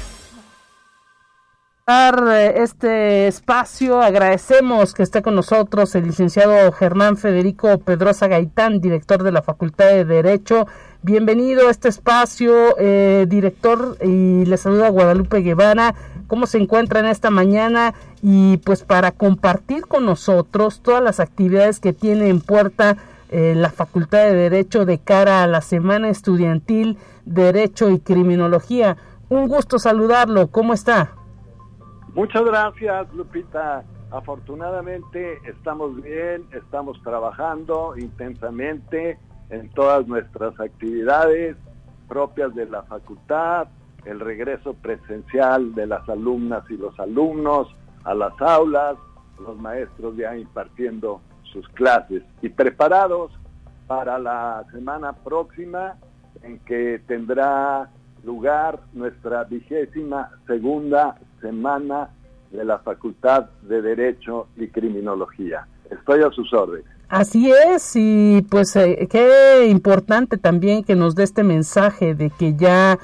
Eh, 1.88 2.54
este 2.58 3.28
espacio 3.28 4.02
agradecemos 4.02 4.96
que 4.96 5.04
esté 5.04 5.22
con 5.22 5.36
nosotros 5.36 5.94
el 5.94 6.06
licenciado 6.08 6.72
Germán 6.72 7.16
Federico 7.16 7.78
Pedrosa 7.78 8.28
Gaitán, 8.28 8.82
director 8.82 9.22
de 9.22 9.32
la 9.32 9.44
Facultad 9.44 9.90
de 9.90 10.04
Derecho. 10.04 10.66
Bienvenido 11.04 11.68
a 11.68 11.72
este 11.72 11.90
espacio, 11.90 12.76
eh, 12.80 13.28
director, 13.30 13.98
y 14.02 14.46
le 14.46 14.58
saluda 14.58 14.90
Guadalupe 14.90 15.42
Guevara. 15.42 15.94
¿Cómo 16.26 16.48
se 16.48 16.58
encuentra 16.58 17.02
en 17.02 17.06
esta 17.06 17.30
mañana? 17.30 17.94
Y 18.24 18.58
pues 18.58 18.82
para 18.84 19.12
compartir 19.12 19.86
con 19.86 20.06
nosotros 20.06 20.82
todas 20.82 21.04
las 21.04 21.20
actividades 21.20 21.80
que 21.80 21.94
tiene 21.94 22.30
en 22.30 22.42
puerta 22.42 22.98
eh, 23.38 23.54
la 23.54 23.70
Facultad 23.70 24.20
de 24.20 24.34
Derecho 24.34 24.86
de 24.86 24.98
cara 25.00 25.44
a 25.44 25.48
la 25.48 25.60
Semana 25.60 26.08
Estudiantil 26.08 26.98
Derecho 27.26 27.90
y 27.90 28.00
Criminología. 28.00 28.96
Un 29.28 29.50
gusto 29.50 29.78
saludarlo. 29.78 30.48
¿Cómo 30.48 30.74
está? 30.74 31.10
Muchas 32.14 32.46
gracias, 32.46 33.14
Lupita. 33.14 33.84
Afortunadamente 34.12 35.40
estamos 35.50 36.02
bien, 36.02 36.46
estamos 36.54 36.98
trabajando 37.04 37.98
intensamente 37.98 39.20
en 39.50 39.70
todas 39.72 40.08
nuestras 40.08 40.58
actividades 40.58 41.58
propias 42.08 42.56
de 42.56 42.68
la 42.68 42.84
facultad, 42.84 43.68
el 44.06 44.22
regreso 44.22 44.76
presencial 44.76 45.76
de 45.76 45.88
las 45.88 46.08
alumnas 46.08 46.64
y 46.70 46.78
los 46.78 46.98
alumnos 47.02 47.68
a 48.06 48.14
las 48.14 48.40
aulas, 48.40 48.96
los 49.42 49.58
maestros 49.58 50.16
ya 50.16 50.38
impartiendo 50.38 51.20
sus 51.56 51.68
clases 51.70 52.22
y 52.42 52.50
preparados 52.50 53.32
para 53.88 54.20
la 54.20 54.66
semana 54.74 55.14
próxima 55.14 55.96
en 56.44 56.60
que 56.60 57.02
tendrá 57.08 57.90
lugar 58.26 58.82
nuestra 58.94 59.46
vigésima 59.46 60.32
segunda 60.48 61.16
semana 61.40 62.10
de 62.52 62.66
la 62.66 62.80
Facultad 62.80 63.46
de 63.62 63.82
Derecho 63.82 64.48
y 64.58 64.68
Criminología. 64.68 65.68
Estoy 65.90 66.24
a 66.24 66.32
sus 66.32 66.52
órdenes. 66.54 66.86
Así 67.08 67.52
es, 67.52 67.92
y 67.96 68.46
pues 68.50 68.76
eh, 68.76 69.08
qué 69.10 69.68
importante 69.70 70.38
también 70.38 70.84
que 70.84 70.96
nos 70.96 71.16
dé 71.16 71.24
este 71.24 71.44
mensaje 71.44 72.16
de 72.16 72.32
que 72.32 72.56
ya 72.56 72.98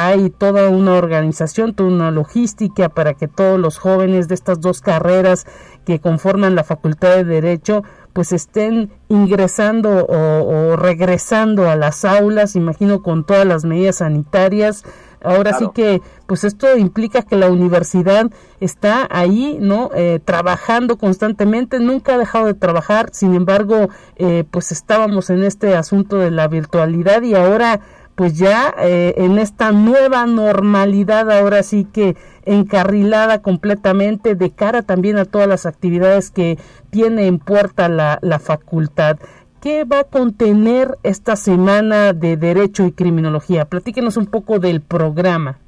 hay 0.00 0.30
toda 0.30 0.68
una 0.68 0.94
organización, 0.94 1.74
toda 1.74 1.88
una 1.88 2.12
logística 2.12 2.88
para 2.88 3.14
que 3.14 3.26
todos 3.26 3.58
los 3.58 3.78
jóvenes 3.78 4.28
de 4.28 4.36
estas 4.36 4.60
dos 4.60 4.80
carreras 4.80 5.44
que 5.84 5.98
conforman 5.98 6.54
la 6.54 6.62
Facultad 6.62 7.16
de 7.16 7.24
Derecho 7.24 7.82
pues 8.18 8.32
estén 8.32 8.90
ingresando 9.08 10.04
o, 10.04 10.74
regresando 10.74 11.70
a 11.70 11.76
las 11.76 12.04
aulas, 12.04 12.56
imagino 12.56 13.00
con 13.00 13.22
todas 13.22 13.46
las 13.46 13.64
medidas 13.64 13.98
sanitarias. 13.98 14.82
Ahora 15.22 15.56
sí 15.56 15.66
que, 15.72 16.02
pues 16.26 16.42
esto 16.42 16.76
implica 16.76 17.22
que 17.22 17.36
la 17.36 17.48
universidad 17.48 18.28
está 18.58 19.06
ahí, 19.08 19.58
¿no? 19.60 19.90
Eh, 19.94 20.18
trabajando 20.24 20.98
constantemente, 20.98 21.78
nunca 21.78 22.14
ha 22.14 22.18
dejado 22.18 22.46
de 22.46 22.54
trabajar, 22.54 23.10
sin 23.12 23.36
embargo, 23.36 23.88
eh, 24.16 24.42
pues 24.50 24.72
estábamos 24.72 25.30
en 25.30 25.44
este 25.44 25.76
asunto 25.76 26.16
de 26.16 26.32
la 26.32 26.48
virtualidad 26.48 27.22
y 27.22 27.36
ahora 27.36 27.78
pues 28.18 28.36
ya 28.36 28.74
eh, 28.80 29.14
en 29.18 29.38
esta 29.38 29.70
nueva 29.70 30.26
normalidad, 30.26 31.30
ahora 31.30 31.62
sí 31.62 31.84
que 31.84 32.16
encarrilada 32.46 33.42
completamente 33.42 34.34
de 34.34 34.50
cara 34.50 34.82
también 34.82 35.18
a 35.18 35.24
todas 35.24 35.46
las 35.46 35.66
actividades 35.66 36.32
que 36.32 36.58
tiene 36.90 37.28
en 37.28 37.38
puerta 37.38 37.88
la, 37.88 38.18
la 38.20 38.40
facultad. 38.40 39.20
¿Qué 39.62 39.84
va 39.84 40.00
a 40.00 40.04
contener 40.04 40.98
esta 41.04 41.36
semana 41.36 42.12
de 42.12 42.36
Derecho 42.36 42.86
y 42.86 42.92
Criminología? 42.92 43.66
Platíquenos 43.66 44.16
un 44.16 44.26
poco 44.26 44.58
del 44.58 44.80
programa. 44.80 45.58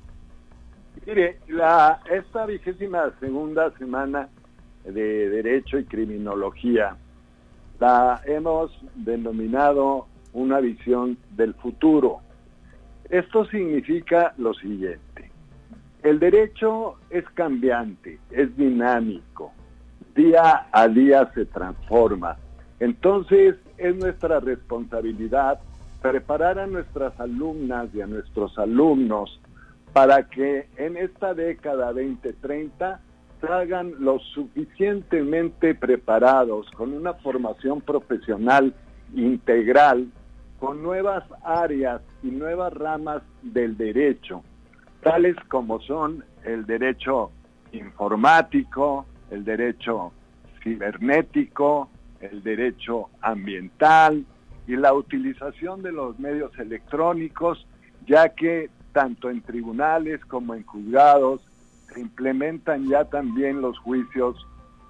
Mire, 1.07 1.38
la, 1.46 2.01
esta 2.11 2.46
vigésima 2.46 3.12
segunda 3.20 3.70
semana 3.78 4.28
de 4.84 5.30
Derecho 5.30 5.78
y 5.78 5.84
Criminología 5.84 6.96
la 7.78 8.20
hemos 8.26 8.72
denominado 8.96 10.09
una 10.32 10.59
visión 10.59 11.16
del 11.36 11.55
futuro 11.55 12.22
esto 13.11 13.44
significa 13.46 14.32
lo 14.38 14.54
siguiente. 14.54 15.30
El 16.02 16.18
derecho 16.18 16.96
es 17.11 17.24
cambiante, 17.34 18.18
es 18.30 18.56
dinámico, 18.56 19.52
día 20.14 20.68
a 20.72 20.88
día 20.88 21.30
se 21.34 21.44
transforma. 21.46 22.36
Entonces 22.78 23.56
es 23.76 23.96
nuestra 23.96 24.40
responsabilidad 24.40 25.61
preparar 26.00 26.58
a 26.58 26.66
nuestras 26.66 27.18
alumnas 27.20 27.88
y 27.92 28.00
a 28.00 28.06
nuestros 28.06 28.56
alumnos 28.58 29.40
para 29.92 30.28
que 30.28 30.68
en 30.76 30.96
esta 30.96 31.34
década 31.34 31.92
2030 31.92 33.00
salgan 33.40 33.94
lo 33.98 34.18
suficientemente 34.18 35.74
preparados 35.74 36.70
con 36.70 36.92
una 36.94 37.14
formación 37.14 37.80
profesional 37.80 38.72
integral 39.14 40.06
con 40.61 40.82
nuevas 40.82 41.24
áreas 41.42 42.02
y 42.22 42.28
nuevas 42.28 42.72
ramas 42.74 43.22
del 43.42 43.76
derecho, 43.76 44.44
tales 45.02 45.34
como 45.48 45.80
son 45.80 46.22
el 46.44 46.66
derecho 46.66 47.32
informático, 47.72 49.06
el 49.30 49.44
derecho 49.44 50.12
cibernético, 50.62 51.88
el 52.20 52.42
derecho 52.42 53.08
ambiental 53.22 54.24
y 54.66 54.76
la 54.76 54.92
utilización 54.92 55.82
de 55.82 55.92
los 55.92 56.18
medios 56.18 56.56
electrónicos, 56.58 57.66
ya 58.06 58.28
que 58.28 58.68
tanto 58.92 59.30
en 59.30 59.40
tribunales 59.40 60.22
como 60.26 60.54
en 60.54 60.64
juzgados 60.64 61.40
se 61.92 62.00
implementan 62.00 62.86
ya 62.86 63.06
también 63.06 63.62
los 63.62 63.78
juicios 63.78 64.46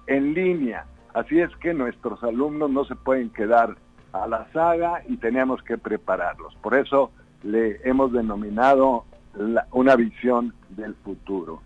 en 0.07 0.33
línea. 0.33 0.85
Así 1.13 1.39
es 1.39 1.49
que 1.57 1.73
nuestros 1.73 2.21
alumnos 2.23 2.69
no 2.69 2.83
se 2.83 2.95
pueden 2.95 3.29
quedar 3.29 3.77
a 4.13 4.27
la 4.27 4.47
saga 4.51 5.03
y 5.07 5.17
tenemos 5.17 5.61
que 5.63 5.77
prepararlos. 5.77 6.55
Por 6.61 6.75
eso 6.75 7.11
le 7.43 7.79
hemos 7.83 8.11
denominado 8.11 9.05
una 9.71 9.95
visión 9.95 10.53
del 10.69 10.95
futuro. 10.95 11.61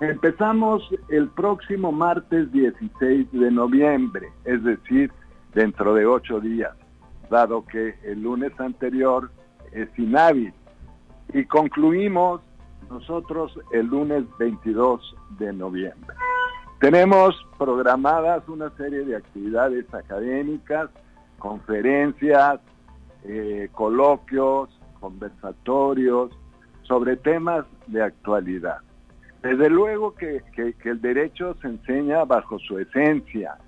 Empezamos 0.00 0.82
el 1.08 1.28
próximo 1.28 1.92
martes 1.92 2.50
16 2.52 3.32
de 3.32 3.50
noviembre, 3.50 4.28
es 4.44 4.62
decir, 4.64 5.12
dentro 5.54 5.94
de 5.94 6.04
ocho 6.04 6.40
días, 6.40 6.74
dado 7.30 7.64
que 7.64 7.94
el 8.02 8.22
lunes 8.22 8.58
anterior 8.58 9.30
es 9.72 9.88
inhábil. 9.96 10.52
Y 11.32 11.44
concluimos 11.44 12.40
nosotros 12.90 13.58
el 13.72 13.86
lunes 13.86 14.24
22 14.38 15.16
de 15.38 15.52
noviembre. 15.52 16.16
Tenemos 16.80 17.34
programadas 17.56 18.46
una 18.48 18.70
serie 18.76 19.04
de 19.04 19.16
actividades 19.16 19.92
académicas 19.94 20.90
conferencias, 21.44 22.58
eh, 23.24 23.68
coloquios, 23.72 24.70
conversatorios 24.98 26.30
sobre 26.84 27.18
temas 27.18 27.66
de 27.86 28.02
actualidad. 28.02 28.78
Desde 29.42 29.68
luego 29.68 30.14
que, 30.14 30.40
el 30.84 31.00
derecho 31.02 31.54
se 31.60 31.68
enseña 31.68 32.24
bajo 32.24 32.58
su 32.58 32.78
esencia, 32.78 33.58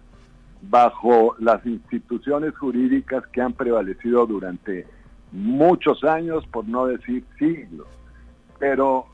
bajo 0.62 1.36
las 1.38 1.66
instituciones 1.66 2.56
jurídicas 2.56 3.26
que 3.26 3.42
han 3.42 3.52
prevalecido 3.52 4.24
durante 4.24 4.86
muchos 5.30 6.02
años, 6.02 6.46
por 6.46 6.66
no 6.66 6.86
decir 6.86 7.24
siglos. 7.38 7.88
Pero 8.58 9.04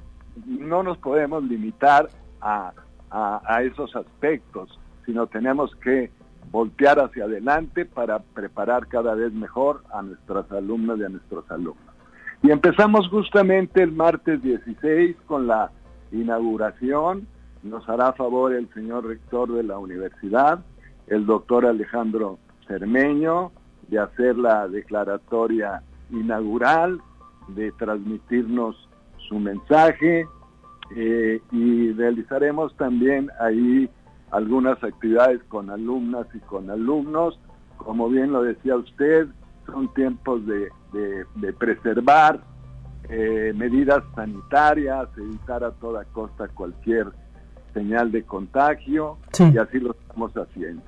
no 0.46 0.84
nos 0.84 0.98
podemos 0.98 1.42
limitar 1.42 2.08
a, 2.40 2.72
a 3.10 3.62
esos 3.64 3.96
aspectos, 3.96 4.78
sino 5.04 5.26
tenemos 5.26 5.74
que 5.82 6.12
voltear 6.53 7.00
hacia 7.00 7.24
adelante 7.24 7.86
para 7.86 8.18
preparar 8.20 8.86
cada 8.86 9.14
vez 9.14 9.32
mejor 9.32 9.82
a 9.92 10.03
nuestras 10.03 10.53
alumnas 10.53 10.98
y 10.98 11.05
a 11.05 11.09
nuestros 11.09 11.50
alumnos. 11.50 11.82
Y 12.42 12.50
empezamos 12.50 13.09
justamente 13.09 13.82
el 13.82 13.92
martes 13.92 14.42
16 14.42 15.16
con 15.26 15.46
la 15.46 15.70
inauguración. 16.12 17.26
Nos 17.62 17.88
hará 17.88 18.12
favor 18.12 18.53
el 18.53 18.68
señor 18.74 19.07
rector 19.07 19.50
de 19.53 19.62
la 19.62 19.78
universidad, 19.78 20.61
el 21.07 21.24
doctor 21.24 21.64
Alejandro 21.64 22.38
Cermeño, 22.68 23.50
de 23.88 23.98
hacer 24.00 24.36
la 24.36 24.68
declaratoria 24.68 25.82
inaugural, 26.11 27.00
de 27.48 27.72
transmitirnos 27.72 28.88
su 29.28 29.38
mensaje 29.38 30.26
eh, 30.96 31.40
y 31.50 31.92
realizaremos 31.92 32.76
también 32.76 33.30
ahí 33.40 33.88
algunas 34.32 34.82
actividades 34.82 35.40
con 35.44 35.70
alumnas 35.70 36.26
y 36.34 36.40
con 36.40 36.70
alumnos. 36.70 37.38
Como 37.76 38.08
bien 38.08 38.32
lo 38.32 38.42
decía 38.42 38.76
usted, 38.76 39.28
son 39.66 39.92
tiempos 39.94 40.42
de, 40.46 40.70
preservar 41.58 42.40
eh, 43.08 43.52
medidas 43.54 44.02
sanitarias, 44.14 45.08
evitar 45.16 45.62
a 45.62 45.70
toda 45.72 46.04
costa 46.04 46.48
cualquier 46.48 47.08
señal 47.74 48.10
de 48.10 48.22
contagio 48.24 49.18
y 49.38 49.58
así 49.58 49.78
lo 49.78 49.92
estamos 49.92 50.32
haciendo. 50.32 50.82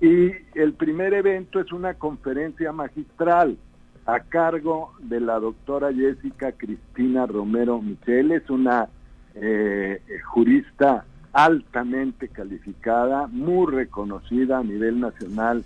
Y 0.00 0.30
el 0.54 0.74
primer 0.74 1.14
evento 1.14 1.60
es 1.60 1.72
una 1.72 1.94
conferencia 1.94 2.72
magistral 2.72 3.58
a 4.06 4.20
cargo 4.20 4.94
de 5.00 5.20
la 5.20 5.38
doctora 5.40 5.92
Jessica 5.92 6.52
Cristina 6.52 7.26
Romero 7.26 7.82
Michel, 7.82 8.32
es 8.32 8.48
una 8.48 8.88
eh, 9.34 10.00
jurista 10.24 11.04
altamente 11.32 12.28
calificada, 12.28 13.26
muy 13.28 13.72
reconocida 13.72 14.58
a 14.58 14.64
nivel 14.64 15.00
nacional 15.00 15.64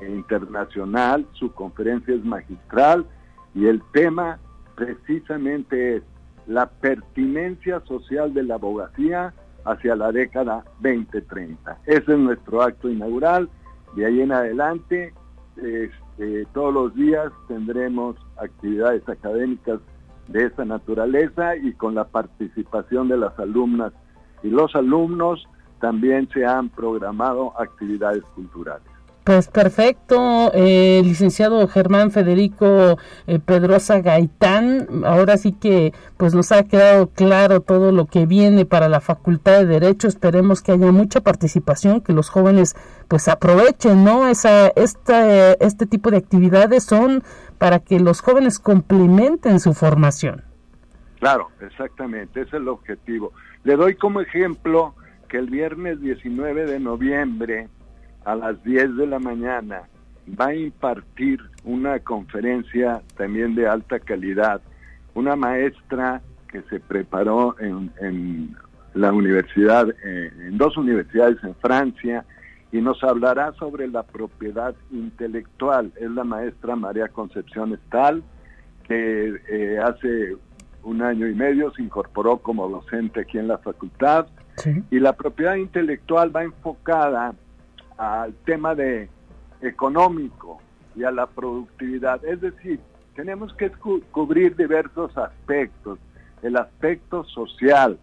e 0.00 0.10
internacional, 0.10 1.26
su 1.32 1.52
conferencia 1.52 2.14
es 2.14 2.24
magistral 2.24 3.06
y 3.54 3.66
el 3.66 3.82
tema 3.92 4.38
precisamente 4.74 5.96
es 5.96 6.02
la 6.46 6.66
pertinencia 6.66 7.80
social 7.80 8.34
de 8.34 8.42
la 8.42 8.54
abogacía 8.54 9.32
hacia 9.64 9.96
la 9.96 10.12
década 10.12 10.64
2030. 10.80 11.78
Ese 11.86 12.12
es 12.12 12.18
nuestro 12.18 12.62
acto 12.62 12.88
inaugural. 12.88 13.48
De 13.96 14.06
ahí 14.06 14.20
en 14.20 14.32
adelante, 14.32 15.12
este, 15.56 16.46
todos 16.52 16.72
los 16.72 16.94
días 16.94 17.32
tendremos 17.48 18.16
actividades 18.36 19.08
académicas 19.08 19.80
de 20.28 20.44
esa 20.44 20.64
naturaleza 20.64 21.56
y 21.56 21.72
con 21.72 21.94
la 21.94 22.04
participación 22.04 23.08
de 23.08 23.16
las 23.16 23.38
alumnas 23.38 23.92
y 24.46 24.50
los 24.50 24.74
alumnos 24.76 25.46
también 25.80 26.28
se 26.32 26.46
han 26.46 26.68
programado 26.68 27.52
actividades 27.60 28.22
culturales. 28.34 28.86
Pues 29.24 29.48
perfecto, 29.48 30.52
eh, 30.54 31.02
licenciado 31.02 31.66
Germán 31.66 32.12
Federico 32.12 32.96
eh, 33.26 33.40
Pedrosa 33.40 34.00
Gaitán, 34.00 34.86
ahora 35.04 35.36
sí 35.36 35.50
que 35.50 35.92
pues 36.16 36.32
nos 36.32 36.52
ha 36.52 36.62
quedado 36.62 37.08
claro 37.08 37.60
todo 37.60 37.90
lo 37.90 38.06
que 38.06 38.24
viene 38.24 38.66
para 38.66 38.88
la 38.88 39.00
Facultad 39.00 39.58
de 39.58 39.66
Derecho, 39.66 40.06
esperemos 40.06 40.62
que 40.62 40.70
haya 40.70 40.92
mucha 40.92 41.22
participación, 41.22 42.02
que 42.02 42.12
los 42.12 42.28
jóvenes 42.28 42.76
pues 43.08 43.26
aprovechen, 43.26 44.04
¿no? 44.04 44.28
Esa, 44.28 44.68
esta, 44.68 45.54
este 45.54 45.86
tipo 45.86 46.12
de 46.12 46.18
actividades 46.18 46.84
son 46.84 47.24
para 47.58 47.80
que 47.80 47.98
los 47.98 48.20
jóvenes 48.20 48.60
complementen 48.60 49.58
su 49.58 49.74
formación. 49.74 50.44
Claro, 51.18 51.48
exactamente, 51.60 52.42
ese 52.42 52.50
es 52.50 52.54
el 52.54 52.68
objetivo. 52.68 53.32
Le 53.66 53.74
doy 53.74 53.96
como 53.96 54.20
ejemplo 54.20 54.94
que 55.28 55.38
el 55.38 55.50
viernes 55.50 56.00
19 56.00 56.66
de 56.66 56.78
noviembre 56.78 57.68
a 58.24 58.36
las 58.36 58.62
10 58.62 58.94
de 58.94 59.08
la 59.08 59.18
mañana 59.18 59.88
va 60.40 60.46
a 60.46 60.54
impartir 60.54 61.40
una 61.64 61.98
conferencia 61.98 63.02
también 63.16 63.56
de 63.56 63.66
alta 63.66 63.98
calidad, 63.98 64.60
una 65.14 65.34
maestra 65.34 66.22
que 66.46 66.62
se 66.70 66.78
preparó 66.78 67.56
en, 67.58 68.56
la 68.94 69.12
universidad, 69.12 69.88
eh, 70.04 70.30
en 70.46 70.56
dos 70.56 70.76
universidades 70.76 71.42
en 71.42 71.56
Francia, 71.56 72.24
y 72.70 72.80
nos 72.80 73.02
hablará 73.02 73.52
sobre 73.54 73.88
la 73.88 74.04
propiedad 74.04 74.76
intelectual. 74.92 75.92
Es 75.96 76.12
la 76.12 76.22
maestra 76.22 76.76
María 76.76 77.08
Concepción 77.08 77.74
Estal, 77.74 78.22
que 78.84 79.34
eh, 79.48 79.78
hace 79.82 80.36
un 80.86 81.02
año 81.02 81.26
y 81.28 81.34
medio 81.34 81.72
se 81.72 81.82
incorporó 81.82 82.38
como 82.38 82.68
docente 82.68 83.20
aquí 83.20 83.38
en 83.38 83.48
la 83.48 83.58
facultad, 83.58 84.26
y 84.90 85.00
la 85.00 85.12
propiedad 85.12 85.56
intelectual 85.56 86.34
va 86.34 86.42
enfocada 86.42 87.34
al 87.98 88.32
tema 88.46 88.74
de 88.74 89.10
económico 89.60 90.62
y 90.94 91.04
a 91.04 91.10
la 91.10 91.26
productividad. 91.26 92.24
Es 92.24 92.40
decir, 92.40 92.80
tenemos 93.14 93.52
que 93.54 93.70
cubrir 94.12 94.56
diversos 94.56 95.16
aspectos, 95.18 95.98
el 96.42 96.56
aspecto 96.56 97.24
social, 97.24 97.98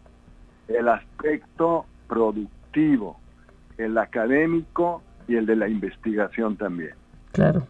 el 0.67 0.89
aspecto 0.89 1.86
productivo, 2.07 3.19
el 3.77 3.97
académico 3.97 5.01
y 5.27 5.38
el 5.38 5.47
de 5.47 5.55
la 5.55 5.67
investigación 5.67 6.55
también. 6.55 6.93
Claro. 7.31 7.65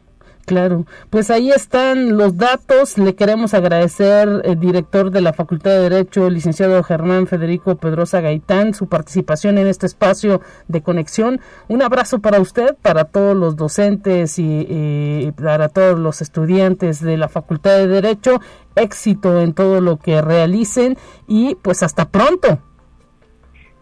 Claro, 0.45 0.85
pues 1.09 1.31
ahí 1.31 1.51
están 1.51 2.17
los 2.17 2.35
datos. 2.35 2.97
Le 2.97 3.15
queremos 3.15 3.53
agradecer, 3.53 4.27
el 4.27 4.51
eh, 4.51 4.55
director 4.57 5.09
de 5.09 5.21
la 5.21 5.31
Facultad 5.31 5.71
de 5.71 5.89
Derecho, 5.89 6.27
el 6.27 6.33
licenciado 6.33 6.83
Germán 6.83 7.27
Federico 7.27 7.77
Pedrosa 7.77 8.19
Gaitán, 8.19 8.73
su 8.73 8.89
participación 8.89 9.57
en 9.57 9.67
este 9.67 9.85
espacio 9.85 10.41
de 10.67 10.81
conexión. 10.81 11.39
Un 11.69 11.81
abrazo 11.81 12.19
para 12.19 12.41
usted, 12.41 12.75
para 12.81 13.05
todos 13.05 13.37
los 13.37 13.55
docentes 13.55 14.37
y, 14.37 15.31
para 15.41 15.69
todos 15.69 15.97
los 15.97 16.21
estudiantes 16.21 17.01
de 17.01 17.15
la 17.15 17.29
Facultad 17.29 17.77
de 17.77 17.87
Derecho. 17.87 18.41
Éxito 18.75 19.39
en 19.39 19.53
todo 19.53 19.79
lo 19.79 19.97
que 19.97 20.21
realicen 20.21 20.97
y 21.25 21.55
pues 21.61 21.83
hasta 21.83 22.09
pronto. 22.09 22.59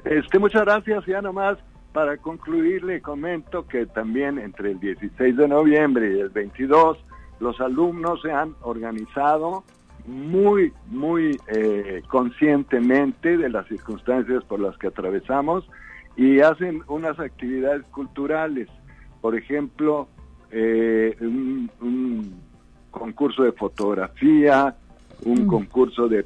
Este, 0.06 0.38
muchas 0.38 0.64
gracias, 0.64 1.06
ya 1.08 1.22
nomás 1.22 1.58
para 1.94 2.18
concluir, 2.18 2.84
le 2.84 3.02
comento 3.02 3.68
que 3.68 3.86
también 3.86 4.40
entre 4.40 4.72
el 4.72 4.80
16 4.80 5.36
de 5.36 5.48
noviembre 5.48 6.16
y 6.16 6.20
el 6.20 6.30
22, 6.30 6.98
los 7.40 7.60
alumnos 7.60 8.22
se 8.22 8.32
han 8.32 8.56
organizado 8.62 9.64
muy, 10.08 10.74
muy 10.88 11.38
eh, 11.48 12.02
conscientemente 12.08 13.38
de 13.38 13.50
las 13.50 13.68
circunstancias 13.68 14.44
por 14.46 14.60
las 14.60 14.78
que 14.78 14.88
atravesamos 14.88 15.68
y 16.16 16.40
hacen 16.40 16.84
unas 16.88 17.20
actividades 17.20 17.84
culturales. 17.88 18.68
Por 19.20 19.36
ejemplo, 19.36 20.08
eh, 20.52 21.16
un, 21.20 22.40
concurso 22.90 23.44
de 23.44 23.54
fotografía, 23.54 24.76
un 25.24 25.46
mm. 25.46 25.48
concurso 25.48 26.08
de, 26.10 26.26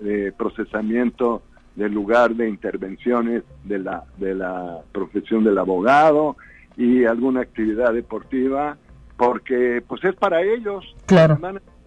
de 0.00 0.32
procesamiento 0.32 1.42
del 1.76 1.92
lugar 1.92 2.34
de 2.34 2.48
intervenciones 2.48 3.42
de 3.64 3.78
la, 3.78 4.04
de 4.18 4.34
la 4.34 4.80
profesión 4.92 5.44
del 5.44 5.58
abogado 5.58 6.36
y 6.76 7.04
alguna 7.04 7.40
actividad 7.40 7.92
deportiva, 7.92 8.76
porque 9.16 9.82
pues 9.86 10.04
es 10.04 10.14
para 10.16 10.42
ellos. 10.42 10.84
Claro. 11.06 11.38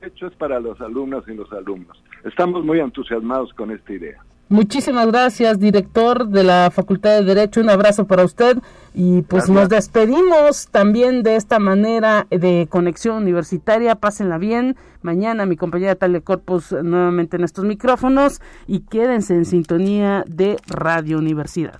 hecho 0.02 0.28
es 0.28 0.34
para 0.36 0.60
los 0.60 0.80
alumnos 0.82 1.24
y 1.28 1.34
los 1.34 1.52
alumnos. 1.52 2.02
Estamos 2.24 2.64
muy 2.64 2.80
entusiasmados 2.80 3.54
con 3.54 3.72
esta 3.72 3.94
idea. 3.94 4.24
Muchísimas 4.50 5.08
gracias, 5.08 5.60
director 5.60 6.30
de 6.30 6.44
la 6.44 6.72
Facultad 6.72 7.18
de 7.18 7.24
Derecho. 7.24 7.60
Un 7.60 7.70
abrazo 7.70 8.08
para 8.08 8.24
usted 8.24 8.58
y 8.94 9.22
pues 9.24 9.50
nos 9.50 9.68
despedimos 9.68 10.70
también 10.70 11.22
de 11.22 11.36
esta 11.36 11.60
manera 11.60 12.28
de 12.30 12.68
conexión 12.70 13.18
universitaria. 13.18 13.96
Pásenla 13.96 14.38
bien. 14.38 14.78
Mañana 15.02 15.46
mi 15.46 15.58
compañera 15.58 15.96
Talia 15.96 16.22
Corpus 16.22 16.72
nuevamente 16.72 17.36
en 17.36 17.44
estos 17.44 17.66
micrófonos 17.66 18.40
y 18.68 18.80
quédense 18.80 19.34
en 19.34 19.44
sintonía 19.44 20.24
de 20.28 20.56
Radio 20.68 21.18
Universidad. 21.18 21.78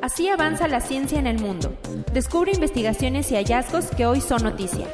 Así 0.00 0.26
avanza 0.28 0.68
la 0.68 0.80
ciencia 0.80 1.18
en 1.18 1.26
el 1.26 1.38
mundo. 1.38 1.76
Descubre 2.14 2.50
investigaciones 2.52 3.30
y 3.30 3.34
hallazgos 3.34 3.86
que 3.94 4.06
hoy 4.06 4.22
son 4.22 4.42
noticia. 4.42 4.86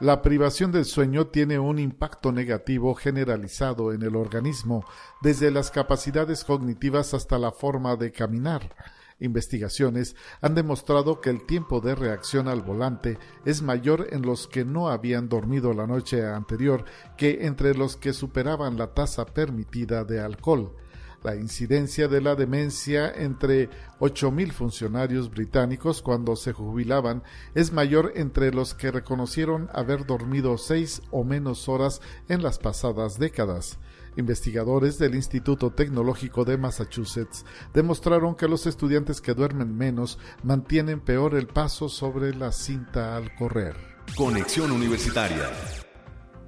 La 0.00 0.22
privación 0.22 0.72
del 0.72 0.86
sueño 0.86 1.26
tiene 1.26 1.58
un 1.58 1.78
impacto 1.78 2.32
negativo 2.32 2.94
generalizado 2.94 3.92
en 3.92 4.02
el 4.02 4.16
organismo, 4.16 4.82
desde 5.20 5.50
las 5.50 5.70
capacidades 5.70 6.42
cognitivas 6.44 7.12
hasta 7.12 7.38
la 7.38 7.52
forma 7.52 7.96
de 7.96 8.10
caminar. 8.10 8.74
Investigaciones 9.18 10.16
han 10.40 10.54
demostrado 10.54 11.20
que 11.20 11.28
el 11.28 11.44
tiempo 11.44 11.82
de 11.82 11.94
reacción 11.94 12.48
al 12.48 12.62
volante 12.62 13.18
es 13.44 13.60
mayor 13.60 14.06
en 14.10 14.22
los 14.22 14.48
que 14.48 14.64
no 14.64 14.88
habían 14.88 15.28
dormido 15.28 15.74
la 15.74 15.86
noche 15.86 16.26
anterior 16.26 16.86
que 17.18 17.44
entre 17.44 17.74
los 17.74 17.98
que 17.98 18.14
superaban 18.14 18.78
la 18.78 18.94
tasa 18.94 19.26
permitida 19.26 20.04
de 20.04 20.20
alcohol. 20.20 20.74
La 21.22 21.36
incidencia 21.36 22.08
de 22.08 22.22
la 22.22 22.34
demencia 22.34 23.12
entre 23.14 23.68
8.000 23.98 24.52
funcionarios 24.52 25.30
británicos 25.30 26.00
cuando 26.00 26.34
se 26.34 26.52
jubilaban 26.52 27.22
es 27.54 27.72
mayor 27.72 28.12
entre 28.16 28.52
los 28.52 28.72
que 28.72 28.90
reconocieron 28.90 29.68
haber 29.74 30.06
dormido 30.06 30.56
seis 30.56 31.02
o 31.10 31.22
menos 31.22 31.68
horas 31.68 32.00
en 32.28 32.42
las 32.42 32.58
pasadas 32.58 33.18
décadas. 33.18 33.78
Investigadores 34.16 34.98
del 34.98 35.14
Instituto 35.14 35.70
Tecnológico 35.70 36.44
de 36.44 36.56
Massachusetts 36.56 37.44
demostraron 37.74 38.34
que 38.34 38.48
los 38.48 38.66
estudiantes 38.66 39.20
que 39.20 39.34
duermen 39.34 39.76
menos 39.76 40.18
mantienen 40.42 41.00
peor 41.00 41.34
el 41.34 41.46
paso 41.46 41.90
sobre 41.90 42.34
la 42.34 42.50
cinta 42.50 43.16
al 43.16 43.34
correr. 43.36 43.76
Conexión 44.16 44.72
Universitaria. 44.72 45.50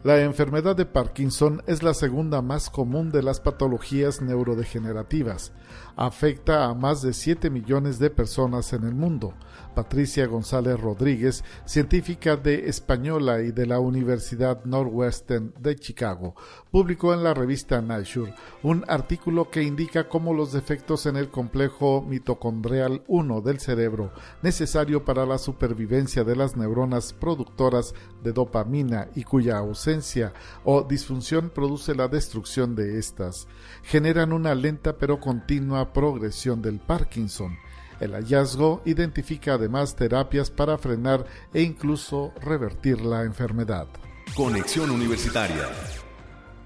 La 0.04 0.20
enfermedad 0.20 0.74
de 0.74 0.84
Parkinson 0.84 1.62
es 1.68 1.84
la 1.84 1.94
segunda 1.94 2.42
más 2.42 2.70
común 2.70 3.12
de 3.12 3.22
las 3.22 3.38
patologías 3.38 4.20
neurodegenerativas. 4.20 5.52
Afecta 5.96 6.64
a 6.64 6.74
más 6.74 7.02
de 7.02 7.12
7 7.12 7.50
millones 7.50 7.98
de 7.98 8.10
personas 8.10 8.72
en 8.72 8.84
el 8.84 8.94
mundo. 8.94 9.34
Patricia 9.74 10.26
González 10.26 10.78
Rodríguez, 10.78 11.44
científica 11.64 12.36
de 12.36 12.68
Española 12.68 13.40
y 13.40 13.52
de 13.52 13.66
la 13.66 13.80
Universidad 13.80 14.64
Northwestern 14.64 15.54
de 15.58 15.76
Chicago, 15.76 16.34
publicó 16.70 17.14
en 17.14 17.24
la 17.24 17.34
revista 17.34 17.80
Nature 17.80 18.34
un 18.62 18.84
artículo 18.88 19.50
que 19.50 19.62
indica 19.62 20.08
cómo 20.08 20.34
los 20.34 20.52
defectos 20.52 21.06
en 21.06 21.16
el 21.16 21.28
complejo 21.30 22.02
mitocondrial 22.02 23.02
1 23.06 23.40
del 23.40 23.60
cerebro, 23.60 24.12
necesario 24.42 25.04
para 25.04 25.26
la 25.26 25.38
supervivencia 25.38 26.24
de 26.24 26.36
las 26.36 26.56
neuronas 26.56 27.12
productoras 27.12 27.94
de 28.22 28.32
dopamina 28.32 29.08
y 29.14 29.24
cuya 29.24 29.58
ausencia 29.58 30.32
o 30.64 30.82
disfunción 30.82 31.50
produce 31.50 31.94
la 31.94 32.08
destrucción 32.08 32.74
de 32.74 32.98
estas, 32.98 33.48
generan 33.82 34.32
una 34.32 34.54
lenta 34.54 34.96
pero 34.98 35.20
continua 35.62 35.92
progresión 35.92 36.60
del 36.60 36.80
Parkinson 36.80 37.56
el 38.00 38.14
hallazgo 38.14 38.82
identifica 38.84 39.54
además 39.54 39.94
terapias 39.94 40.50
para 40.50 40.76
frenar 40.76 41.24
e 41.54 41.62
incluso 41.62 42.32
revertir 42.40 43.00
la 43.00 43.22
enfermedad. 43.22 43.86
Conexión 44.34 44.90
Universitaria 44.90 45.68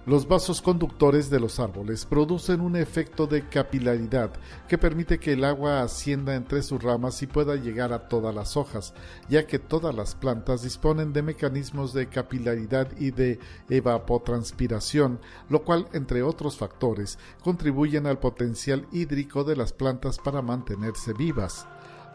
los 0.06 0.28
vasos 0.28 0.62
conductores 0.62 1.30
de 1.30 1.40
los 1.40 1.58
árboles 1.58 2.06
producen 2.06 2.60
un 2.60 2.76
efecto 2.76 3.26
de 3.26 3.48
capilaridad 3.48 4.30
que 4.68 4.78
permite 4.78 5.18
que 5.18 5.32
el 5.32 5.44
agua 5.44 5.82
ascienda 5.82 6.36
entre 6.36 6.62
sus 6.62 6.80
ramas 6.80 7.20
y 7.22 7.26
pueda 7.26 7.56
llegar 7.56 7.92
a 7.92 8.06
todas 8.08 8.32
las 8.32 8.56
hojas, 8.56 8.94
ya 9.28 9.48
que 9.48 9.58
todas 9.58 9.92
las 9.96 10.14
plantas 10.14 10.62
disponen 10.62 11.12
de 11.12 11.22
mecanismos 11.22 11.92
de 11.92 12.06
capilaridad 12.06 12.88
y 12.98 13.10
de 13.10 13.40
evapotranspiración, 13.68 15.18
lo 15.48 15.64
cual, 15.64 15.88
entre 15.92 16.22
otros 16.22 16.56
factores, 16.56 17.18
contribuyen 17.42 18.06
al 18.06 18.20
potencial 18.20 18.86
hídrico 18.92 19.42
de 19.42 19.56
las 19.56 19.72
plantas 19.72 20.18
para 20.18 20.40
mantenerse 20.40 21.14
vivas. 21.14 21.66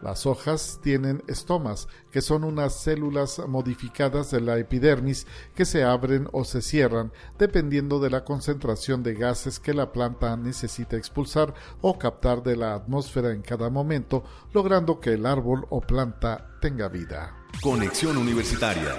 Las 0.02 0.26
hojas 0.26 0.80
tienen 0.82 1.22
estomas, 1.28 1.86
que 2.10 2.20
son 2.20 2.42
unas 2.42 2.74
células 2.74 3.40
modificadas 3.46 4.32
de 4.32 4.40
la 4.40 4.58
epidermis 4.58 5.28
que 5.54 5.64
se 5.64 5.84
abren 5.84 6.28
o 6.32 6.44
se 6.44 6.60
cierran 6.60 7.12
dependiendo 7.38 8.00
de 8.00 8.10
la 8.10 8.24
concentración 8.24 9.04
de 9.04 9.14
gases 9.14 9.60
que 9.60 9.72
la 9.72 9.92
planta 9.92 10.36
necesita 10.36 10.96
expulsar 10.96 11.54
o 11.80 11.98
captar 11.98 12.42
de 12.42 12.56
la 12.56 12.74
atmósfera 12.74 13.30
en 13.30 13.42
cada 13.42 13.70
momento, 13.70 14.24
logrando 14.52 14.98
que 14.98 15.10
el 15.10 15.24
árbol 15.24 15.66
o 15.70 15.80
planta 15.80 16.58
tenga 16.60 16.88
vida. 16.88 17.36
Conexión 17.62 18.16
Universitaria 18.16 18.96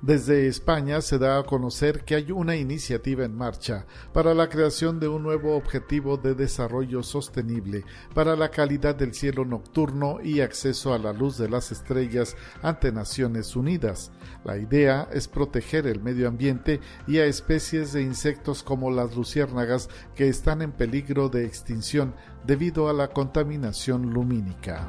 desde 0.00 0.46
España 0.46 1.00
se 1.00 1.18
da 1.18 1.38
a 1.38 1.42
conocer 1.42 2.04
que 2.04 2.14
hay 2.14 2.30
una 2.30 2.54
iniciativa 2.54 3.24
en 3.24 3.36
marcha 3.36 3.84
para 4.12 4.32
la 4.32 4.48
creación 4.48 5.00
de 5.00 5.08
un 5.08 5.24
nuevo 5.24 5.56
objetivo 5.56 6.16
de 6.16 6.34
desarrollo 6.34 7.02
sostenible 7.02 7.84
para 8.14 8.36
la 8.36 8.50
calidad 8.50 8.94
del 8.94 9.12
cielo 9.12 9.44
nocturno 9.44 10.18
y 10.22 10.40
acceso 10.40 10.94
a 10.94 10.98
la 10.98 11.12
luz 11.12 11.36
de 11.36 11.48
las 11.48 11.72
estrellas 11.72 12.36
ante 12.62 12.92
Naciones 12.92 13.56
Unidas. 13.56 14.12
La 14.44 14.56
idea 14.56 15.08
es 15.12 15.26
proteger 15.26 15.86
el 15.88 16.00
medio 16.00 16.28
ambiente 16.28 16.80
y 17.08 17.18
a 17.18 17.26
especies 17.26 17.92
de 17.92 18.02
insectos 18.02 18.62
como 18.62 18.92
las 18.92 19.16
luciérnagas 19.16 19.88
que 20.14 20.28
están 20.28 20.62
en 20.62 20.70
peligro 20.70 21.28
de 21.28 21.44
extinción 21.44 22.14
debido 22.46 22.88
a 22.88 22.92
la 22.92 23.08
contaminación 23.08 24.12
lumínica. 24.12 24.88